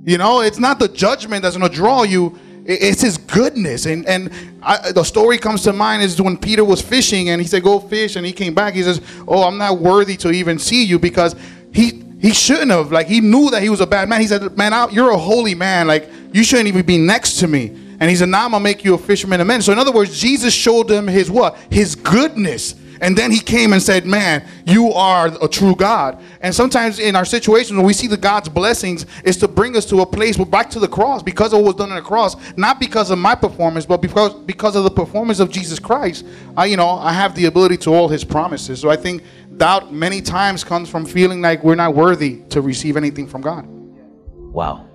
You 0.04 0.18
know, 0.18 0.42
it's 0.42 0.60
not 0.60 0.80
the 0.80 0.88
judgment 0.88 1.44
that's 1.44 1.56
going 1.56 1.70
to 1.70 1.76
draw 1.76 2.04
you. 2.04 2.38
It's 2.66 3.02
His 3.02 3.18
goodness, 3.18 3.86
and 3.86 4.06
and 4.08 4.32
I, 4.62 4.92
the 4.92 5.04
story 5.04 5.38
comes 5.38 5.64
to 5.64 5.74
mind 5.74 6.04
is 6.04 6.22
when 6.22 6.38
Peter 6.38 6.64
was 6.64 6.82
fishing, 6.82 7.30
and 7.30 7.42
he 7.42 7.48
said, 7.48 7.64
"Go 7.64 7.80
fish," 7.80 8.16
and 8.16 8.26
he 8.26 8.32
came 8.32 8.54
back. 8.54 8.76
He 8.76 8.84
says, 8.84 9.02
"Oh, 9.28 9.44
I'm 9.44 9.58
not 9.58 9.80
worthy 9.80 10.16
to 10.18 10.32
even 10.32 10.60
see 10.60 10.84
you," 10.84 11.00
because 11.00 11.36
he 11.74 12.04
he 12.20 12.34
shouldn't 12.34 12.70
have. 12.70 12.92
Like 12.92 13.08
he 13.08 13.20
knew 13.20 13.50
that 13.50 13.64
he 13.64 13.70
was 13.70 13.82
a 13.82 13.88
bad 13.88 14.08
man. 14.08 14.22
He 14.22 14.28
said, 14.28 14.56
"Man, 14.56 14.74
I, 14.74 14.88
you're 14.90 15.12
a 15.12 15.18
holy 15.18 15.56
man. 15.56 15.88
Like 15.88 16.10
you 16.34 16.44
shouldn't 16.44 16.68
even 16.68 16.86
be 16.86 16.98
next 16.98 17.40
to 17.40 17.48
me." 17.48 17.70
And 18.00 18.10
he 18.10 18.16
said, 18.16 18.30
"Now 18.30 18.46
I'm 18.46 18.52
gonna 18.52 18.64
make 18.64 18.84
you 18.84 18.94
a 18.94 18.98
fisherman 18.98 19.42
of 19.42 19.48
men." 19.48 19.62
So 19.62 19.72
in 19.72 19.80
other 19.80 19.92
words, 19.92 20.20
Jesus 20.20 20.54
showed 20.54 20.90
him 20.90 21.08
his 21.08 21.32
what? 21.32 21.58
His 21.72 21.96
goodness. 21.96 22.76
And 23.02 23.18
then 23.18 23.32
he 23.32 23.40
came 23.40 23.74
and 23.74 23.82
said, 23.82 24.06
Man, 24.06 24.48
you 24.64 24.94
are 24.94 25.28
a 25.42 25.48
true 25.48 25.76
God. 25.76 26.22
And 26.40 26.54
sometimes 26.54 27.00
in 27.00 27.16
our 27.16 27.26
situations, 27.26 27.76
when 27.76 27.86
we 27.86 27.94
see 27.94 28.08
the 28.08 28.16
God's 28.16 28.48
blessings, 28.48 29.08
is 29.26 29.38
to 29.38 29.48
bring 29.48 29.76
us 29.76 29.86
to 29.88 30.02
a 30.02 30.06
place 30.06 30.38
back 30.38 30.70
to 30.70 30.80
the 30.80 30.88
cross 30.88 31.24
because 31.24 31.52
of 31.52 31.60
what 31.60 31.66
was 31.66 31.76
done 31.76 31.90
on 31.90 31.96
the 31.96 32.02
cross, 32.02 32.36
not 32.56 32.80
because 32.80 33.10
of 33.10 33.18
my 33.18 33.34
performance, 33.34 33.88
but 33.88 33.98
because 33.98 34.36
because 34.36 34.76
of 34.76 34.84
the 34.84 34.92
performance 34.92 35.40
of 35.40 35.50
Jesus 35.50 35.80
Christ. 35.80 36.26
I, 36.56 36.66
you 36.66 36.78
know, 36.78 36.90
I 36.90 37.12
have 37.12 37.36
the 37.36 37.46
ability 37.46 37.78
to 37.78 37.94
all 37.94 38.08
his 38.08 38.24
promises. 38.24 38.80
So 38.80 38.92
I 38.92 38.96
think 38.96 39.24
doubt 39.58 39.92
many 39.92 40.22
times 40.22 40.64
comes 40.64 40.88
from 40.88 41.06
feeling 41.06 41.42
like 41.42 41.64
we're 41.64 41.76
not 41.76 41.96
worthy 41.96 42.42
to 42.50 42.62
receive 42.62 42.98
anything 42.98 43.28
from 43.28 43.42
God. 43.42 43.66
Wow. 43.68 44.88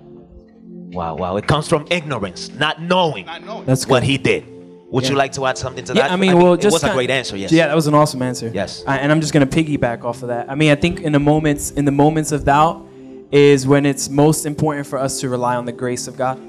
Wow, 0.91 1.15
wow. 1.15 1.35
It 1.35 1.45
comes 1.45 1.67
from 1.67 1.85
ignorance, 1.91 2.49
not 2.51 2.81
knowing, 2.81 3.25
That's 3.65 3.85
what 3.85 4.03
he 4.03 4.17
did. 4.17 4.56
Would 4.89 5.07
you 5.07 5.15
like 5.15 5.33
to 5.33 5.45
add 5.45 5.57
something 5.57 5.83
to 5.85 5.93
Yeah, 5.93 6.03
that? 6.03 6.11
I 6.11 6.15
mean, 6.15 6.37
well, 6.37 6.53
it 6.53 6.61
just 6.61 6.73
was 6.73 6.83
a 6.83 6.93
great 6.93 7.09
answer. 7.09 7.35
Yes. 7.35 7.51
Yeah, 7.51 7.67
that 7.67 7.75
was 7.75 7.87
an 7.87 7.93
awesome 7.93 8.21
answer. 8.21 8.49
Yes. 8.53 8.83
I, 8.87 8.97
and 8.97 9.11
I'm 9.11 9.19
just 9.19 9.33
gonna 9.33 9.47
piggyback 9.47 10.03
off 10.03 10.21
of 10.21 10.29
that. 10.29 10.49
I 10.49 10.55
mean, 10.55 10.71
I 10.71 10.75
think 10.75 11.01
in 11.01 11.11
the 11.11 11.19
moments, 11.19 11.71
in 11.71 11.85
the 11.85 11.91
moments 11.91 12.31
of 12.31 12.45
doubt, 12.45 12.85
is 13.31 13.67
when 13.67 13.85
it's 13.85 14.07
most 14.09 14.45
important 14.45 14.87
for 14.87 14.97
us 14.97 15.19
to 15.19 15.29
rely 15.29 15.55
on 15.57 15.65
the 15.65 15.73
grace 15.73 16.07
of 16.07 16.15
God. 16.15 16.39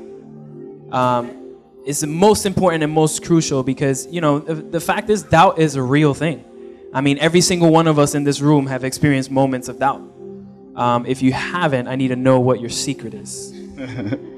Um, 0.92 1.57
it's 1.85 2.01
the 2.01 2.07
most 2.07 2.46
important 2.46 2.83
and 2.85 2.92
most 2.92 3.24
crucial 3.24 3.62
because 3.62 4.07
you 4.07 4.20
know 4.20 4.38
the, 4.38 4.55
the 4.55 4.81
fact 4.81 5.11
is 5.11 5.22
doubt 5.24 5.59
is 5.59 5.74
a 5.74 5.83
real 5.83 6.14
thing. 6.14 6.44
I 6.94 7.01
mean, 7.01 7.18
every 7.18 7.40
single 7.40 7.70
one 7.70 7.87
of 7.87 7.98
us 7.98 8.14
in 8.14 8.24
this 8.24 8.40
room 8.40 8.66
have 8.66 8.85
experienced 8.85 9.31
moments 9.31 9.68
of 9.68 9.79
doubt. 9.79 10.03
Um, 10.77 11.07
if 11.07 11.22
you 11.22 11.33
haven't, 11.33 11.88
I 11.88 11.96
need 11.96 12.09
to 12.09 12.16
know 12.16 12.38
what 12.40 12.61
your 12.61 12.70
secret 12.70 13.14
is. 13.14 13.53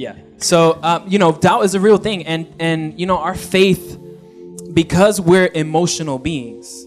yeah. 0.00 0.16
So 0.38 0.78
um, 0.82 1.04
you 1.06 1.18
know, 1.18 1.30
doubt 1.30 1.64
is 1.64 1.74
a 1.74 1.80
real 1.80 1.98
thing, 1.98 2.26
and 2.26 2.52
and 2.58 2.98
you 2.98 3.04
know, 3.04 3.18
our 3.18 3.34
faith, 3.34 3.98
because 4.72 5.20
we're 5.20 5.50
emotional 5.52 6.18
beings, 6.18 6.86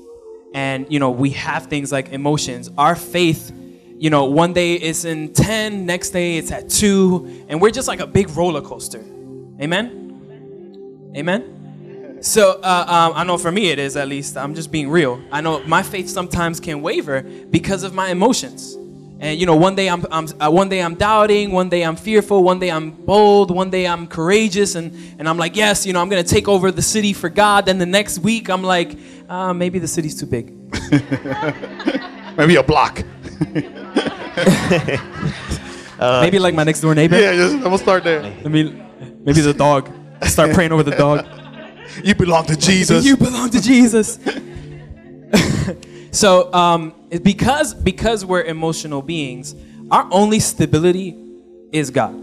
and 0.56 0.92
you 0.92 0.98
know, 0.98 1.12
we 1.12 1.30
have 1.32 1.68
things 1.68 1.92
like 1.92 2.10
emotions. 2.10 2.72
Our 2.76 2.96
faith, 2.96 3.52
you 4.00 4.10
know, 4.10 4.26
one 4.26 4.54
day 4.54 4.74
it's 4.74 5.06
in 5.06 5.32
ten, 5.32 5.86
next 5.86 6.10
day 6.10 6.38
it's 6.38 6.52
at 6.52 6.70
two, 6.70 7.46
and 7.50 7.62
we're 7.62 7.70
just 7.70 7.88
like 7.88 8.00
a 8.00 8.08
big 8.08 8.32
roller 8.32 8.62
coaster. 8.62 9.04
Amen. 9.62 11.12
Amen. 11.16 12.18
So 12.22 12.60
uh, 12.64 12.86
um, 12.88 13.14
I 13.16 13.24
know 13.26 13.38
for 13.38 13.52
me 13.52 13.70
it 13.70 13.78
is 13.78 13.96
at 13.96 14.08
least. 14.08 14.38
I'm 14.38 14.56
just 14.56 14.72
being 14.72 14.90
real. 14.90 15.22
I 15.32 15.42
know 15.42 15.64
my 15.66 15.84
faith 15.84 16.10
sometimes 16.10 16.60
can 16.60 16.82
waver 16.82 17.22
because 17.22 17.84
of 17.84 17.94
my 17.94 18.10
emotions. 18.10 18.76
And 19.24 19.40
you 19.40 19.46
know, 19.46 19.56
one 19.56 19.74
day 19.74 19.88
I'm, 19.88 20.06
I'm 20.12 20.28
uh, 20.42 20.52
one 20.52 20.68
day 20.68 20.82
I'm 20.82 20.96
doubting, 20.96 21.54
one 21.54 21.70
day 21.70 21.84
I'm 21.84 21.96
fearful, 21.96 22.44
one 22.44 22.60
day 22.60 22.70
I'm 22.70 22.92
bold, 22.92 23.52
one 23.52 23.70
day 23.70 23.88
I'm 23.88 24.06
courageous, 24.06 24.76
and 24.76 24.94
and 25.18 25.30
I'm 25.30 25.38
like, 25.38 25.56
yes, 25.56 25.86
you 25.86 25.94
know, 25.94 26.02
I'm 26.02 26.10
gonna 26.10 26.24
take 26.24 26.50
over 26.50 26.72
the 26.72 26.82
city 26.82 27.14
for 27.14 27.30
God. 27.30 27.66
Then 27.66 27.78
the 27.78 27.86
next 27.86 28.20
week 28.20 28.50
I'm 28.50 28.64
like, 28.64 28.98
uh, 29.30 29.54
maybe 29.54 29.80
the 29.80 29.88
city's 29.88 30.20
too 30.20 30.26
big. 30.26 30.54
Maybe 32.38 32.56
a 32.56 32.64
block. 32.64 33.04
maybe 36.00 36.40
like 36.40 36.56
my 36.56 36.64
next 36.64 36.82
door 36.82 36.96
neighbor. 36.96 37.20
Yeah, 37.20 37.36
just, 37.36 37.54
I'm 37.58 37.62
gonna 37.62 37.78
start 37.78 38.04
there. 38.04 38.24
I 38.24 38.48
mean, 38.48 38.84
maybe 39.24 39.42
the 39.42 39.54
dog. 39.54 39.92
Start 40.24 40.52
praying 40.54 40.72
over 40.72 40.84
the 40.84 40.96
dog. 40.98 41.26
You 42.04 42.16
belong 42.16 42.46
to 42.48 42.56
Jesus. 42.58 43.06
You 43.06 43.16
belong 43.18 43.52
to 43.52 43.62
Jesus. 43.62 44.18
So, 46.14 46.54
um, 46.54 46.94
because 47.24 47.74
because 47.74 48.24
we're 48.24 48.44
emotional 48.44 49.02
beings, 49.02 49.56
our 49.90 50.08
only 50.12 50.40
stability 50.40 51.18
is 51.72 51.90
God. 51.90 52.14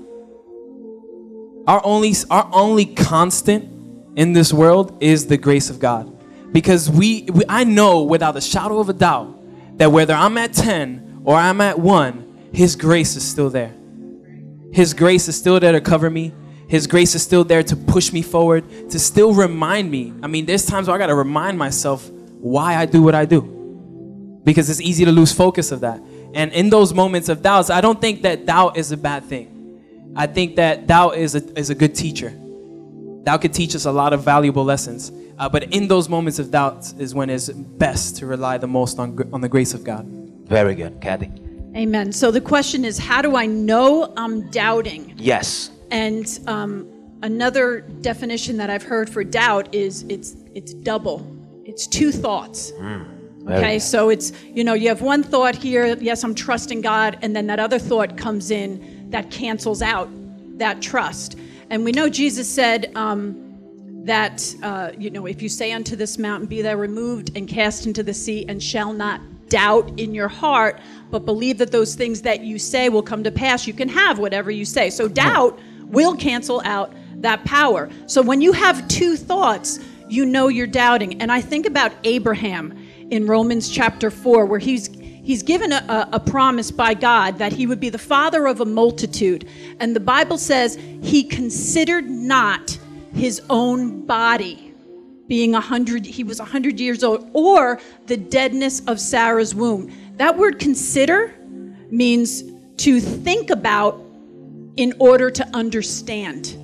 Our 1.67 1.85
only 1.85 2.15
our 2.31 2.49
only 2.53 2.87
constant 2.87 3.69
in 4.17 4.33
this 4.33 4.53
world 4.53 5.03
is 5.03 5.27
the 5.27 5.37
grace 5.37 5.71
of 5.71 5.81
God. 5.81 6.17
Because 6.53 6.89
we, 6.89 7.23
we 7.33 7.43
I 7.49 7.65
know 7.65 8.05
without 8.05 8.37
a 8.37 8.41
shadow 8.41 8.79
of 8.79 8.89
a 8.89 8.93
doubt 8.93 9.37
that 9.79 9.91
whether 9.91 10.15
I'm 10.15 10.39
at 10.39 10.53
10 10.53 11.23
or 11.25 11.35
I'm 11.35 11.61
at 11.61 11.77
1, 11.77 12.51
his 12.53 12.77
grace 12.77 13.17
is 13.17 13.29
still 13.29 13.51
there. 13.51 13.75
His 14.73 14.95
grace 14.95 15.27
is 15.27 15.37
still 15.37 15.59
there 15.59 15.73
to 15.73 15.81
cover 15.81 16.09
me. 16.09 16.33
His 16.69 16.87
grace 16.87 17.17
is 17.17 17.25
still 17.25 17.43
there 17.43 17.65
to 17.65 17.75
push 17.75 18.13
me 18.13 18.23
forward, 18.23 18.91
to 18.91 19.01
still 19.01 19.35
remind 19.35 19.91
me. 19.91 20.13
I 20.23 20.29
mean, 20.29 20.47
there's 20.47 20.65
times 20.65 20.87
where 20.87 20.95
I 20.95 20.99
got 20.99 21.09
to 21.09 21.17
remind 21.17 21.59
myself 21.59 22.09
why 22.39 22.77
I 22.77 22.87
do 22.87 23.03
what 23.03 23.17
I 23.17 23.25
do 23.25 23.60
because 24.45 24.71
it's 24.71 24.81
easy 24.81 25.05
to 25.05 25.13
lose 25.13 25.33
focus 25.33 25.73
of 25.73 25.81
that. 25.81 26.01
And 26.35 26.53
in 26.53 26.71
those 26.71 26.95
moments 26.95 27.29
of 27.29 27.43
doubts, 27.43 27.71
I 27.71 27.81
don't 27.81 28.01
think 28.01 28.23
that 28.23 28.47
doubt 28.47 28.77
is 28.77 28.93
a 28.93 28.97
bad 28.97 29.25
thing. 29.25 30.13
I 30.17 30.27
think 30.27 30.57
that 30.57 30.87
doubt 30.87 31.17
is 31.17 31.35
a, 31.35 31.59
is 31.59 31.71
a 31.71 31.75
good 31.75 31.95
teacher. 31.95 32.31
Doubt 33.25 33.43
could 33.43 33.53
teach 33.53 33.75
us 33.75 33.85
a 33.85 33.93
lot 33.93 34.13
of 34.13 34.23
valuable 34.23 34.65
lessons. 34.65 35.13
Uh, 35.39 35.49
but 35.49 35.65
in 35.75 35.89
those 35.89 36.09
moments 36.09 36.39
of 36.39 36.51
doubt 36.51 36.93
is 36.99 37.15
when 37.15 37.31
it's 37.31 37.49
best 37.49 38.17
to 38.17 38.27
rely 38.27 38.59
the 38.59 38.67
most 38.67 38.99
on, 38.99 39.19
on 39.33 39.41
the 39.41 39.49
grace 39.49 39.75
of 39.75 39.85
God. 39.85 40.05
Very 40.45 40.75
good, 40.75 41.01
Kathy. 41.01 41.31
Amen. 41.77 42.13
So 42.13 42.31
the 42.31 42.41
question 42.41 42.85
is, 42.85 42.99
how 42.99 43.23
do 43.23 43.37
I 43.37 43.47
know 43.47 44.13
I'm 44.17 44.51
doubting? 44.51 45.15
Yes. 45.17 45.71
And 45.91 46.39
um, 46.47 46.89
another 47.23 47.81
definition 47.81 48.57
that 48.57 48.71
I've 48.71 48.83
heard 48.83 49.09
for 49.09 49.23
doubt 49.23 49.75
is 49.75 50.05
it's 50.09 50.37
it's 50.55 50.75
double. 50.75 51.25
It's 51.65 51.87
two 51.87 52.11
thoughts. 52.11 52.73
Okay, 53.43 53.79
so 53.79 54.11
it's 54.11 54.33
you 54.45 54.65
know 54.65 54.75
you 54.75 54.89
have 54.89 55.03
one 55.03 55.23
thought 55.23 55.55
here. 55.55 55.97
Yes, 55.99 56.23
I'm 56.25 56.35
trusting 56.35 56.83
God, 56.83 57.19
and 57.23 57.35
then 57.35 57.47
that 57.47 57.59
other 57.59 57.79
thought 57.79 58.17
comes 58.17 58.51
in 58.51 59.11
that 59.11 59.31
cancels 59.31 59.83
out 59.83 60.09
that 60.59 60.83
trust. 60.83 61.37
And 61.71 61.85
we 61.85 61.93
know 61.93 62.09
Jesus 62.09 62.49
said 62.49 62.93
um, 62.95 64.05
that 64.05 64.55
uh, 64.63 64.91
you 64.99 65.11
know 65.11 65.27
if 65.27 65.41
you 65.43 65.49
say 65.49 65.73
unto 65.73 65.97
this 65.97 66.19
mountain, 66.19 66.47
"Be 66.47 66.63
thou 66.63 66.75
removed 66.75 67.37
and 67.37 67.49
cast 67.49 67.87
into 67.87 68.03
the 68.03 68.15
sea," 68.15 68.45
and 68.47 68.63
shall 68.63 68.93
not 68.93 69.21
doubt 69.49 69.99
in 69.99 70.15
your 70.15 70.29
heart, 70.29 70.81
but 71.11 71.25
believe 71.25 71.59
that 71.59 71.73
those 71.73 71.95
things 71.95 72.23
that 72.23 72.41
you 72.41 72.59
say 72.59 72.89
will 72.89 73.03
come 73.03 73.25
to 73.25 73.31
pass, 73.31 73.67
you 73.67 73.75
can 73.75 73.89
have 73.89 74.19
whatever 74.19 74.51
you 74.51 74.65
say. 74.65 74.89
So 74.91 75.09
doubt 75.09 75.59
will 75.87 76.15
cancel 76.15 76.63
out 76.65 76.93
that 77.17 77.45
power. 77.45 77.91
So 78.07 78.23
when 78.23 78.41
you 78.41 78.53
have 78.53 78.87
two 78.89 79.17
thoughts, 79.17 79.81
you 80.09 80.25
know 80.25 80.49
you're 80.49 80.67
doubting. 80.67 81.21
And 81.21 81.31
I 81.31 81.41
think 81.41 81.67
about 81.67 81.93
Abraham 82.05 82.77
in 83.11 83.27
Romans 83.27 83.69
chapter 83.69 84.11
4, 84.11 84.47
where 84.47 84.59
he's 84.59 84.89
he's 85.01 85.43
given 85.43 85.73
a, 85.73 85.85
a, 85.89 86.09
a 86.15 86.21
promise 86.21 86.71
by 86.71 86.95
God 86.95 87.39
that 87.39 87.53
he 87.53 87.67
would 87.67 87.81
be 87.81 87.91
the 87.91 87.99
father 87.99 88.47
of 88.47 88.61
a 88.61 88.65
multitude. 88.65 89.47
And 89.79 89.95
the 89.95 90.01
Bible 90.01 90.39
says 90.39 90.77
he 91.03 91.25
considered 91.25 92.09
not 92.09 92.79
his 93.13 93.43
own 93.51 94.07
body 94.07 94.71
being 95.31 95.55
a 95.55 95.61
hundred 95.61 96.05
he 96.05 96.25
was 96.25 96.41
a 96.41 96.45
hundred 96.45 96.81
years 96.81 97.05
old 97.05 97.31
or 97.35 97.79
the 98.07 98.17
deadness 98.17 98.81
of 98.89 98.99
sarah's 98.99 99.55
womb 99.55 99.89
that 100.17 100.37
word 100.37 100.59
consider 100.59 101.33
means 101.89 102.43
to 102.77 103.01
think 103.01 103.51
about 103.51 104.03
in 104.77 104.93
order 104.99 105.31
to 105.31 105.47
understand 105.55 106.57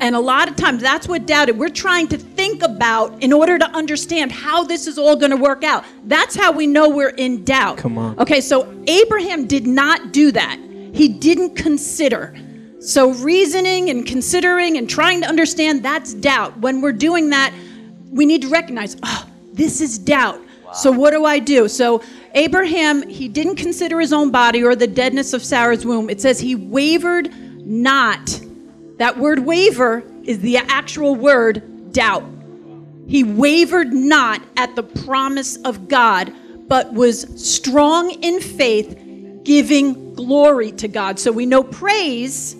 and 0.00 0.16
a 0.16 0.20
lot 0.20 0.48
of 0.48 0.56
times 0.56 0.82
that's 0.82 1.06
what 1.08 1.26
doubted 1.26 1.56
we're 1.58 1.68
trying 1.68 2.08
to 2.08 2.18
think 2.18 2.62
about 2.62 3.22
in 3.22 3.32
order 3.32 3.58
to 3.58 3.66
understand 3.70 4.32
how 4.32 4.64
this 4.64 4.86
is 4.86 4.98
all 4.98 5.16
going 5.16 5.30
to 5.30 5.36
work 5.36 5.64
out 5.64 5.84
that's 6.04 6.34
how 6.34 6.50
we 6.52 6.66
know 6.66 6.88
we're 6.88 7.10
in 7.10 7.44
doubt 7.44 7.78
Come 7.78 7.98
on. 7.98 8.18
okay 8.18 8.40
so 8.40 8.72
abraham 8.86 9.46
did 9.46 9.66
not 9.66 10.12
do 10.12 10.32
that 10.32 10.58
he 10.92 11.08
didn't 11.08 11.54
consider 11.56 12.34
so 12.80 13.12
reasoning 13.12 13.88
and 13.90 14.04
considering 14.04 14.76
and 14.76 14.90
trying 14.90 15.20
to 15.22 15.26
understand 15.26 15.82
that's 15.82 16.12
doubt 16.14 16.58
when 16.58 16.80
we're 16.80 16.92
doing 16.92 17.30
that 17.30 17.54
we 18.14 18.24
need 18.26 18.42
to 18.42 18.48
recognize, 18.48 18.96
oh, 19.02 19.28
this 19.52 19.80
is 19.80 19.98
doubt. 19.98 20.40
So 20.72 20.90
what 20.90 21.10
do 21.10 21.24
I 21.24 21.38
do? 21.40 21.68
So 21.68 22.02
Abraham, 22.34 23.06
he 23.08 23.28
didn't 23.28 23.56
consider 23.56 24.00
his 24.00 24.12
own 24.12 24.30
body 24.30 24.62
or 24.64 24.74
the 24.74 24.86
deadness 24.86 25.32
of 25.32 25.44
Sarah's 25.44 25.84
womb. 25.84 26.08
It 26.08 26.20
says 26.20 26.40
he 26.40 26.54
wavered 26.54 27.32
not. 27.66 28.40
That 28.98 29.18
word 29.18 29.40
waver 29.40 30.04
is 30.24 30.40
the 30.40 30.58
actual 30.58 31.14
word 31.14 31.92
doubt. 31.92 32.24
He 33.06 33.24
wavered 33.24 33.92
not 33.92 34.40
at 34.56 34.74
the 34.76 34.82
promise 34.82 35.56
of 35.58 35.88
God, 35.88 36.32
but 36.68 36.92
was 36.92 37.26
strong 37.36 38.10
in 38.22 38.40
faith, 38.40 38.98
giving 39.42 40.14
glory 40.14 40.72
to 40.72 40.88
God. 40.88 41.18
So 41.18 41.30
we 41.30 41.44
know 41.44 41.62
praise. 41.62 42.56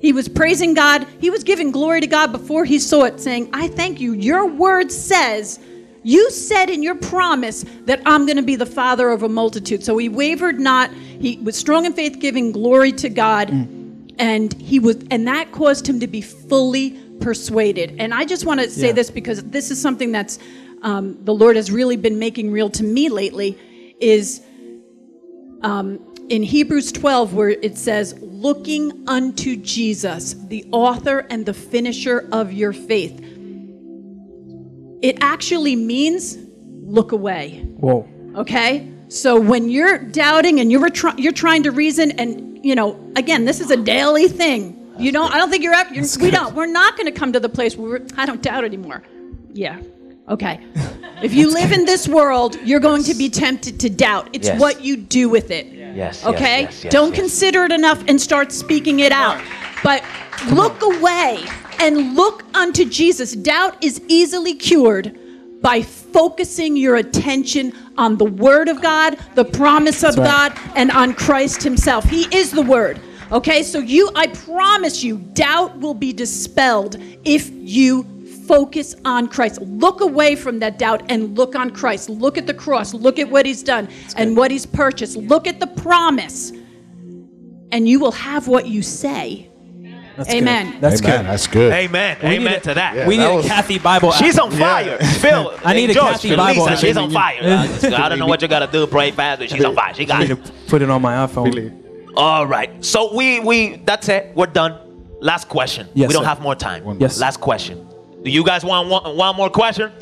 He 0.00 0.12
was 0.12 0.28
praising 0.28 0.74
God. 0.74 1.06
He 1.20 1.30
was 1.30 1.42
giving 1.42 1.70
glory 1.70 2.00
to 2.00 2.06
God 2.06 2.32
before 2.32 2.64
he 2.64 2.78
saw 2.78 3.04
it, 3.04 3.20
saying, 3.20 3.48
I 3.52 3.68
thank 3.68 4.00
you. 4.00 4.12
Your 4.12 4.46
word 4.46 4.92
says, 4.92 5.58
you 6.04 6.30
said 6.30 6.70
in 6.70 6.82
your 6.82 6.94
promise 6.94 7.64
that 7.86 8.00
I'm 8.06 8.26
going 8.26 8.36
to 8.36 8.42
be 8.42 8.56
the 8.56 8.66
father 8.66 9.10
of 9.10 9.22
a 9.22 9.28
multitude. 9.28 9.82
So 9.82 9.98
he 9.98 10.08
wavered 10.08 10.60
not. 10.60 10.92
He 10.92 11.38
was 11.38 11.56
strong 11.56 11.84
in 11.84 11.92
faith, 11.92 12.18
giving 12.20 12.52
glory 12.52 12.92
to 12.92 13.08
God. 13.08 13.48
Mm. 13.48 13.77
And 14.18 14.52
he 14.54 14.78
was, 14.78 14.96
and 15.10 15.26
that 15.28 15.52
caused 15.52 15.88
him 15.88 16.00
to 16.00 16.06
be 16.06 16.20
fully 16.20 16.90
persuaded. 17.20 17.96
And 17.98 18.12
I 18.12 18.24
just 18.24 18.46
want 18.46 18.60
to 18.60 18.70
say 18.70 18.88
Yeah. 18.88 18.92
this 18.92 19.10
because 19.10 19.42
this 19.44 19.70
is 19.70 19.80
something 19.80 20.12
that's 20.12 20.38
um, 20.82 21.18
the 21.24 21.34
Lord 21.34 21.56
has 21.56 21.70
really 21.70 21.96
been 21.96 22.18
making 22.18 22.50
real 22.52 22.70
to 22.70 22.84
me 22.84 23.08
lately. 23.08 23.56
Is 24.00 24.42
um, 25.62 25.98
in 26.28 26.42
Hebrews 26.42 26.92
12, 26.92 27.34
where 27.34 27.48
it 27.48 27.76
says, 27.78 28.14
looking 28.20 29.08
unto 29.08 29.56
Jesus, 29.56 30.34
the 30.34 30.64
author 30.70 31.26
and 31.30 31.44
the 31.46 31.54
finisher 31.54 32.28
of 32.30 32.52
your 32.52 32.72
faith. 32.72 33.18
It 35.02 35.18
actually 35.20 35.74
means 35.74 36.36
look 36.82 37.12
away. 37.12 37.60
Whoa. 37.78 38.08
Okay? 38.36 38.92
So 39.08 39.40
when 39.40 39.68
you're 39.70 39.98
doubting 39.98 40.60
and 40.60 40.70
you're, 40.70 40.88
try- 40.90 41.14
you're 41.16 41.32
trying 41.32 41.62
to 41.64 41.70
reason, 41.70 42.12
and, 42.12 42.62
you 42.64 42.74
know, 42.74 42.98
again, 43.16 43.44
this 43.44 43.60
is 43.60 43.70
a 43.70 43.76
daily 43.76 44.28
thing. 44.28 44.74
You 44.98 45.12
don't, 45.12 45.32
I 45.32 45.38
don't 45.38 45.48
think 45.50 45.62
you're, 45.62 45.74
ever, 45.74 45.94
you're 45.94 46.04
we 46.20 46.30
don't, 46.30 46.54
we're 46.54 46.66
not 46.66 46.96
going 46.96 47.06
to 47.06 47.12
come 47.18 47.32
to 47.32 47.40
the 47.40 47.48
place 47.48 47.76
where 47.76 47.90
we're, 48.00 48.06
I 48.16 48.26
don't 48.26 48.42
doubt 48.42 48.64
anymore. 48.64 49.02
Yeah. 49.52 49.80
Okay. 50.28 50.60
If 51.20 51.34
you 51.34 51.52
live 51.52 51.72
in 51.72 51.84
this 51.84 52.06
world, 52.06 52.56
you're 52.62 52.78
going 52.78 53.02
to 53.02 53.14
be 53.14 53.28
tempted 53.28 53.80
to 53.80 53.90
doubt. 53.90 54.28
It's 54.32 54.46
Yes. 54.46 54.60
what 54.60 54.84
you 54.84 54.96
do 54.96 55.28
with 55.28 55.50
it. 55.50 55.66
Yes. 55.66 56.24
Okay? 56.24 56.60
Yes, 56.62 56.84
yes, 56.84 56.92
Don't 56.92 57.08
yes. 57.08 57.18
consider 57.18 57.64
it 57.64 57.72
enough 57.72 58.04
and 58.06 58.20
start 58.20 58.52
speaking 58.52 59.00
it 59.00 59.10
out. 59.10 59.42
But 59.82 60.04
look 60.52 60.80
away 60.80 61.44
and 61.80 62.14
look 62.14 62.44
unto 62.54 62.84
Jesus. 62.84 63.32
Doubt 63.32 63.82
is 63.82 64.00
easily 64.06 64.54
cured 64.54 65.18
by 65.60 65.82
focusing 65.82 66.76
your 66.76 66.96
attention 66.96 67.72
on 67.96 68.16
the 68.16 68.24
Word 68.24 68.68
of 68.68 68.80
God, 68.80 69.18
the 69.34 69.44
promise 69.44 70.02
of 70.02 70.16
right. 70.16 70.52
God, 70.54 70.72
and 70.76 70.90
on 70.92 71.14
Christ 71.14 71.62
Himself. 71.62 72.04
He 72.04 72.22
is 72.34 72.50
the 72.50 72.62
Word. 72.62 73.00
Okay? 73.32 73.62
So 73.62 73.78
you, 73.78 74.10
I 74.14 74.28
promise 74.28 75.02
you, 75.02 75.18
doubt 75.18 75.78
will 75.78 75.94
be 75.94 76.12
dispelled 76.12 76.96
if 77.24 77.50
you 77.50 78.04
focus 78.46 78.94
on 79.04 79.28
Christ. 79.28 79.60
Look 79.60 80.00
away 80.00 80.34
from 80.34 80.58
that 80.60 80.78
doubt 80.78 81.02
and 81.10 81.36
look 81.36 81.54
on 81.54 81.70
Christ. 81.70 82.08
Look 82.08 82.38
at 82.38 82.46
the 82.46 82.54
cross. 82.54 82.94
Look 82.94 83.18
at 83.18 83.28
what 83.28 83.44
he's 83.44 83.62
done 83.62 83.88
and 84.16 84.36
what 84.36 84.50
he's 84.50 84.64
purchased. 84.64 85.16
Look 85.16 85.46
at 85.46 85.60
the 85.60 85.66
promise. 85.66 86.52
And 87.70 87.86
you 87.86 88.00
will 88.00 88.12
have 88.12 88.48
what 88.48 88.66
you 88.66 88.80
say. 88.82 89.47
That's 90.18 90.30
Amen. 90.34 90.72
Good. 90.72 90.80
That's 90.80 91.00
Amen. 91.00 91.16
good. 91.22 91.26
That's 91.30 91.46
good. 91.46 91.72
Amen. 91.72 92.16
We 92.22 92.28
Amen 92.28 92.52
it. 92.54 92.62
to 92.64 92.74
that. 92.74 92.96
Yeah. 92.96 93.06
we 93.06 93.16
need 93.16 93.22
that 93.22 93.30
a 93.32 93.36
was- 93.36 93.46
Kathy 93.46 93.78
Bible. 93.78 94.10
She's 94.12 94.36
on 94.38 94.50
fire. 94.50 94.98
Phil. 94.98 95.54
I 95.64 95.74
need 95.74 95.90
a 95.90 95.94
George, 95.94 96.12
Kathy 96.14 96.28
Phil, 96.30 96.36
Bible 96.36 96.64
Lisa, 96.64 96.76
she's 96.76 96.96
on 96.96 97.10
fire. 97.12 97.38
I 97.94 98.08
don't 98.08 98.18
know 98.18 98.26
what 98.26 98.42
you 98.42 98.48
got 98.48 98.58
to 98.58 98.66
do, 98.66 98.86
pray 98.88 99.12
fast, 99.12 99.38
but 99.38 99.48
she's 99.48 99.64
on 99.64 99.76
fire. 99.76 99.94
She 99.94 100.02
I 100.02 100.06
got 100.06 100.20
need 100.20 100.30
it. 100.32 100.44
to 100.44 100.52
put 100.66 100.82
it 100.82 100.90
on 100.90 101.00
my 101.02 101.24
iPhone. 101.26 101.46
Really. 101.54 101.72
All 102.16 102.46
right. 102.48 102.84
So 102.84 103.14
we 103.14 103.38
we 103.38 103.76
that's 103.84 104.08
it. 104.08 104.32
We're 104.34 104.46
done. 104.46 104.76
Last 105.20 105.48
question. 105.48 105.88
Yes, 105.94 106.08
we 106.08 106.14
don't 106.14 106.24
sir. 106.24 106.28
have 106.28 106.40
more 106.40 106.56
time. 106.56 107.00
Yes. 107.00 107.20
Last 107.20 107.40
question. 107.40 107.88
Do 108.24 108.30
you 108.30 108.44
guys 108.44 108.64
want 108.64 108.88
one, 108.88 109.16
one 109.16 109.36
more 109.36 109.50
question? 109.50 109.92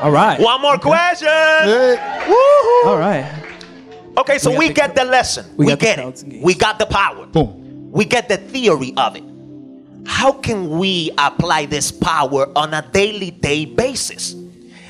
All 0.00 0.12
right. 0.12 0.38
One 0.40 0.60
more 0.62 0.78
question. 0.78 1.26
Hey. 1.28 1.96
Woohoo. 2.26 2.86
All 2.86 2.98
right. 2.98 3.42
Okay, 4.16 4.38
so 4.38 4.50
We 4.52 4.68
we 4.68 4.72
get 4.72 4.94
the 4.94 5.04
lesson. 5.04 5.44
we 5.56 5.66
We, 5.66 5.72
got 5.72 5.78
get 5.80 5.98
it. 5.98 6.22
engaged. 6.22 6.44
We 6.44 6.54
got 6.54 6.78
the 6.78 6.86
power. 6.86 7.26
Boom. 7.26 7.63
We 7.94 8.04
get 8.04 8.28
the 8.28 8.38
theory 8.38 8.92
of 8.96 9.14
it. 9.14 9.22
How 10.04 10.32
can 10.32 10.68
we 10.78 11.12
apply 11.16 11.66
this 11.66 11.92
power 11.92 12.50
on 12.58 12.74
a 12.74 12.82
daily 12.90 13.30
day 13.30 13.64
basis? 13.64 14.34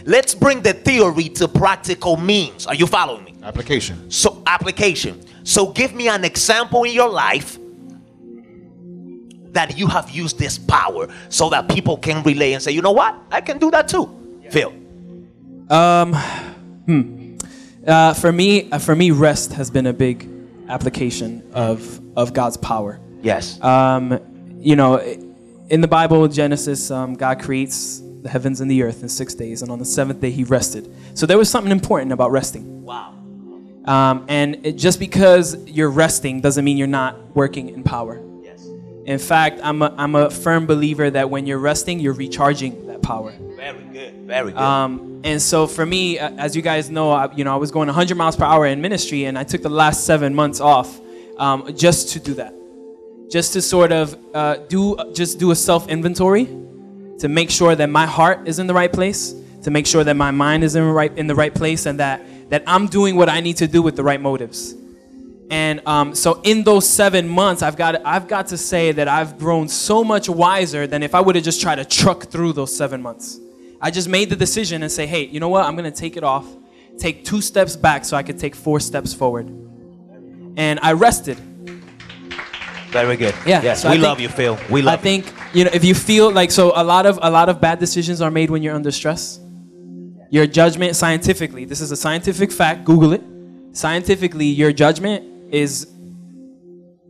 Let's 0.06 0.34
bring 0.34 0.62
the 0.62 0.72
theory 0.72 1.28
to 1.30 1.46
practical 1.46 2.16
means. 2.16 2.66
Are 2.66 2.74
you 2.74 2.86
following 2.86 3.24
me? 3.24 3.34
Application. 3.42 4.10
So, 4.10 4.42
application. 4.46 5.22
So, 5.44 5.66
give 5.66 5.94
me 5.94 6.08
an 6.08 6.24
example 6.24 6.84
in 6.84 6.94
your 6.94 7.10
life 7.10 7.58
that 9.52 9.76
you 9.76 9.86
have 9.86 10.08
used 10.08 10.38
this 10.38 10.56
power 10.56 11.06
so 11.28 11.50
that 11.50 11.68
people 11.68 11.98
can 11.98 12.22
relay 12.22 12.54
and 12.54 12.62
say, 12.62 12.72
you 12.72 12.80
know 12.80 12.92
what? 12.92 13.14
I 13.30 13.42
can 13.42 13.58
do 13.58 13.70
that 13.70 13.86
too. 13.86 14.40
Phil. 14.50 14.72
Um, 15.68 16.14
hmm. 16.86 17.36
Uh, 17.86 18.14
for 18.14 18.32
me, 18.32 18.70
uh, 18.70 18.78
for 18.78 18.96
me, 18.96 19.10
rest 19.10 19.52
has 19.52 19.70
been 19.70 19.86
a 19.86 19.92
big 19.92 20.26
application 20.68 21.46
of 21.52 22.00
of 22.16 22.32
God's 22.32 22.56
power. 22.56 23.00
Yes. 23.22 23.60
Um, 23.62 24.20
you 24.58 24.76
know, 24.76 24.98
in 25.70 25.80
the 25.80 25.88
Bible, 25.88 26.26
Genesis, 26.28 26.90
um, 26.90 27.14
God 27.14 27.40
creates 27.40 28.02
the 28.22 28.28
heavens 28.28 28.60
and 28.60 28.70
the 28.70 28.82
earth 28.82 29.02
in 29.02 29.08
six 29.08 29.34
days, 29.34 29.62
and 29.62 29.70
on 29.70 29.78
the 29.78 29.84
seventh 29.84 30.20
day 30.20 30.30
He 30.30 30.44
rested. 30.44 30.90
So 31.14 31.26
there 31.26 31.38
was 31.38 31.50
something 31.50 31.72
important 31.72 32.12
about 32.12 32.30
resting. 32.30 32.82
wow. 32.82 33.10
Um, 33.86 34.24
and 34.28 34.64
it, 34.64 34.72
just 34.76 34.98
because 34.98 35.62
you're 35.66 35.90
resting 35.90 36.40
doesn't 36.40 36.64
mean 36.64 36.78
you're 36.78 36.86
not 36.86 37.36
working 37.36 37.68
in 37.68 37.82
power. 37.82 38.18
Yes. 38.42 38.66
In 39.04 39.18
fact, 39.18 39.60
I'm 39.62 39.82
a, 39.82 39.94
I'm 39.98 40.14
a 40.14 40.30
firm 40.30 40.64
believer 40.64 41.10
that 41.10 41.28
when 41.28 41.46
you're 41.46 41.58
resting, 41.58 42.00
you're 42.00 42.14
recharging 42.14 42.86
that 42.86 43.02
power. 43.02 43.34
Very 43.56 43.84
good. 43.92 44.14
Very 44.26 44.52
good. 44.52 44.58
Um, 44.58 45.20
and 45.22 45.40
so 45.40 45.66
for 45.66 45.84
me, 45.84 46.18
as 46.18 46.56
you 46.56 46.62
guys 46.62 46.88
know, 46.88 47.10
I, 47.10 47.30
you 47.34 47.44
know, 47.44 47.52
I 47.52 47.56
was 47.56 47.70
going 47.70 47.88
100 47.88 48.16
miles 48.16 48.36
per 48.36 48.44
hour 48.46 48.64
in 48.66 48.80
ministry, 48.80 49.24
and 49.24 49.38
I 49.38 49.44
took 49.44 49.60
the 49.60 49.68
last 49.68 50.04
seven 50.06 50.34
months 50.34 50.60
off 50.60 50.98
um, 51.38 51.74
just 51.74 52.10
to 52.10 52.20
do 52.20 52.34
that, 52.34 52.54
just 53.30 53.52
to 53.54 53.62
sort 53.62 53.92
of 53.92 54.16
uh, 54.34 54.56
do 54.68 54.96
just 55.14 55.38
do 55.38 55.50
a 55.50 55.56
self 55.56 55.88
inventory, 55.88 56.46
to 57.18 57.28
make 57.28 57.50
sure 57.50 57.74
that 57.74 57.90
my 57.90 58.06
heart 58.06 58.46
is 58.46 58.58
in 58.58 58.66
the 58.66 58.74
right 58.74 58.92
place, 58.92 59.34
to 59.62 59.70
make 59.70 59.86
sure 59.86 60.04
that 60.04 60.14
my 60.14 60.30
mind 60.30 60.64
is 60.64 60.76
in 60.76 60.84
the 60.84 60.92
right 60.92 61.16
in 61.16 61.26
the 61.26 61.34
right 61.34 61.54
place, 61.54 61.86
and 61.86 61.98
that 62.00 62.22
that 62.50 62.62
I'm 62.66 62.86
doing 62.86 63.16
what 63.16 63.28
I 63.28 63.40
need 63.40 63.56
to 63.58 63.66
do 63.66 63.82
with 63.82 63.96
the 63.96 64.04
right 64.04 64.20
motives. 64.20 64.74
And 65.50 65.86
um, 65.86 66.14
so 66.14 66.40
in 66.42 66.64
those 66.64 66.88
seven 66.88 67.28
months, 67.28 67.62
I've 67.62 67.76
got 67.76 68.04
I've 68.04 68.28
got 68.28 68.48
to 68.48 68.56
say 68.56 68.92
that 68.92 69.08
I've 69.08 69.38
grown 69.38 69.68
so 69.68 70.02
much 70.02 70.28
wiser 70.28 70.86
than 70.86 71.02
if 71.02 71.14
I 71.14 71.20
would 71.20 71.34
have 71.34 71.44
just 71.44 71.60
tried 71.60 71.76
to 71.76 71.84
truck 71.84 72.24
through 72.24 72.54
those 72.54 72.74
seven 72.74 73.02
months. 73.02 73.38
I 73.80 73.90
just 73.90 74.08
made 74.08 74.30
the 74.30 74.36
decision 74.36 74.82
and 74.82 74.90
say, 74.90 75.06
hey, 75.06 75.26
you 75.26 75.40
know 75.40 75.50
what? 75.50 75.66
I'm 75.66 75.76
gonna 75.76 75.90
take 75.90 76.16
it 76.16 76.24
off, 76.24 76.46
take 76.98 77.24
two 77.24 77.40
steps 77.40 77.76
back 77.76 78.04
so 78.04 78.16
I 78.16 78.22
could 78.22 78.38
take 78.38 78.54
four 78.54 78.80
steps 78.80 79.12
forward. 79.12 79.63
And 80.56 80.78
I 80.82 80.92
rested. 80.92 81.38
Very 82.90 83.16
good. 83.16 83.34
Yeah, 83.44 83.60
Yes, 83.62 83.82
so 83.82 83.88
we 83.88 83.96
think- 83.96 84.04
love 84.04 84.20
you, 84.20 84.28
Phil. 84.28 84.56
We 84.70 84.80
love 84.82 84.94
I 85.00 85.02
think 85.02 85.32
you 85.52 85.64
know 85.64 85.70
if 85.74 85.84
you 85.84 85.94
feel 85.94 86.30
like 86.30 86.50
so 86.52 86.72
a 86.76 86.84
lot 86.84 87.06
of 87.06 87.18
a 87.22 87.30
lot 87.30 87.48
of 87.48 87.60
bad 87.60 87.78
decisions 87.80 88.20
are 88.20 88.30
made 88.30 88.50
when 88.50 88.62
you're 88.62 88.74
under 88.74 88.92
stress. 88.92 89.40
Your 90.30 90.46
judgment 90.46 90.94
scientifically, 90.96 91.64
this 91.64 91.80
is 91.80 91.90
a 91.92 91.96
scientific 91.96 92.50
fact, 92.52 92.84
Google 92.84 93.12
it. 93.12 93.22
Scientifically, 93.72 94.46
your 94.46 94.72
judgment 94.72 95.24
is 95.52 95.88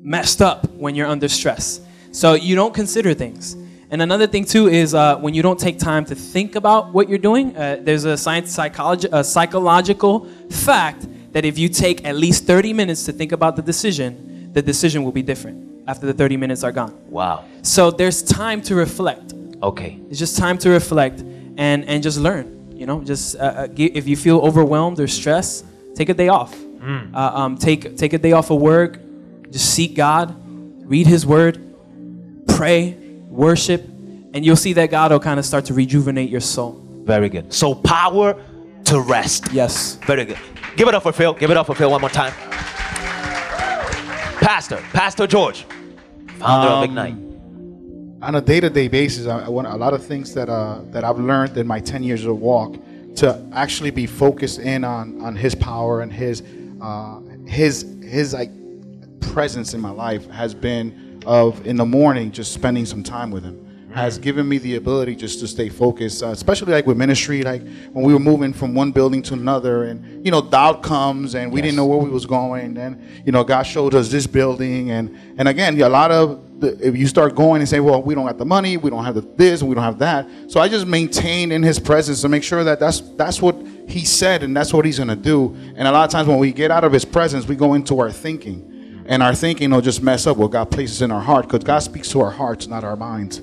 messed 0.01 0.41
up 0.43 0.67
when 0.73 0.95
you're 0.95 1.07
under 1.07 1.29
stress. 1.29 1.81
So 2.13 2.35
you 2.35 2.55
don't 2.55 2.75
consider 2.75 3.15
things. 3.15 3.57
And 3.91 4.03
another 4.03 4.27
thing 4.27 4.45
too 4.45 4.69
is 4.69 4.95
uh, 4.95 5.17
when 5.19 5.35
you 5.35 5.43
don't 5.43 5.59
take 5.59 5.79
time 5.79 6.05
to 6.07 6.15
think 6.15 6.57
about 6.57 6.93
what 6.93 7.09
you're 7.09 7.19
doing. 7.31 7.57
Uh, 7.57 7.79
there's 7.81 8.05
a 8.05 8.17
science 8.17 8.51
psychology, 8.53 9.09
a 9.13 9.23
psychological 9.23 10.27
fact 10.51 11.07
that 11.35 11.45
if 11.45 11.59
you 11.59 11.69
take 11.69 12.07
at 12.07 12.17
least 12.17 12.47
30 12.47 12.73
minutes 12.73 13.05
to 13.05 13.13
think 13.13 13.33
about 13.33 13.57
the 13.57 13.63
decision, 13.63 14.53
the 14.53 14.63
decision 14.63 15.03
will 15.03 15.13
be 15.13 15.23
different 15.23 15.83
after 15.89 16.07
the 16.07 16.13
30 16.13 16.37
minutes 16.37 16.63
are 16.63 16.71
gone. 16.71 16.97
Wow. 17.11 17.45
So 17.63 17.91
there's 17.91 18.23
time 18.23 18.63
to 18.63 18.77
reflect. 18.77 19.35
Okay. 19.61 19.99
It's 20.09 20.19
just 20.19 20.39
time 20.39 20.57
to 20.59 20.71
reflect 20.71 21.21
and 21.21 21.85
and 21.85 22.03
just 22.03 22.19
learn. 22.19 22.73
You 22.73 22.87
know, 22.87 23.03
just 23.03 23.37
uh, 23.37 23.67
uh, 23.67 23.69
if 23.77 24.07
you 24.07 24.17
feel 24.17 24.39
overwhelmed 24.41 25.01
or 25.01 25.09
stressed, 25.09 25.67
take 25.95 26.09
a 26.09 26.15
day 26.15 26.29
off. 26.29 26.55
Uh, 26.85 27.17
um, 27.17 27.57
take 27.57 27.97
take 27.97 28.13
a 28.13 28.19
day 28.19 28.33
off 28.33 28.51
of 28.51 28.61
work. 28.61 29.01
Just 29.51 29.75
seek 29.75 29.95
God, 29.95 30.37
read 30.87 31.07
His 31.07 31.25
Word, 31.25 31.59
pray, 32.47 32.93
worship, 33.29 33.83
and 34.35 34.45
you'll 34.45 34.57
see 34.57 34.75
that 34.75 34.91
God 34.91 35.11
will 35.13 35.21
kind 35.21 35.39
of 35.39 35.47
start 35.47 35.65
to 35.67 35.75
rejuvenate 35.75 36.29
your 36.29 36.41
soul. 36.43 36.73
Very 37.05 37.29
good. 37.29 37.53
So 37.55 37.75
power 37.75 38.37
to 38.85 39.01
rest. 39.01 39.51
Yes. 39.53 39.95
Very 40.07 40.27
good. 40.27 40.39
Give 40.77 40.89
it 40.89 40.95
up 40.95 41.03
for 41.05 41.13
Phil. 41.13 41.35
Give 41.35 41.51
it 41.51 41.57
up 41.57 41.67
for 41.67 41.75
Phil 41.75 41.91
one 41.91 42.01
more 42.01 42.11
time. 42.11 42.33
Pastor, 44.41 44.77
Pastor 44.93 45.27
George, 45.27 45.65
founder 46.39 46.69
of 46.69 46.79
Um, 46.79 46.85
Ignite. 46.85 47.15
on 48.23 48.35
a 48.35 48.41
day-to-day 48.41 48.89
basis, 48.89 49.27
I, 49.27 49.45
I 49.47 49.49
want 49.49 49.67
a 49.69 49.75
lot 49.77 49.95
of 49.95 50.05
things 50.05 50.35
that 50.35 50.49
uh, 50.49 50.81
that 50.91 51.03
I've 51.05 51.19
learned 51.19 51.57
in 51.57 51.67
my 51.67 51.81
10 51.81 52.03
years 52.03 52.25
of 52.27 52.39
walk 52.39 52.77
to 53.17 53.47
actually 53.53 53.91
be 53.91 54.07
focused 54.07 54.59
in 54.59 54.85
on 54.85 55.21
on 55.23 55.37
His 55.37 55.55
power 55.55 56.01
and 56.03 56.13
His 56.13 56.43
uh, 56.83 57.21
His 57.47 57.87
His 58.03 58.35
like 58.35 58.51
presence 59.21 59.73
in 59.75 59.81
my 59.81 59.91
life 59.91 60.29
has 60.31 60.55
been 60.55 61.21
of 61.27 61.67
in 61.67 61.77
the 61.77 61.87
morning 61.87 62.31
just 62.31 62.53
spending 62.53 62.85
some 62.85 63.03
time 63.03 63.31
with 63.31 63.45
Him 63.45 63.64
has 63.95 64.19
given 64.19 64.49
me 64.49 64.59
the 64.59 64.75
ability 64.75 65.15
just 65.15 65.39
to 65.39 65.47
stay 65.47 65.69
focused, 65.69 66.21
uh, 66.21 66.27
especially 66.27 66.73
like 66.73 66.85
with 66.85 66.97
ministry, 66.97 67.43
like 67.45 67.63
when 67.93 68.05
we 68.05 68.13
were 68.13 68.19
moving 68.19 68.53
from 68.53 68.75
one 68.75 68.91
building 68.91 69.23
to 69.23 69.35
another, 69.35 69.85
and 69.85 70.25
you 70.27 70.33
know, 70.33 70.43
doubt 70.43 70.83
comes, 70.83 71.37
and 71.37 71.53
we 71.53 71.63
didn't 71.63 71.77
know 71.77 71.87
where 71.87 71.99
we 71.99 72.11
was 72.11 72.27
going, 72.27 72.77
and 72.77 73.01
you 73.25 73.31
know, 73.31 73.45
God 73.45 73.63
showed 73.63 73.95
us 73.95 74.11
this 74.11 74.27
building, 74.27 74.91
and 74.91 75.17
and 75.39 75.47
again, 75.47 75.81
a 75.81 75.89
lot 75.89 76.11
of 76.11 76.61
the, 76.61 76.77
if 76.85 76.97
you 76.97 77.07
start 77.07 77.37
going 77.37 77.61
and 77.61 77.69
say, 77.69 77.79
well, 77.79 78.03
we 78.03 78.17
don't 78.17 78.27
have 78.27 78.37
the 78.37 78.45
money, 78.45 78.77
we 78.77 78.91
don't 78.91 79.05
have 79.05 79.15
the, 79.15 79.21
this, 79.21 79.61
and 79.61 79.69
we 79.69 79.77
don't 79.77 79.85
have 79.85 80.01
that, 80.01 80.27
so 80.49 80.59
I 80.59 80.69
just 80.69 80.89
maintain 80.89 81.53
in 81.53 81.63
His 81.63 81.79
presence 81.79 82.21
to 82.23 82.29
make 82.29 82.43
sure 82.43 82.65
that 82.65 82.81
that's 82.81 83.01
that's 83.01 83.41
what 83.41 83.55
He 83.89 84.05
said, 84.05 84.43
and 84.43 84.57
that's 84.57 84.73
what 84.73 84.85
He's 84.85 84.99
gonna 84.99 85.15
do, 85.15 85.55
and 85.77 85.87
a 85.87 85.93
lot 85.93 86.05
of 86.05 86.11
times 86.11 86.27
when 86.27 86.41
we 86.41 86.53
get 86.53 86.73
out 86.73 86.83
of 86.83 86.91
His 86.91 87.05
presence, 87.05 87.47
we 87.47 87.55
go 87.55 87.75
into 87.75 88.01
our 88.01 88.11
thinking. 88.11 88.73
And 89.07 89.23
our 89.23 89.35
thinking 89.35 89.71
will 89.71 89.83
just 89.83 90.03
mess 90.03 90.27
up 90.27 90.39
what 90.39 90.51
God 90.51 90.71
places 90.71 91.03
in 91.03 91.11
our 91.11 91.21
heart 91.21 91.47
because 91.47 91.63
God 91.63 91.81
speaks 91.81 92.09
to 92.13 92.23
our 92.23 92.31
hearts, 92.31 92.67
not 92.69 92.85
our 92.85 92.97
minds. 92.97 93.43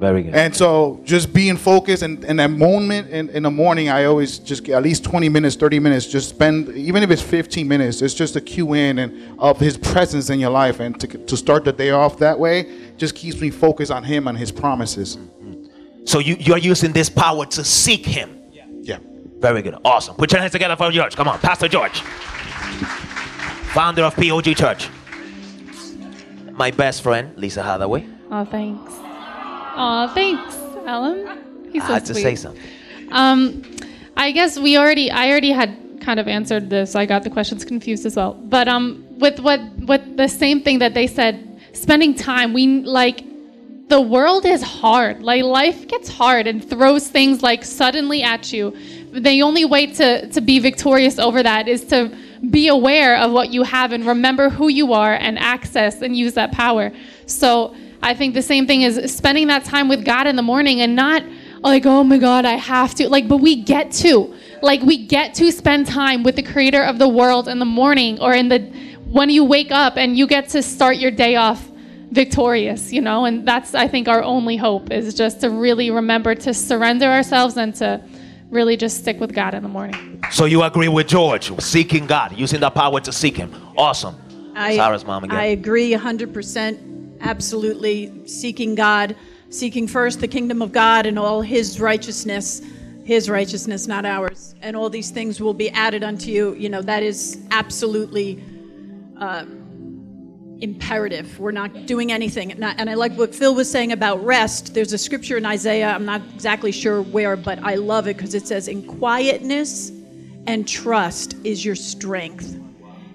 Very 0.00 0.22
good. 0.22 0.34
And 0.34 0.56
so 0.56 1.00
just 1.04 1.32
being 1.32 1.58
focused 1.58 2.02
and, 2.02 2.24
and 2.24 2.38
that 2.38 2.50
moment 2.50 3.10
in, 3.10 3.28
in 3.28 3.42
the 3.42 3.50
morning, 3.50 3.90
I 3.90 4.06
always 4.06 4.38
just 4.38 4.64
get 4.64 4.76
at 4.76 4.82
least 4.82 5.04
20 5.04 5.28
minutes, 5.28 5.56
30 5.56 5.78
minutes, 5.78 6.06
just 6.06 6.30
spend, 6.30 6.70
even 6.70 7.02
if 7.02 7.10
it's 7.10 7.20
15 7.20 7.68
minutes, 7.68 8.00
it's 8.00 8.14
just 8.14 8.34
a 8.34 8.40
cue 8.40 8.72
in 8.72 8.98
and 8.98 9.38
of 9.38 9.60
his 9.60 9.76
presence 9.76 10.30
in 10.30 10.40
your 10.40 10.50
life. 10.50 10.80
And 10.80 10.98
to, 11.00 11.06
to 11.06 11.36
start 11.36 11.64
the 11.64 11.72
day 11.72 11.90
off 11.90 12.16
that 12.18 12.38
way 12.38 12.90
just 12.96 13.14
keeps 13.14 13.40
me 13.42 13.50
focused 13.50 13.92
on 13.92 14.02
him 14.02 14.26
and 14.26 14.38
his 14.38 14.50
promises. 14.50 15.18
So 16.06 16.18
you, 16.18 16.36
you're 16.40 16.58
using 16.58 16.92
this 16.92 17.10
power 17.10 17.44
to 17.44 17.62
seek 17.62 18.06
him. 18.06 18.40
Yeah. 18.52 18.98
Very 19.38 19.60
good. 19.60 19.76
Awesome. 19.84 20.16
Put 20.16 20.32
your 20.32 20.40
hands 20.40 20.52
together 20.52 20.76
for 20.76 20.90
George. 20.90 21.14
Come 21.14 21.28
on, 21.28 21.38
Pastor 21.40 21.68
George. 21.68 22.00
Founder 23.72 24.04
of 24.04 24.14
POG 24.16 24.56
Church. 24.56 24.88
My 26.52 26.70
best 26.70 27.02
friend, 27.02 27.36
Lisa 27.36 27.62
Hathaway. 27.62 28.06
Oh, 28.30 28.44
thanks. 28.46 28.99
Oh, 29.82 30.08
thanks, 30.08 30.56
Alan. 30.86 31.70
He's 31.72 31.82
so 31.82 31.88
I 31.88 31.94
had 31.94 32.06
to 32.06 32.12
sweet. 32.12 32.22
say 32.22 32.34
something. 32.34 32.62
Um, 33.10 33.62
I 34.16 34.30
guess 34.30 34.58
we 34.58 34.76
already, 34.76 35.10
I 35.10 35.30
already 35.30 35.52
had 35.52 36.00
kind 36.02 36.20
of 36.20 36.28
answered 36.28 36.68
this. 36.68 36.94
I 36.94 37.06
got 37.06 37.22
the 37.22 37.30
questions 37.30 37.64
confused 37.64 38.04
as 38.04 38.16
well. 38.16 38.34
But 38.34 38.68
um, 38.68 39.06
with 39.18 39.40
what, 39.40 39.60
what 39.90 40.16
the 40.16 40.28
same 40.28 40.60
thing 40.60 40.80
that 40.80 40.92
they 40.92 41.06
said, 41.06 41.50
spending 41.72 42.14
time. 42.14 42.52
We 42.52 42.82
like 42.82 43.24
the 43.88 44.00
world 44.00 44.44
is 44.44 44.62
hard. 44.62 45.22
Like 45.22 45.42
life 45.42 45.88
gets 45.88 46.08
hard 46.08 46.46
and 46.46 46.64
throws 46.64 47.08
things 47.08 47.42
like 47.42 47.64
suddenly 47.64 48.22
at 48.22 48.52
you. 48.52 48.76
The 49.12 49.42
only 49.42 49.64
way 49.64 49.86
to 49.86 50.28
to 50.28 50.40
be 50.40 50.58
victorious 50.58 51.18
over 51.18 51.42
that 51.42 51.68
is 51.68 51.84
to 51.86 52.16
be 52.50 52.68
aware 52.68 53.16
of 53.16 53.32
what 53.32 53.50
you 53.50 53.62
have 53.64 53.92
and 53.92 54.06
remember 54.06 54.48
who 54.48 54.68
you 54.68 54.92
are 54.92 55.14
and 55.14 55.38
access 55.38 56.02
and 56.02 56.16
use 56.16 56.34
that 56.34 56.52
power. 56.52 56.92
So 57.26 57.74
I 58.02 58.14
think 58.14 58.34
the 58.34 58.42
same 58.42 58.66
thing 58.66 58.82
is 58.82 59.12
spending 59.12 59.48
that 59.48 59.64
time 59.64 59.88
with 59.88 60.04
God 60.04 60.26
in 60.26 60.36
the 60.36 60.42
morning 60.42 60.80
and 60.80 60.96
not 60.96 61.22
like, 61.60 61.84
oh 61.84 62.02
my 62.02 62.18
God, 62.18 62.44
I 62.44 62.54
have 62.54 62.94
to. 62.96 63.08
Like, 63.08 63.28
but 63.28 63.38
we 63.38 63.56
get 63.56 63.92
to. 63.92 64.34
Like, 64.62 64.82
we 64.82 65.06
get 65.06 65.34
to 65.34 65.52
spend 65.52 65.86
time 65.86 66.22
with 66.22 66.36
the 66.36 66.42
creator 66.42 66.82
of 66.82 66.98
the 66.98 67.08
world 67.08 67.48
in 67.48 67.58
the 67.58 67.64
morning 67.66 68.18
or 68.20 68.34
in 68.34 68.48
the 68.48 68.60
when 69.10 69.28
you 69.28 69.44
wake 69.44 69.72
up 69.72 69.96
and 69.96 70.16
you 70.16 70.26
get 70.26 70.48
to 70.50 70.62
start 70.62 70.96
your 70.96 71.10
day 71.10 71.34
off 71.36 71.68
victorious, 72.12 72.92
you 72.92 73.00
know? 73.00 73.24
And 73.24 73.46
that's, 73.46 73.74
I 73.74 73.88
think, 73.88 74.08
our 74.08 74.22
only 74.22 74.56
hope 74.56 74.90
is 74.90 75.14
just 75.14 75.40
to 75.40 75.50
really 75.50 75.90
remember 75.90 76.34
to 76.36 76.54
surrender 76.54 77.06
ourselves 77.06 77.56
and 77.56 77.74
to 77.76 78.00
really 78.50 78.76
just 78.76 78.98
stick 78.98 79.18
with 79.20 79.34
God 79.34 79.54
in 79.54 79.62
the 79.62 79.68
morning. 79.68 80.22
So 80.30 80.44
you 80.44 80.62
agree 80.62 80.88
with 80.88 81.08
George, 81.08 81.52
seeking 81.60 82.06
God, 82.06 82.36
using 82.36 82.60
the 82.60 82.70
power 82.70 83.00
to 83.00 83.12
seek 83.12 83.36
him. 83.36 83.54
Awesome. 83.76 84.16
I, 84.54 84.76
Sarah's 84.76 85.04
mom 85.04 85.24
again. 85.24 85.38
I 85.38 85.46
agree 85.46 85.92
100%. 85.92 86.90
Absolutely. 87.20 88.26
Seeking 88.26 88.74
God, 88.74 89.16
seeking 89.50 89.86
first 89.86 90.20
the 90.20 90.28
kingdom 90.28 90.62
of 90.62 90.72
God 90.72 91.06
and 91.06 91.18
all 91.18 91.42
his 91.42 91.80
righteousness, 91.80 92.62
his 93.04 93.28
righteousness, 93.28 93.86
not 93.86 94.04
ours. 94.04 94.54
And 94.62 94.76
all 94.76 94.90
these 94.90 95.10
things 95.10 95.40
will 95.40 95.54
be 95.54 95.70
added 95.70 96.02
unto 96.02 96.30
you. 96.30 96.54
You 96.54 96.68
know, 96.68 96.82
that 96.82 97.02
is 97.02 97.38
absolutely 97.50 98.42
um, 99.16 100.58
imperative. 100.60 101.38
We're 101.38 101.50
not 101.52 101.86
doing 101.86 102.12
anything. 102.12 102.52
And 102.52 102.64
I, 102.64 102.72
and 102.72 102.88
I 102.88 102.94
like 102.94 103.12
what 103.12 103.34
Phil 103.34 103.54
was 103.54 103.70
saying 103.70 103.92
about 103.92 104.24
rest. 104.24 104.74
There's 104.74 104.92
a 104.92 104.98
scripture 104.98 105.36
in 105.36 105.46
Isaiah, 105.46 105.88
I'm 105.88 106.04
not 106.04 106.22
exactly 106.34 106.72
sure 106.72 107.02
where, 107.02 107.36
but 107.36 107.58
I 107.60 107.74
love 107.74 108.06
it 108.06 108.16
because 108.16 108.34
it 108.34 108.46
says, 108.46 108.68
In 108.68 108.86
quietness 108.86 109.90
and 110.46 110.66
trust 110.66 111.34
is 111.44 111.64
your 111.64 111.76
strength 111.76 112.58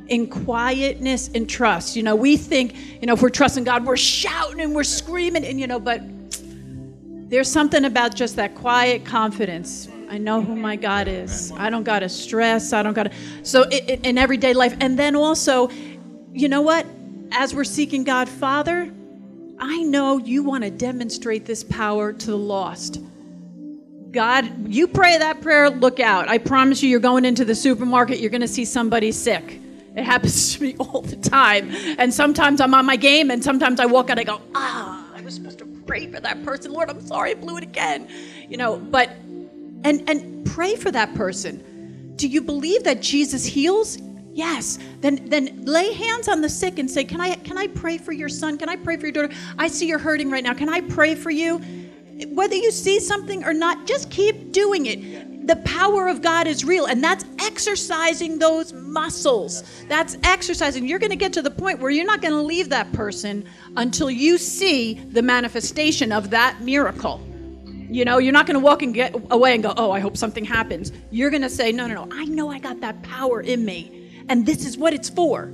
in 0.07 0.27
quietness 0.27 1.29
and 1.33 1.49
trust. 1.49 1.95
You 1.95 2.03
know, 2.03 2.15
we 2.15 2.37
think, 2.37 2.75
you 3.01 3.07
know, 3.07 3.13
if 3.13 3.21
we're 3.21 3.29
trusting 3.29 3.63
God, 3.63 3.85
we're 3.85 3.97
shouting 3.97 4.61
and 4.61 4.75
we're 4.75 4.83
screaming, 4.83 5.45
and 5.45 5.59
you 5.59 5.67
know, 5.67 5.79
but 5.79 6.01
there's 7.29 7.51
something 7.51 7.85
about 7.85 8.15
just 8.15 8.35
that 8.35 8.55
quiet 8.55 9.03
confidence. 9.05 9.89
I 10.09 10.19
know 10.19 10.41
who 10.41 10.55
my 10.55 10.75
God 10.75 11.07
is. 11.07 11.51
I 11.53 11.69
don't 11.71 11.83
got 11.83 11.99
to 11.99 12.09
stress. 12.09 12.71
I 12.71 12.83
don't 12.83 12.93
got 12.93 13.03
to. 13.03 13.11
So 13.43 13.63
it, 13.63 13.89
it- 13.89 14.05
in 14.05 14.17
everyday 14.17 14.53
life, 14.53 14.75
and 14.79 14.97
then 14.97 15.15
also, 15.15 15.69
you 16.33 16.47
know 16.49 16.61
what? 16.61 16.85
As 17.31 17.55
we're 17.55 17.63
seeking 17.63 18.03
God, 18.03 18.29
Father, 18.29 18.91
I 19.57 19.81
know 19.83 20.17
you 20.19 20.43
want 20.43 20.63
to 20.63 20.69
demonstrate 20.69 21.45
this 21.45 21.63
power 21.63 22.13
to 22.13 22.27
the 22.27 22.37
lost. 22.37 23.01
God, 24.11 24.67
you 24.71 24.87
pray 24.87 25.17
that 25.17 25.41
prayer, 25.41 25.69
look 25.69 25.99
out. 25.99 26.29
I 26.29 26.37
promise 26.37 26.81
you, 26.83 26.89
you're 26.89 26.99
going 26.99 27.25
into 27.25 27.43
the 27.43 27.55
supermarket, 27.55 28.19
you're 28.19 28.29
going 28.29 28.41
to 28.41 28.47
see 28.47 28.63
somebody 28.63 29.11
sick. 29.11 29.59
It 29.95 30.03
happens 30.03 30.55
to 30.55 30.63
me 30.63 30.75
all 30.79 31.01
the 31.01 31.15
time. 31.15 31.69
And 31.97 32.13
sometimes 32.13 32.61
I'm 32.61 32.73
on 32.73 32.85
my 32.85 32.95
game, 32.95 33.31
and 33.31 33.43
sometimes 33.43 33.79
I 33.79 33.85
walk 33.85 34.09
out, 34.09 34.19
and 34.19 34.21
I 34.21 34.23
go, 34.23 34.41
ah, 34.53 35.11
I 35.15 35.21
was 35.21 35.35
supposed 35.35 35.59
to 35.59 35.65
pray 35.85 36.07
for 36.07 36.19
that 36.19 36.43
person. 36.43 36.73
Lord, 36.73 36.89
I'm 36.89 37.01
sorry, 37.01 37.31
I 37.31 37.33
blew 37.35 37.57
it 37.57 37.63
again. 37.63 38.07
You 38.49 38.57
know, 38.57 38.77
but, 38.77 39.09
and, 39.83 40.07
and 40.09 40.45
pray 40.45 40.75
for 40.75 40.91
that 40.91 41.13
person. 41.15 42.13
Do 42.15 42.27
you 42.27 42.41
believe 42.41 42.83
that 42.83 43.01
Jesus 43.01 43.45
heals? 43.45 43.97
Yes. 44.33 44.79
Then 44.99 45.29
then 45.29 45.63
lay 45.65 45.93
hands 45.93 46.27
on 46.27 46.41
the 46.41 46.49
sick 46.49 46.77
and 46.77 46.91
say, 46.91 47.05
"Can 47.05 47.21
I 47.21 47.35
can 47.35 47.57
I 47.57 47.67
pray 47.67 47.97
for 47.97 48.11
your 48.11 48.27
son? 48.27 48.57
Can 48.57 48.67
I 48.67 48.75
pray 48.75 48.97
for 48.97 49.07
your 49.07 49.13
daughter? 49.13 49.33
I 49.57 49.69
see 49.69 49.87
you're 49.87 49.97
hurting 49.97 50.29
right 50.29 50.43
now. 50.43 50.53
Can 50.53 50.67
I 50.67 50.81
pray 50.81 51.15
for 51.15 51.29
you?" 51.29 51.61
Whether 52.29 52.55
you 52.55 52.71
see 52.71 52.99
something 52.99 53.43
or 53.45 53.53
not, 53.53 53.85
just 53.85 54.09
keep 54.09 54.51
doing 54.51 54.85
it. 54.85 54.99
The 55.45 55.57
power 55.57 56.07
of 56.07 56.21
God 56.21 56.47
is 56.47 56.65
real, 56.65 56.85
and 56.85 57.03
that's 57.03 57.25
exercising 57.39 58.39
those 58.39 58.73
muscles. 58.73 59.63
That's 59.87 60.17
exercising. 60.23 60.87
You're 60.87 60.99
going 60.99 61.11
to 61.11 61.15
get 61.15 61.33
to 61.33 61.41
the 61.41 61.51
point 61.51 61.79
where 61.79 61.91
you're 61.91 62.05
not 62.05 62.21
going 62.21 62.33
to 62.33 62.41
leave 62.41 62.69
that 62.69 62.91
person 62.93 63.45
until 63.77 64.09
you 64.09 64.37
see 64.37 64.95
the 64.95 65.21
manifestation 65.21 66.11
of 66.11 66.31
that 66.31 66.61
miracle. 66.61 67.21
You 67.89 68.05
know, 68.05 68.17
you're 68.17 68.33
not 68.33 68.47
going 68.47 68.55
to 68.55 68.59
walk 68.59 68.81
and 68.81 68.93
get 68.93 69.15
away 69.29 69.53
and 69.53 69.61
go, 69.61 69.73
"Oh, 69.77 69.91
I 69.91 69.99
hope 69.99 70.17
something 70.17 70.43
happens." 70.43 70.91
You're 71.11 71.29
going 71.29 71.43
to 71.43 71.49
say, 71.49 71.71
"No, 71.71 71.85
no, 71.85 72.05
no. 72.05 72.07
I 72.11 72.25
know 72.25 72.49
I 72.49 72.59
got 72.59 72.81
that 72.81 73.03
power 73.03 73.41
in 73.41 73.63
me." 73.63 74.05
and 74.29 74.45
this 74.45 74.65
is 74.65 74.77
what 74.77 74.93
it's 74.93 75.09
for. 75.09 75.51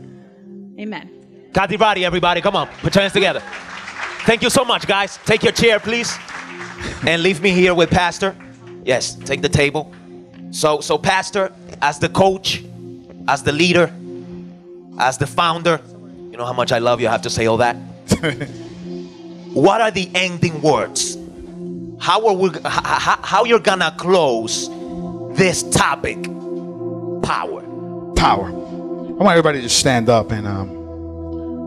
Amen. 0.79 1.09
Kativadi, 1.51 2.03
everybody, 2.03 2.41
come 2.41 2.55
on, 2.55 2.67
put 2.81 2.95
your 2.95 3.01
hands 3.01 3.13
together. 3.13 3.41
Thank 4.25 4.41
you 4.41 4.49
so 4.49 4.63
much, 4.63 4.87
guys. 4.87 5.19
Take 5.25 5.43
your 5.43 5.51
chair, 5.51 5.79
please, 5.79 6.17
and 7.05 7.21
leave 7.23 7.41
me 7.41 7.51
here 7.51 7.73
with 7.73 7.89
Pastor. 7.89 8.35
Yes, 8.84 9.15
take 9.15 9.41
the 9.41 9.49
table. 9.49 9.93
So, 10.51 10.82
so 10.82 10.97
Pastor, 10.97 11.51
as 11.82 11.99
the 11.99 12.09
coach, 12.09 12.63
as 13.27 13.43
the 13.43 13.51
leader, 13.51 13.93
as 14.99 15.17
the 15.17 15.27
founder, 15.27 15.79
you 16.29 16.38
know 16.38 16.45
how 16.45 16.53
much 16.53 16.71
I 16.71 16.79
love 16.79 16.99
you. 17.01 17.07
I 17.07 17.11
have 17.11 17.21
to 17.23 17.29
say 17.29 17.45
all 17.45 17.57
that. 17.57 17.75
what 19.53 19.82
are 19.82 19.91
the 19.91 20.09
ending 20.15 20.61
words? 20.61 21.17
How 21.99 22.27
are 22.27 22.34
we? 22.34 22.49
How, 22.65 23.19
how 23.21 23.43
you're 23.45 23.59
gonna 23.59 23.93
close 23.97 24.69
this 25.38 25.63
topic? 25.63 26.23
Power. 27.23 27.61
Power. 28.15 28.47
I 28.47 29.23
want 29.23 29.38
everybody 29.38 29.59
to 29.59 29.63
just 29.63 29.79
stand 29.79 30.09
up 30.09 30.32
and 30.32 30.47
um, 30.47 30.69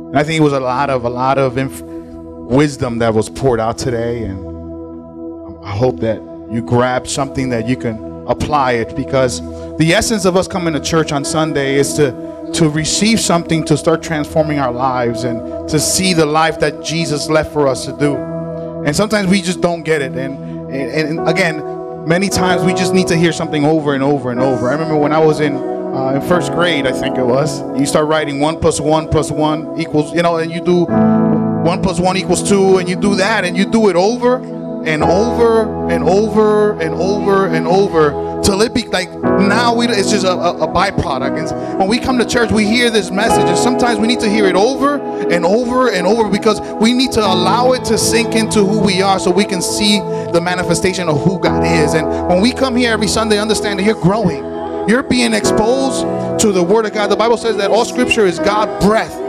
and 0.09 0.19
I 0.19 0.25
think 0.25 0.41
it 0.41 0.43
was 0.43 0.53
a 0.53 0.61
lot 0.61 0.91
of 0.91 1.05
a 1.05 1.11
lot 1.11 1.39
of 1.39 1.57
inf- 1.57 1.83
wisdom 1.83 2.99
that 2.99 3.15
was 3.15 3.31
poured 3.31 3.61
out 3.61 3.79
today, 3.79 4.25
and 4.25 5.65
I 5.65 5.71
hope 5.71 6.01
that 6.01 6.21
you 6.51 6.63
grab 6.63 7.07
something 7.07 7.49
that 7.51 7.67
you 7.67 7.77
can 7.77 8.27
apply 8.27 8.73
it 8.73 8.95
because 8.97 9.41
the 9.77 9.93
essence 9.93 10.25
of 10.25 10.37
us 10.37 10.49
coming 10.49 10.73
to 10.75 10.81
church 10.81 11.13
on 11.13 11.25
Sunday 11.25 11.77
is 11.77 11.95
to 11.95 12.35
to 12.55 12.69
receive 12.69 13.19
something 13.19 13.65
to 13.65 13.77
start 13.77 14.03
transforming 14.03 14.61
our 14.61 14.73
lives 14.73 15.25
and 15.25 15.69
to 15.69 15.81
see 15.81 16.15
the 16.15 16.25
life 16.25 16.61
that 16.61 16.85
Jesus 16.85 17.29
left 17.29 17.53
for 17.53 17.67
us 17.67 17.85
to 17.85 17.97
do. 17.97 18.15
And 18.15 18.95
sometimes 18.95 19.29
we 19.29 19.43
just 19.43 19.61
don't 19.61 19.83
get 19.83 20.03
it. 20.03 20.13
And 20.13 20.39
and, 20.73 21.19
and 21.19 21.29
again, 21.29 22.07
many 22.07 22.29
times 22.29 22.63
we 22.63 22.75
just 22.75 22.95
need 22.95 23.09
to 23.09 23.17
hear 23.17 23.33
something 23.33 23.65
over 23.65 23.95
and 23.95 24.03
over 24.03 24.31
and 24.31 24.41
over. 24.41 24.69
I 24.69 24.73
remember 24.73 24.97
when 24.97 25.13
I 25.13 25.19
was 25.19 25.41
in 25.41 25.57
uh, 25.57 26.13
in 26.15 26.23
first 26.23 26.53
grade, 26.53 26.87
I 26.87 26.93
think 26.93 27.17
it 27.17 27.25
was. 27.25 27.61
You 27.79 27.87
start 27.87 28.07
writing 28.07 28.41
one 28.41 28.59
plus 28.59 28.81
one 28.81 29.09
plus 29.09 29.31
one 29.31 29.79
equals, 29.79 30.13
you 30.15 30.23
know, 30.23 30.37
and 30.37 30.53
you 30.53 30.61
do 30.61 30.85
one 30.85 31.83
plus 31.83 31.99
one 31.99 32.17
equals 32.17 32.49
two, 32.49 32.79
and 32.79 32.89
you 32.89 32.97
do 32.97 33.15
that, 33.17 33.45
and 33.45 33.57
you 33.57 33.65
do 33.65 33.89
it 33.89 33.97
over 33.97 34.64
and 34.87 35.03
over 35.03 35.89
and 35.91 36.05
over 36.05 36.81
and 36.81 36.95
over 36.95 37.47
and 37.47 37.67
over 37.67 38.43
till 38.43 38.61
it 38.63 38.75
be 38.75 38.87
like 38.89 39.11
now 39.13 39.75
we 39.75 39.89
it's 39.89 40.11
just 40.11 40.25
a, 40.25 40.31
a, 40.31 40.65
a, 40.65 40.69
byproduct 40.69 41.39
and 41.39 41.79
when 41.79 41.89
we 41.89 41.99
come 41.99 42.19
to 42.19 42.27
church 42.27 42.51
we 42.53 42.67
hear 42.67 42.91
this 42.91 43.11
message 43.11 43.45
and 43.45 43.57
sometimes 43.57 43.99
we 43.99 44.07
need 44.07 44.21
to 44.21 44.29
hear 44.29 44.47
it 44.47 44.55
over 44.55 44.99
and 45.31 45.45
over 45.45 45.91
and 45.91 46.07
over 46.07 46.29
because 46.29 46.61
we 46.81 46.93
need 46.93 47.11
to 47.11 47.21
allow 47.21 47.73
it 47.73 47.85
to 47.85 47.97
sink 47.97 48.35
into 48.35 48.65
who 48.65 48.81
we 48.81 49.01
are 49.01 49.19
so 49.19 49.31
we 49.31 49.45
can 49.45 49.63
see 49.63 49.99
the 50.33 50.41
manifestation 50.41 51.09
of 51.09 51.23
who 51.25 51.41
god 51.41 51.65
is 51.65 51.95
and 51.95 52.07
when 52.29 52.43
we 52.43 52.53
come 52.53 52.77
here 52.77 52.93
every 52.93 53.09
sunday 53.09 53.39
understand 53.39 53.79
that 53.79 53.85
you're 53.85 54.01
growing 54.03 54.55
you're 54.89 55.03
being 55.03 55.33
exposed 55.33 56.03
to 56.41 56.53
the 56.53 56.63
Word 56.63 56.85
of 56.85 56.93
God. 56.93 57.11
The 57.11 57.17
Bible 57.17 57.39
says 57.39 57.57
that 57.57 57.71
all 57.71 57.87
Scripture 57.87 58.27
is 58.27 58.39
God 58.39 58.83
breath. 58.83 59.24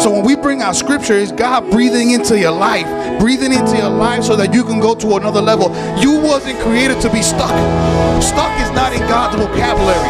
So 0.00 0.10
when 0.10 0.24
we 0.24 0.34
bring 0.34 0.62
out 0.62 0.76
Scripture, 0.76 1.12
it's 1.12 1.30
God 1.30 1.70
breathing 1.70 2.12
into 2.12 2.38
your 2.38 2.52
life, 2.52 2.86
breathing 3.20 3.52
into 3.52 3.76
your 3.76 3.90
life 3.90 4.24
so 4.24 4.34
that 4.34 4.54
you 4.54 4.64
can 4.64 4.80
go 4.80 4.94
to 4.94 5.16
another 5.16 5.42
level. 5.42 5.68
You 6.00 6.18
wasn't 6.18 6.58
created 6.60 7.02
to 7.02 7.12
be 7.12 7.20
stuck. 7.20 7.52
Stuck 8.22 8.50
is 8.60 8.70
not 8.70 8.94
in 8.94 9.00
God's 9.00 9.36
vocabulary. 9.36 10.08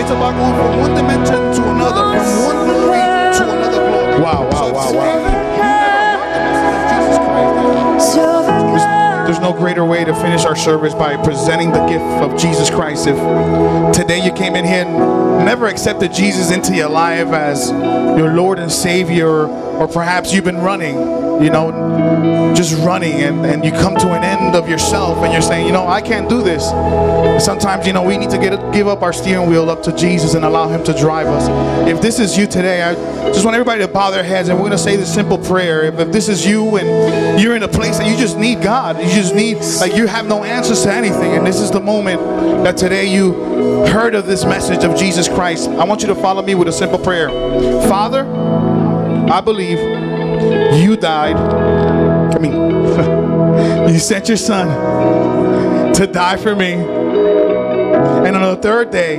It's 0.00 0.08
about 0.08 0.32
going 0.32 0.56
from 0.56 0.80
one 0.80 0.94
dimension 0.94 1.36
to 1.36 1.70
another, 1.72 2.18
from 2.18 2.56
one 2.56 2.66
glory 2.66 3.04
to 3.36 3.42
another 3.52 3.86
glory. 3.86 4.22
Wow, 4.22 4.48
wow, 4.50 4.72
wow, 4.72 4.92
wow. 4.94 5.31
There's 9.32 9.40
no 9.40 9.54
greater 9.54 9.82
way 9.82 10.04
to 10.04 10.14
finish 10.16 10.44
our 10.44 10.54
service 10.54 10.92
by 10.92 11.16
presenting 11.16 11.70
the 11.70 11.86
gift 11.86 12.04
of 12.04 12.38
Jesus 12.38 12.68
Christ. 12.68 13.06
If 13.06 13.16
today 13.96 14.22
you 14.22 14.30
came 14.30 14.54
in 14.54 14.66
here 14.66 14.84
and 14.84 15.46
never 15.46 15.68
accepted 15.68 16.12
Jesus 16.12 16.50
into 16.50 16.74
your 16.74 16.90
life 16.90 17.28
as 17.28 17.70
your 17.70 18.34
Lord 18.34 18.58
and 18.58 18.70
Savior, 18.70 19.46
or 19.46 19.88
perhaps 19.88 20.34
you've 20.34 20.44
been 20.44 20.58
running, 20.58 20.96
you 21.40 21.50
know, 21.50 22.52
just 22.54 22.74
running 22.84 23.14
and, 23.14 23.44
and 23.44 23.64
you 23.64 23.70
come 23.72 23.96
to 23.96 24.12
an 24.12 24.24
end 24.24 24.54
of 24.54 24.68
yourself 24.68 25.18
and 25.18 25.32
you're 25.32 25.42
saying, 25.42 25.66
you 25.66 25.72
know, 25.72 25.86
I 25.86 26.00
can't 26.00 26.28
do 26.28 26.42
this. 26.42 26.64
Sometimes, 27.44 27.86
you 27.86 27.92
know, 27.92 28.02
we 28.02 28.16
need 28.18 28.30
to 28.30 28.38
get 28.38 28.52
give 28.72 28.88
up 28.88 29.02
our 29.02 29.12
steering 29.12 29.48
wheel 29.48 29.70
up 29.70 29.82
to 29.84 29.92
Jesus 29.96 30.34
and 30.34 30.44
allow 30.44 30.68
Him 30.68 30.84
to 30.84 30.92
drive 30.92 31.26
us. 31.26 31.48
If 31.88 32.00
this 32.00 32.18
is 32.18 32.36
you 32.36 32.46
today, 32.46 32.82
I 32.82 32.94
just 33.32 33.44
want 33.44 33.54
everybody 33.54 33.80
to 33.80 33.88
bow 33.88 34.10
their 34.10 34.22
heads 34.22 34.48
and 34.48 34.58
we're 34.58 34.66
going 34.66 34.72
to 34.72 34.78
say 34.78 34.96
this 34.96 35.12
simple 35.12 35.38
prayer. 35.38 35.82
If, 35.84 35.98
if 35.98 36.12
this 36.12 36.28
is 36.28 36.46
you 36.46 36.76
and 36.76 37.40
you're 37.40 37.56
in 37.56 37.62
a 37.62 37.68
place 37.68 37.98
that 37.98 38.08
you 38.08 38.16
just 38.16 38.38
need 38.38 38.62
God, 38.62 38.98
you 38.98 39.08
just 39.08 39.34
need, 39.34 39.58
like, 39.80 39.96
you 39.96 40.06
have 40.06 40.26
no 40.26 40.44
answers 40.44 40.82
to 40.82 40.92
anything, 40.92 41.32
and 41.32 41.46
this 41.46 41.60
is 41.60 41.70
the 41.70 41.80
moment 41.80 42.20
that 42.64 42.76
today 42.76 43.12
you 43.12 43.32
heard 43.86 44.14
of 44.14 44.26
this 44.26 44.44
message 44.44 44.84
of 44.84 44.96
Jesus 44.96 45.28
Christ, 45.28 45.68
I 45.68 45.84
want 45.84 46.02
you 46.02 46.08
to 46.08 46.14
follow 46.14 46.42
me 46.42 46.54
with 46.54 46.68
a 46.68 46.72
simple 46.72 46.98
prayer. 46.98 47.28
Father, 47.88 48.26
I 49.32 49.40
believe 49.40 49.78
you 50.76 50.96
died. 50.96 51.36
I 51.36 52.38
mean, 52.38 52.52
you 53.92 53.98
sent 53.98 54.28
your 54.28 54.36
son 54.36 55.94
to 55.94 56.06
die 56.06 56.36
for 56.36 56.54
me. 56.54 56.72
And 56.72 58.36
on 58.36 58.54
the 58.54 58.60
third 58.60 58.90
day, 58.90 59.16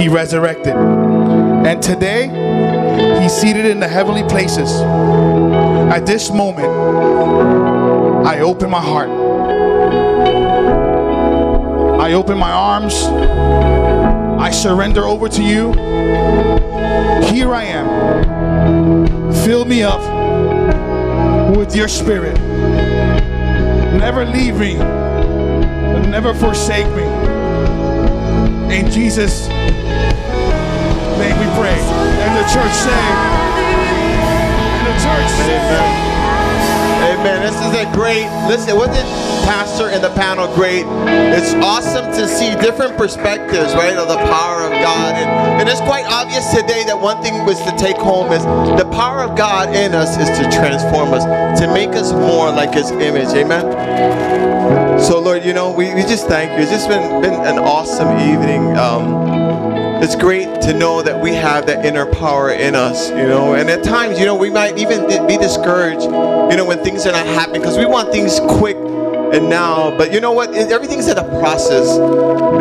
he 0.00 0.08
resurrected. 0.08 0.74
And 0.74 1.82
today, 1.82 2.28
he's 3.20 3.32
seated 3.32 3.66
in 3.66 3.80
the 3.80 3.88
heavenly 3.88 4.22
places. 4.24 4.70
At 5.90 6.06
this 6.06 6.30
moment, 6.30 6.68
I 8.26 8.40
open 8.40 8.70
my 8.70 8.80
heart. 8.80 9.10
I 12.00 12.12
open 12.12 12.38
my 12.38 12.52
arms. 12.52 12.94
I 14.40 14.50
surrender 14.50 15.04
over 15.04 15.28
to 15.28 15.42
you. 15.42 15.72
Here 17.32 17.52
I 17.52 17.64
am. 17.64 18.45
Fill 19.46 19.64
me 19.64 19.84
up 19.84 20.00
with 21.56 21.76
your 21.76 21.86
spirit. 21.86 22.36
Never 23.96 24.24
leave 24.24 24.56
me. 24.56 24.74
Never 26.10 26.34
forsake 26.34 26.88
me. 26.96 27.04
In 28.74 28.90
Jesus' 28.90 29.46
name 29.46 31.38
we 31.38 31.46
pray. 31.54 31.78
And 31.78 32.34
the 32.36 32.42
church 32.52 32.74
say, 32.74 33.04
and 34.74 34.86
the 34.88 34.94
church 35.04 35.30
say, 35.30 36.05
Amen. 37.26 37.42
This 37.42 37.58
is 37.58 37.74
a 37.74 37.92
great, 37.92 38.26
listen, 38.46 38.76
wasn't 38.76 39.08
Pastor 39.42 39.90
in 39.90 40.00
the 40.00 40.10
panel 40.10 40.46
great? 40.54 40.84
It's 41.34 41.54
awesome 41.54 42.04
to 42.12 42.28
see 42.28 42.54
different 42.62 42.96
perspectives, 42.96 43.74
right, 43.74 43.96
of 43.96 44.06
the 44.06 44.16
power 44.30 44.62
of 44.62 44.70
God. 44.70 45.16
And, 45.16 45.60
and 45.60 45.68
it's 45.68 45.80
quite 45.80 46.04
obvious 46.06 46.48
today 46.54 46.84
that 46.84 47.00
one 47.00 47.20
thing 47.24 47.44
was 47.44 47.58
to 47.62 47.76
take 47.76 47.96
home 47.96 48.30
is 48.30 48.44
the 48.80 48.88
power 48.92 49.24
of 49.24 49.36
God 49.36 49.74
in 49.74 49.92
us 49.92 50.16
is 50.16 50.28
to 50.38 50.44
transform 50.56 51.12
us, 51.12 51.24
to 51.58 51.66
make 51.72 51.90
us 51.90 52.12
more 52.12 52.52
like 52.52 52.74
His 52.74 52.92
image. 52.92 53.34
Amen. 53.34 55.00
So, 55.00 55.18
Lord, 55.18 55.44
you 55.44 55.52
know, 55.52 55.72
we, 55.72 55.92
we 55.94 56.02
just 56.02 56.28
thank 56.28 56.52
you. 56.52 56.58
It's 56.58 56.70
just 56.70 56.88
been, 56.88 57.22
been 57.22 57.34
an 57.34 57.58
awesome 57.58 58.18
evening. 58.20 58.76
Um, 58.76 59.46
it's 60.02 60.14
great 60.14 60.60
to 60.60 60.74
know 60.74 61.02
that 61.02 61.20
we 61.20 61.32
have 61.32 61.66
that 61.66 61.84
inner 61.84 62.06
power 62.06 62.50
in 62.50 62.74
us, 62.74 63.10
you 63.10 63.26
know. 63.26 63.54
And 63.54 63.68
at 63.70 63.82
times, 63.82 64.20
you 64.20 64.26
know, 64.26 64.36
we 64.36 64.50
might 64.50 64.78
even 64.78 65.08
be 65.26 65.38
discouraged, 65.38 66.06
you 66.50 66.56
know, 66.56 66.64
when 66.64 66.82
things 66.82 67.06
are 67.06 67.12
not 67.12 67.26
happening 67.26 67.60
because 67.60 67.78
we 67.78 67.86
want 67.86 68.12
things 68.12 68.40
quick 68.40 68.76
and 68.76 69.48
now. 69.48 69.96
But 69.96 70.12
you 70.12 70.20
know 70.20 70.32
what? 70.32 70.54
Everything's 70.54 71.08
in 71.08 71.18
a 71.18 71.40
process, 71.40 71.88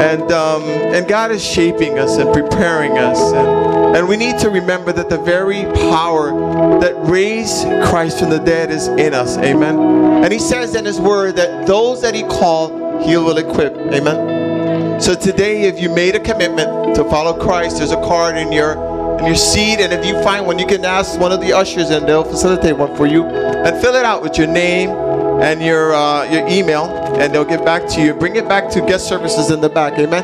and 0.01 0.31
um, 0.31 0.63
and 0.63 1.07
God 1.07 1.31
is 1.31 1.43
shaping 1.43 1.99
us 1.99 2.17
and 2.17 2.33
preparing 2.33 2.97
us, 2.97 3.19
and 3.33 3.95
and 3.95 4.07
we 4.07 4.17
need 4.17 4.39
to 4.39 4.49
remember 4.49 4.91
that 4.91 5.09
the 5.09 5.17
very 5.17 5.63
power 5.89 6.31
that 6.79 6.93
raised 7.09 7.63
Christ 7.85 8.19
from 8.19 8.29
the 8.29 8.39
dead 8.39 8.71
is 8.71 8.87
in 8.87 9.13
us. 9.13 9.37
Amen. 9.37 9.79
And 10.23 10.33
He 10.33 10.39
says 10.39 10.75
in 10.75 10.85
His 10.85 10.99
Word 10.99 11.35
that 11.37 11.67
those 11.67 12.01
that 12.01 12.13
He 12.13 12.23
called, 12.23 13.03
He 13.03 13.15
will 13.17 13.37
equip. 13.37 13.75
Amen. 13.75 14.99
So 14.99 15.13
today, 15.13 15.63
if 15.63 15.79
you 15.79 15.89
made 15.89 16.15
a 16.15 16.19
commitment 16.19 16.95
to 16.95 17.03
follow 17.05 17.37
Christ, 17.39 17.77
there's 17.77 17.91
a 17.91 18.01
card 18.01 18.37
in 18.37 18.51
your 18.51 18.94
in 19.19 19.25
your 19.25 19.35
seat, 19.35 19.79
and 19.79 19.93
if 19.93 20.05
you 20.05 20.21
find 20.23 20.45
one, 20.45 20.59
you 20.59 20.67
can 20.67 20.83
ask 20.85 21.19
one 21.19 21.31
of 21.31 21.41
the 21.41 21.53
ushers, 21.53 21.89
and 21.89 22.07
they'll 22.07 22.23
facilitate 22.23 22.77
one 22.77 22.95
for 22.95 23.07
you. 23.07 23.25
And 23.25 23.79
fill 23.81 23.95
it 23.95 24.05
out 24.05 24.21
with 24.21 24.37
your 24.37 24.47
name 24.47 24.89
and 24.89 25.61
your 25.61 25.93
uh, 25.93 26.23
your 26.31 26.47
email, 26.47 26.85
and 27.19 27.33
they'll 27.33 27.45
get 27.45 27.65
back 27.65 27.87
to 27.89 28.01
you. 28.01 28.13
Bring 28.13 28.35
it 28.35 28.47
back 28.47 28.69
to 28.71 28.81
guest 28.81 29.07
services 29.07 29.51
in 29.51 29.61
the 29.61 29.69
back. 29.69 29.97
Amen. 29.99 30.23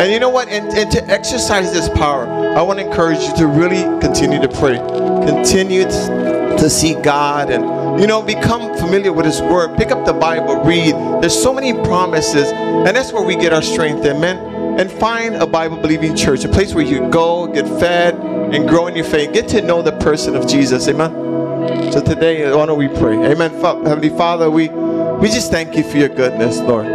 And 0.00 0.12
you 0.12 0.18
know 0.18 0.30
what? 0.30 0.48
And, 0.48 0.72
and 0.72 0.90
to 0.92 1.04
exercise 1.08 1.72
this 1.72 1.88
power, 1.90 2.26
I 2.26 2.62
want 2.62 2.78
to 2.78 2.86
encourage 2.86 3.20
you 3.20 3.36
to 3.36 3.46
really 3.46 3.82
continue 4.00 4.40
to 4.40 4.48
pray, 4.48 4.78
continue 5.26 5.82
to, 5.82 6.56
to 6.58 6.70
seek 6.70 7.02
God, 7.02 7.50
and 7.50 8.00
you 8.00 8.06
know, 8.06 8.22
become 8.22 8.76
familiar 8.78 9.12
with 9.12 9.26
His 9.26 9.40
Word. 9.42 9.76
Pick 9.76 9.90
up 9.90 10.06
the 10.06 10.14
Bible, 10.14 10.62
read. 10.64 10.94
There's 11.22 11.40
so 11.40 11.52
many 11.52 11.72
promises, 11.72 12.50
and 12.50 12.96
that's 12.96 13.12
where 13.12 13.22
we 13.22 13.36
get 13.36 13.52
our 13.52 13.62
strength. 13.62 14.04
Amen. 14.06 14.49
And 14.78 14.90
find 14.90 15.36
a 15.36 15.46
Bible 15.46 15.76
believing 15.76 16.14
church, 16.16 16.44
a 16.44 16.48
place 16.48 16.74
where 16.74 16.84
you 16.84 17.10
go, 17.10 17.46
get 17.46 17.66
fed, 17.80 18.14
and 18.14 18.68
grow 18.68 18.86
in 18.86 18.96
your 18.96 19.04
faith. 19.04 19.32
Get 19.32 19.48
to 19.48 19.62
know 19.62 19.82
the 19.82 19.92
person 19.92 20.36
of 20.36 20.46
Jesus. 20.46 20.88
Amen. 20.88 21.92
So 21.92 22.00
today, 22.00 22.50
why 22.54 22.66
don't 22.66 22.78
we 22.78 22.88
pray? 22.88 23.16
Amen. 23.30 23.50
Heavenly 23.50 24.10
Father, 24.10 24.50
we 24.50 24.68
we 24.68 25.28
just 25.28 25.50
thank 25.50 25.76
you 25.76 25.82
for 25.82 25.98
your 25.98 26.08
goodness, 26.08 26.58
Lord. 26.58 26.86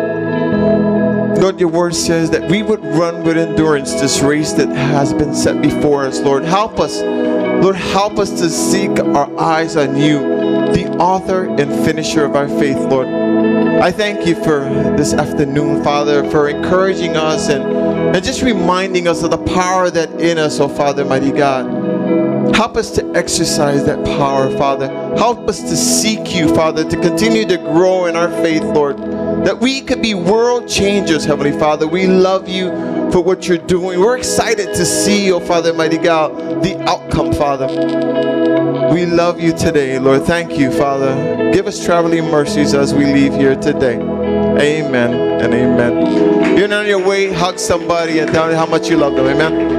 Lord, 1.40 1.60
your 1.60 1.70
word 1.70 1.94
says 1.94 2.32
that 2.32 2.50
we 2.50 2.64
would 2.64 2.84
run 2.84 3.24
with 3.24 3.38
endurance 3.38 3.94
this 3.94 4.22
race 4.22 4.54
that 4.54 4.70
has 4.70 5.14
been 5.14 5.36
set 5.36 5.62
before 5.62 6.06
us, 6.06 6.20
Lord. 6.22 6.44
Help 6.44 6.80
us. 6.80 7.02
Lord, 7.02 7.76
help 7.76 8.18
us 8.18 8.32
to 8.40 8.50
seek 8.50 9.00
our 9.00 9.40
eyes 9.40 9.78
on 9.78 9.96
you, 9.96 10.20
the 10.74 10.90
author 11.00 11.46
and 11.46 11.86
finisher 11.86 12.26
of 12.26 12.36
our 12.36 12.48
faith, 12.48 12.78
Lord. 12.78 13.08
I 13.86 13.92
thank 13.92 14.26
you 14.26 14.34
for 14.34 14.62
this 14.98 15.14
afternoon, 15.14 15.84
Father, 15.84 16.28
for 16.32 16.50
encouraging 16.50 17.16
us 17.16 17.50
and, 17.50 17.64
and 18.16 18.26
just 18.26 18.42
reminding 18.42 19.08
us 19.08 19.22
of 19.22 19.30
the 19.30 19.38
power 19.38 19.92
that 19.92 20.10
in 20.20 20.40
us, 20.40 20.60
oh 20.60 20.68
Father, 20.68 21.06
mighty 21.06 21.32
God. 21.32 22.56
Help 22.56 22.78
us 22.78 22.90
to 22.96 23.06
exercise 23.14 23.86
that 23.86 24.04
power, 24.04 24.50
Father. 24.58 24.88
Help 25.16 25.48
us 25.48 25.62
to 25.62 25.78
seek 25.78 26.36
you, 26.36 26.48
Father, 26.56 26.84
to 26.84 27.00
continue 27.00 27.46
to 27.46 27.58
grow 27.58 28.08
in 28.08 28.16
our 28.16 28.32
faith, 28.42 28.64
Lord. 28.64 28.98
That 29.46 29.60
we 29.60 29.82
could 29.82 30.02
be 30.02 30.16
world 30.16 30.68
changers, 30.68 31.24
Heavenly 31.24 31.52
Father. 31.52 31.88
We 31.88 32.08
love 32.08 32.50
you 32.50 32.72
for 33.12 33.22
what 33.22 33.48
you're 33.48 33.60
doing. 33.60 34.00
We're 34.00 34.18
excited 34.18 34.74
to 34.74 34.84
see, 34.84 35.32
oh 35.32 35.40
Father, 35.40 35.76
mighty 35.76 36.00
God, 36.00 36.64
the 36.64 36.76
outcome, 36.90 37.34
Father. 37.34 38.65
We 38.92 39.06
love 39.06 39.40
you 39.40 39.52
today, 39.54 40.00
Lord. 40.00 40.24
Thank 40.24 40.58
you, 40.58 40.72
Father. 40.72 41.52
Give 41.52 41.68
us 41.68 41.84
traveling 41.84 42.26
mercies 42.26 42.74
as 42.74 42.94
we 42.94 43.06
leave 43.06 43.34
here 43.34 43.56
today. 43.56 43.96
Amen 43.96 45.42
and 45.42 45.54
amen. 45.54 46.58
You're 46.58 46.74
on 46.74 46.86
your 46.88 47.06
way, 47.06 47.32
hug 47.32 47.60
somebody 47.60 48.20
and 48.20 48.32
tell 48.32 48.48
them 48.48 48.56
how 48.56 48.66
much 48.66 48.90
you 48.90 48.98
love 48.98 49.16
them. 49.16 49.28
Amen. 49.28 49.75